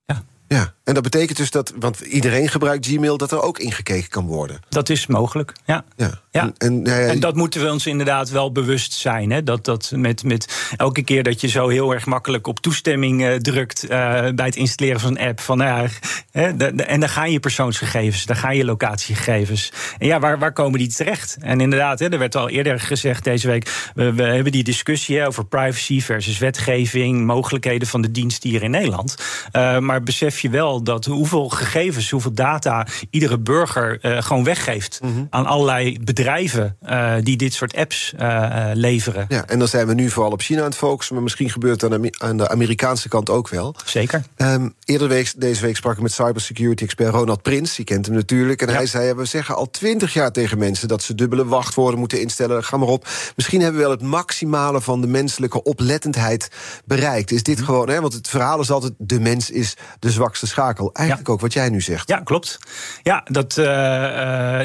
Ja. 0.06 0.22
Ja, 0.48 0.74
en 0.88 0.94
dat 0.94 1.02
betekent 1.02 1.36
dus 1.36 1.50
dat, 1.50 1.72
want 1.78 2.00
iedereen 2.00 2.48
gebruikt 2.48 2.86
Gmail, 2.86 3.16
dat 3.16 3.32
er 3.32 3.42
ook 3.42 3.58
ingekeken 3.58 4.08
kan 4.08 4.26
worden. 4.26 4.60
Dat 4.68 4.88
is 4.88 5.06
mogelijk, 5.06 5.52
ja. 5.66 5.84
ja. 5.96 6.10
ja. 6.30 6.42
En, 6.42 6.54
en, 6.58 6.82
nou 6.82 7.02
en, 7.02 7.20
dat 7.20 7.34
moeten 7.34 7.60
we 7.60 7.72
ons 7.72 7.86
inderdaad 7.86 8.30
wel 8.30 8.52
bewust 8.52 8.92
zijn. 8.92 9.30
Hè? 9.30 9.42
Dat, 9.42 9.64
dat 9.64 9.92
met, 9.94 10.24
met 10.24 10.72
elke 10.76 11.02
keer 11.02 11.22
dat 11.22 11.40
je 11.40 11.48
zo 11.48 11.68
heel 11.68 11.94
erg 11.94 12.06
makkelijk 12.06 12.46
op 12.46 12.60
toestemming 12.60 13.22
uh, 13.22 13.34
drukt 13.34 13.84
uh, 13.84 13.90
bij 14.34 14.46
het 14.46 14.56
installeren 14.56 15.00
van 15.00 15.18
een 15.18 15.28
app. 15.28 15.40
Van, 15.40 15.58
nou 15.58 15.82
ja, 15.82 15.88
hè, 16.30 16.56
de, 16.56 16.74
de, 16.74 16.82
en 16.82 17.00
dan 17.00 17.08
gaan 17.08 17.30
je 17.30 17.40
persoonsgegevens, 17.40 18.24
dan 18.24 18.36
gaan 18.36 18.56
je 18.56 18.64
locatiegegevens. 18.64 19.72
En 19.98 20.06
ja, 20.06 20.18
waar, 20.18 20.38
waar 20.38 20.52
komen 20.52 20.78
die 20.78 20.88
terecht? 20.88 21.36
En 21.40 21.60
inderdaad, 21.60 21.98
hè, 21.98 22.08
er 22.08 22.18
werd 22.18 22.36
al 22.36 22.48
eerder 22.48 22.80
gezegd 22.80 23.24
deze 23.24 23.46
week, 23.46 23.90
we, 23.94 24.12
we 24.12 24.22
hebben 24.22 24.52
die 24.52 24.64
discussie 24.64 25.18
hè, 25.18 25.26
over 25.26 25.46
privacy 25.46 26.00
versus 26.00 26.38
wetgeving, 26.38 27.24
mogelijkheden 27.26 27.88
van 27.88 28.00
de 28.00 28.10
dienst 28.10 28.42
hier 28.42 28.62
in 28.62 28.70
Nederland. 28.70 29.16
Uh, 29.52 29.78
maar 29.78 30.02
besef 30.02 30.40
je 30.40 30.50
wel 30.50 30.76
dat 30.82 31.04
hoeveel 31.04 31.48
gegevens, 31.48 32.10
hoeveel 32.10 32.32
data 32.32 32.86
iedere 33.10 33.38
burger 33.38 33.98
uh, 34.02 34.22
gewoon 34.22 34.44
weggeeft 34.44 34.98
mm 35.02 35.14
-hmm. 35.14 35.26
aan 35.30 35.46
allerlei 35.46 35.98
bedrijven 36.00 36.76
uh, 36.82 37.14
die 37.20 37.36
dit 37.36 37.52
soort 37.52 37.76
apps 37.76 38.12
uh, 38.20 38.70
leveren. 38.74 39.26
Ja, 39.28 39.46
en 39.46 39.58
dan 39.58 39.68
zijn 39.68 39.86
we 39.86 39.94
nu 39.94 40.10
vooral 40.10 40.32
op 40.32 40.40
China 40.40 40.58
aan 40.58 40.64
het 40.64 40.76
focussen, 40.76 41.14
maar 41.14 41.22
misschien 41.22 41.50
gebeurt 41.50 41.80
het 41.80 41.92
aan 41.92 42.02
de, 42.02 42.14
aan 42.18 42.36
de 42.36 42.48
Amerikaanse 42.48 43.08
kant 43.08 43.30
ook 43.30 43.48
wel. 43.48 43.74
Zeker. 43.84 44.22
Um, 44.36 44.74
eerder 44.84 45.08
week, 45.08 45.32
deze 45.36 45.62
week 45.62 45.76
sprak 45.76 45.96
ik 45.96 46.02
met 46.02 46.12
cybersecurity-expert 46.12 47.14
Ronald 47.14 47.42
Prins, 47.42 47.76
je 47.76 47.84
kent 47.84 48.06
hem 48.06 48.14
natuurlijk, 48.14 48.62
en 48.62 48.68
ja. 48.68 48.74
hij 48.74 48.86
zei: 48.86 49.14
We 49.14 49.24
zeggen 49.24 49.56
al 49.56 49.70
twintig 49.70 50.12
jaar 50.12 50.32
tegen 50.32 50.58
mensen 50.58 50.88
dat 50.88 51.02
ze 51.02 51.14
dubbele 51.14 51.46
wachtwoorden 51.46 51.98
moeten 51.98 52.20
instellen. 52.20 52.64
Ga 52.64 52.76
maar 52.76 52.88
op. 52.88 53.08
Misschien 53.36 53.60
hebben 53.60 53.80
we 53.80 53.86
wel 53.86 53.96
het 53.96 54.02
maximale 54.02 54.80
van 54.80 55.00
de 55.00 55.06
menselijke 55.06 55.62
oplettendheid 55.62 56.50
bereikt. 56.84 57.30
Is 57.30 57.42
dit 57.42 57.58
mm 57.58 57.64
-hmm. 57.64 57.72
gewoon, 57.72 57.88
hè, 57.88 58.00
want 58.00 58.12
het 58.12 58.28
verhaal 58.28 58.60
is 58.60 58.70
altijd: 58.70 58.92
de 58.98 59.20
mens 59.20 59.50
is 59.50 59.76
de 59.98 60.10
zwakste 60.10 60.46
schakel. 60.46 60.66
Eigenlijk 60.76 61.28
ja. 61.28 61.32
ook 61.32 61.40
wat 61.40 61.52
jij 61.52 61.68
nu 61.68 61.80
zegt. 61.80 62.08
Ja, 62.08 62.20
klopt. 62.20 62.58
Ja, 63.02 63.24
dat, 63.24 63.56
uh, 63.56 63.64
uh, 63.64 63.70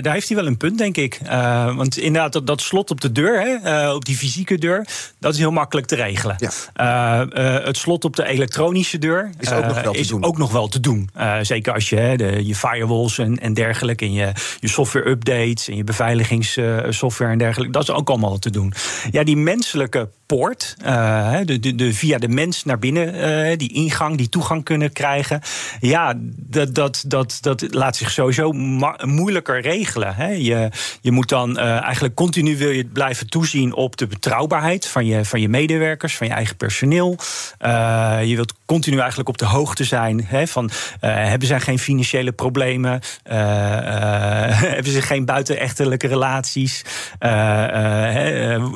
daar 0.01 0.14
heeft 0.14 0.28
hij 0.28 0.38
wel 0.38 0.47
een 0.47 0.58
punt, 0.58 0.78
denk 0.78 0.97
ik. 0.97 1.20
Uh, 1.24 1.76
want 1.76 1.97
inderdaad, 1.97 2.34
dat, 2.34 2.47
dat, 2.47 2.62
slot 2.62 2.91
op 2.91 3.01
de 3.01 3.12
deur, 3.12 3.41
hè, 3.41 3.93
op 3.93 4.06
die 4.06 4.18
fysieke 4.18 4.58
deur, 4.58 4.88
dat 5.20 5.34
is 5.34 5.39
heel 5.39 5.51
makkelijk 5.51 5.88
te 5.88 5.95
regelen. 5.95 6.36
Ja. 6.74 7.28
het 7.64 7.78
slot 7.78 8.06
op 8.06 8.16
de 8.16 8.26
elektronische 8.26 8.97
deur 8.97 9.30
is 9.39 9.51
ook 9.51 9.66
nog 9.66 9.82
wel 9.82 9.93
te 9.93 10.08
doen. 10.08 10.24
Ook 10.24 10.38
nog 10.38 10.51
wel 10.51 10.68
te 10.68 10.80
doen. 10.80 11.10
zeker 11.41 11.74
als 11.74 11.89
je 11.89 12.14
de, 12.16 12.45
je 12.45 12.56
firewalls 12.56 13.18
en, 13.18 13.39
en 13.39 13.54
dergelijke, 13.54 14.06
en 14.06 14.14
je, 14.14 14.32
je 14.60 14.68
software 14.68 15.10
updates 15.10 15.68
en 15.68 15.76
je 15.76 15.84
beveiligingssoftware 15.84 17.32
en 17.32 17.38
dergelijke, 17.38 17.74
dat 17.74 17.84
is 17.84 17.91
ook 17.91 18.10
allemaal 18.10 18.39
te 18.39 18.49
doen. 18.49 18.74
Ja, 19.12 19.24
die 19.24 19.38
menselijke 19.38 20.10
poort, 20.38 20.76
de, 21.46 21.60
de, 21.60 21.76
de, 21.76 21.94
via 21.94 22.18
de 22.18 22.28
mens 22.28 22.64
naar 22.64 22.80
binnen, 22.80 23.58
die 23.58 23.74
ingang, 23.74 24.18
die 24.18 24.30
toegang 24.30 24.64
kunnen 24.64 24.92
krijgen. 24.92 25.42
Ja, 25.80 26.14
dat, 26.36 26.76
dat, 26.76 27.04
dat, 27.08 27.38
dat 27.42 27.74
laat 27.74 27.96
zich 27.96 28.12
sowieso 28.12 28.52
moeilijker 29.02 29.62
regelen. 29.62 30.16
Hè. 30.16 30.28
Je, 30.28 30.70
je 31.02 31.12
moet 31.12 31.30
dan 31.30 31.50
uh, 31.50 31.82
eigenlijk 31.82 32.16
continu 32.16 32.58
wil 32.58 32.70
je 32.70 32.86
blijven 32.86 33.30
toezien 33.30 33.76
op 33.76 33.98
de 33.98 34.08
betrouwbaarheid 34.08 34.88
van 34.88 35.06
je, 35.06 35.26
van 35.26 35.42
je 35.42 35.50
medewerkers, 35.50 36.18
van 36.18 36.28
je 36.28 36.34
eigen 36.34 36.56
personeel. 36.56 37.18
Je 38.24 38.34
wilt 38.36 38.54
continu 38.74 38.98
eigenlijk 38.98 39.30
op 39.30 39.38
de 39.38 39.46
hoogte 39.46 39.84
zijn 39.84 40.26
hè, 40.26 40.48
van 40.48 40.66
uh, 40.66 40.70
hebben 41.02 41.48
zij 41.48 41.60
geen 41.60 41.80
financiële 41.80 42.32
problemen, 42.32 43.02
hebben 44.76 44.92
ze 44.92 45.02
geen 45.02 45.26
buitenechtelijke 45.26 46.08
relaties, 46.08 46.86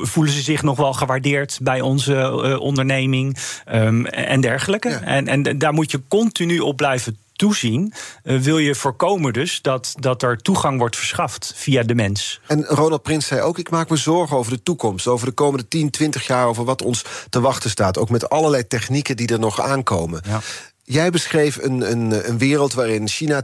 voelen 0.00 0.32
ze 0.32 0.40
zich 0.40 0.62
nog 0.62 0.76
wel 0.76 0.92
gewaardeerd 0.92 1.58
bij 1.62 1.80
onze 1.80 2.58
onderneming 2.60 3.36
um, 3.72 4.06
en 4.06 4.40
dergelijke. 4.40 4.88
Ja. 4.88 5.00
En, 5.00 5.28
en 5.28 5.58
daar 5.58 5.72
moet 5.72 5.90
je 5.90 6.00
continu 6.08 6.58
op 6.58 6.76
blijven 6.76 7.18
toezien, 7.38 7.92
uh, 8.24 8.40
wil 8.40 8.58
je 8.58 8.74
voorkomen 8.74 9.32
dus 9.32 9.62
dat, 9.62 9.94
dat 9.98 10.22
er 10.22 10.36
toegang 10.36 10.78
wordt 10.78 10.96
verschaft 10.96 11.52
via 11.56 11.82
de 11.82 11.94
mens. 11.94 12.40
En 12.46 12.64
Ronald 12.64 13.02
Prins 13.02 13.26
zei 13.26 13.40
ook: 13.40 13.58
Ik 13.58 13.70
maak 13.70 13.90
me 13.90 13.96
zorgen 13.96 14.36
over 14.36 14.52
de 14.52 14.62
toekomst, 14.62 15.06
over 15.06 15.26
de 15.26 15.32
komende 15.32 15.68
10, 15.68 15.90
20 15.90 16.26
jaar, 16.26 16.46
over 16.46 16.64
wat 16.64 16.82
ons 16.82 17.04
te 17.30 17.40
wachten 17.40 17.70
staat. 17.70 17.98
Ook 17.98 18.10
met 18.10 18.28
allerlei 18.28 18.66
technieken 18.66 19.16
die 19.16 19.28
er 19.28 19.38
nog 19.38 19.60
aankomen. 19.60 20.22
Ja. 20.26 20.40
Jij 20.82 21.10
beschreef 21.10 21.58
een, 21.62 21.90
een, 21.90 22.28
een, 22.28 22.38
wereld 22.38 22.72
waarin 22.72 23.08
China 23.08 23.42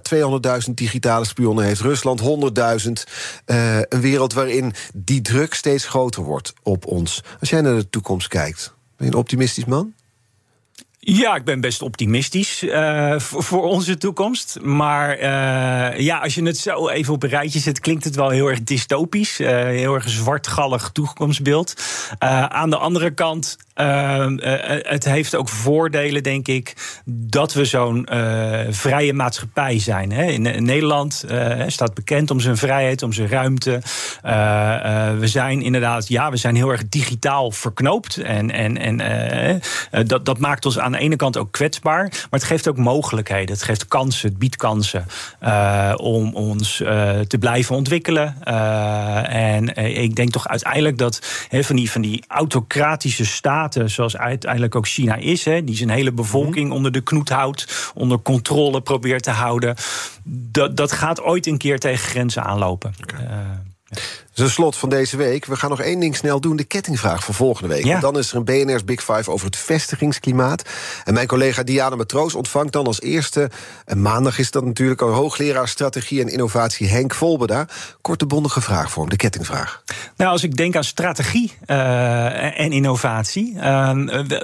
200.000 0.66 0.74
digitale 0.74 1.24
spionnen 1.24 1.64
heeft, 1.64 1.80
Rusland 1.80 2.20
100.000. 2.20 2.26
Uh, 3.46 3.76
een 3.76 4.00
wereld 4.00 4.32
waarin 4.32 4.72
die 4.94 5.20
druk 5.20 5.54
steeds 5.54 5.86
groter 5.86 6.22
wordt 6.22 6.52
op 6.62 6.86
ons. 6.86 7.22
Als 7.40 7.50
jij 7.50 7.60
naar 7.60 7.76
de 7.76 7.90
toekomst 7.90 8.28
kijkt, 8.28 8.74
ben 8.96 9.06
je 9.06 9.12
een 9.12 9.18
optimistisch 9.18 9.64
man? 9.64 9.94
Ja, 11.06 11.34
ik 11.34 11.44
ben 11.44 11.60
best 11.60 11.82
optimistisch 11.82 12.62
uh, 12.62 13.18
voor, 13.18 13.62
onze 13.62 13.96
toekomst. 13.96 14.58
Maar 14.62 15.16
uh, 15.16 15.98
ja, 15.98 16.18
als 16.18 16.34
je 16.34 16.42
het 16.42 16.58
zo 16.58 16.88
even 16.88 17.14
op 17.14 17.22
een 17.22 17.28
rijtje 17.28 17.58
zet, 17.58 17.80
klinkt 17.80 18.04
het 18.04 18.14
wel 18.14 18.28
heel 18.28 18.46
erg 18.46 18.62
dystopisch. 18.62 19.40
Uh, 19.40 19.48
heel 19.48 19.94
erg 19.94 20.08
zwartgallig 20.08 20.90
toekomstbeeld. 20.92 21.74
aan 22.48 22.70
de 22.70 22.76
andere 22.76 23.10
kant, 23.10 23.56
het 23.74 25.04
heeft 25.04 25.34
ook 25.34 25.48
voordelen, 25.48 26.22
denk 26.22 26.48
ik, 26.48 26.74
dat 27.04 27.52
we 27.52 27.64
zo'n 27.64 28.08
vrije 28.70 29.12
maatschappij 29.12 29.78
zijn. 29.78 30.12
Hè. 30.12 30.24
In, 30.24 30.64
Nederland 30.64 31.24
staat 31.66 31.94
bekend 31.94 32.30
om 32.30 32.40
zijn 32.40 32.56
vrijheid, 32.56 33.02
om 33.02 33.12
zijn 33.12 33.28
ruimte. 33.28 33.80
we 35.18 35.26
zijn 35.26 35.62
inderdaad, 35.62 36.08
ja, 36.08 36.30
we 36.30 36.36
zijn 36.36 36.56
heel 36.56 36.70
erg 36.70 36.88
digitaal 36.88 37.50
verknoopt. 37.50 38.16
En, 38.16 38.50
en, 38.50 38.78
en 38.78 40.06
dat, 40.06 40.24
dat 40.24 40.38
maakt 40.38 40.66
ons 40.66 40.78
aan 40.78 40.92
de 40.92 40.98
ene 40.98 41.16
kant 41.16 41.36
ook 41.36 41.52
kwetsbaar, 41.52 42.02
maar 42.02 42.28
het 42.30 42.44
geeft 42.44 42.68
ook 42.68 42.76
mogelijkheden. 42.76 43.54
Het 43.54 43.64
geeft 43.64 43.88
kansen, 43.88 44.28
het 44.28 44.38
biedt 44.38 44.56
kansen 44.56 45.06
om 45.96 46.34
ons 46.34 46.76
te 47.26 47.36
blijven 47.40 47.76
ontwikkelen. 47.76 48.42
En 49.28 49.74
ik 49.96 50.14
denk 50.14 50.30
toch 50.30 50.48
uiteindelijk 50.48 50.98
dat 50.98 51.48
van, 51.62 51.76
die, 51.76 51.90
van 51.90 52.00
die 52.00 52.24
autocratische 52.28 53.24
staten, 53.64 53.90
zoals 53.90 54.16
uiteindelijk 54.16 54.74
ook 54.74 54.88
China 54.88 55.14
is, 55.14 55.44
he, 55.44 55.64
die 55.64 55.76
zijn 55.76 55.90
hele 55.90 56.12
bevolking 56.12 56.72
onder 56.72 56.92
de 56.92 57.00
knoet 57.00 57.28
houdt, 57.28 57.90
onder 57.94 58.18
controle 58.18 58.80
probeert 58.80 59.22
te 59.22 59.30
houden, 59.30 59.74
dat, 60.24 60.76
dat 60.76 60.92
gaat 60.92 61.22
ooit 61.22 61.46
een 61.46 61.58
keer 61.58 61.78
tegen 61.78 62.08
grenzen 62.08 62.44
aanlopen. 62.44 62.94
Okay. 63.02 63.26
Dus 64.34 64.52
slot 64.52 64.76
van 64.76 64.88
deze 64.88 65.16
week. 65.16 65.44
We 65.44 65.56
gaan 65.56 65.70
nog 65.70 65.80
één 65.80 66.00
ding 66.00 66.16
snel 66.16 66.40
doen. 66.40 66.56
De 66.56 66.64
kettingvraag 66.64 67.24
voor 67.24 67.34
volgende 67.34 67.68
week. 67.68 67.84
Ja. 67.84 68.00
Dan 68.00 68.18
is 68.18 68.30
er 68.30 68.36
een 68.36 68.44
BNR's 68.44 68.84
Big 68.84 69.02
Five 69.02 69.30
over 69.30 69.46
het 69.46 69.56
vestigingsklimaat. 69.56 70.62
En 71.04 71.14
mijn 71.14 71.26
collega 71.26 71.62
Diana 71.62 71.96
Matroos 71.96 72.34
ontvangt 72.34 72.72
dan 72.72 72.86
als 72.86 73.00
eerste... 73.00 73.50
en 73.84 74.02
maandag 74.02 74.38
is 74.38 74.50
dat 74.50 74.64
natuurlijk 74.64 75.00
al 75.00 75.08
hoogleraar 75.08 75.68
strategie 75.68 76.20
en 76.20 76.28
innovatie 76.28 76.88
Henk 76.88 77.14
Volbeda. 77.14 77.66
Korte 78.00 78.26
bondige 78.26 78.60
vraag 78.60 78.90
voor 78.90 79.02
hem, 79.02 79.10
de 79.10 79.16
kettingvraag. 79.16 79.82
Nou, 80.16 80.30
als 80.30 80.42
ik 80.42 80.56
denk 80.56 80.76
aan 80.76 80.84
strategie 80.84 81.52
uh, 81.66 82.60
en 82.60 82.72
innovatie... 82.72 83.54
Uh, 83.54 83.92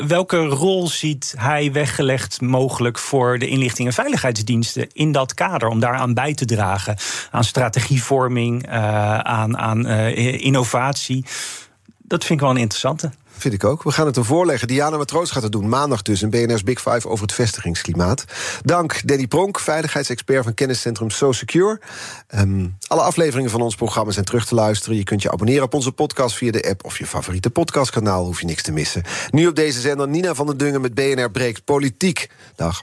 welke 0.06 0.44
rol 0.44 0.88
ziet 0.88 1.34
hij 1.38 1.72
weggelegd 1.72 2.40
mogelijk... 2.40 2.98
voor 2.98 3.38
de 3.38 3.48
inlichting 3.48 3.88
en 3.88 3.94
veiligheidsdiensten 3.94 4.88
in 4.92 5.12
dat 5.12 5.34
kader... 5.34 5.68
om 5.68 5.80
daaraan 5.80 6.14
bij 6.14 6.34
te 6.34 6.44
dragen? 6.44 6.96
Aan 7.30 7.44
strategievorming, 7.44 8.68
uh, 8.68 9.18
aan... 9.18 9.58
aan 9.58 9.79
uh, 9.86 10.44
innovatie. 10.44 11.24
Dat 11.98 12.24
vind 12.24 12.40
ik 12.40 12.46
wel 12.46 12.54
een 12.54 12.60
interessante. 12.60 13.10
vind 13.28 13.54
ik 13.54 13.64
ook. 13.64 13.82
We 13.82 13.90
gaan 13.90 14.06
het 14.06 14.14
hem 14.14 14.24
voorleggen. 14.24 14.68
Diana 14.68 14.96
Matroos 14.96 15.30
gaat 15.30 15.42
het 15.42 15.52
doen. 15.52 15.68
Maandag 15.68 16.02
dus 16.02 16.22
een 16.22 16.30
BNR's 16.30 16.62
Big 16.62 16.80
Five 16.80 17.08
over 17.08 17.22
het 17.22 17.34
vestigingsklimaat. 17.34 18.24
Dank 18.62 19.06
Danny 19.06 19.26
Pronk, 19.26 19.60
veiligheidsexpert 19.60 20.44
van 20.44 20.54
kenniscentrum 20.54 21.10
So 21.10 21.32
Secure. 21.32 21.80
Ehm, 22.26 22.66
alle 22.86 23.00
afleveringen 23.00 23.50
van 23.50 23.60
ons 23.60 23.74
programma 23.74 24.12
zijn 24.12 24.24
terug 24.24 24.46
te 24.46 24.54
luisteren. 24.54 24.96
Je 24.96 25.04
kunt 25.04 25.22
je 25.22 25.30
abonneren 25.30 25.64
op 25.64 25.74
onze 25.74 25.92
podcast 25.92 26.36
via 26.36 26.50
de 26.50 26.68
app 26.68 26.84
of 26.84 26.98
je 26.98 27.06
favoriete 27.06 27.50
podcastkanaal. 27.50 28.24
Hoef 28.24 28.40
je 28.40 28.46
niks 28.46 28.62
te 28.62 28.72
missen. 28.72 29.02
Nu 29.30 29.46
op 29.46 29.54
deze 29.54 29.80
zender 29.80 30.08
Nina 30.08 30.34
van 30.34 30.46
den 30.46 30.56
Dungen 30.56 30.80
met 30.80 30.94
BNR 30.94 31.30
Breekt 31.30 31.64
Politiek. 31.64 32.30
Dag. 32.56 32.82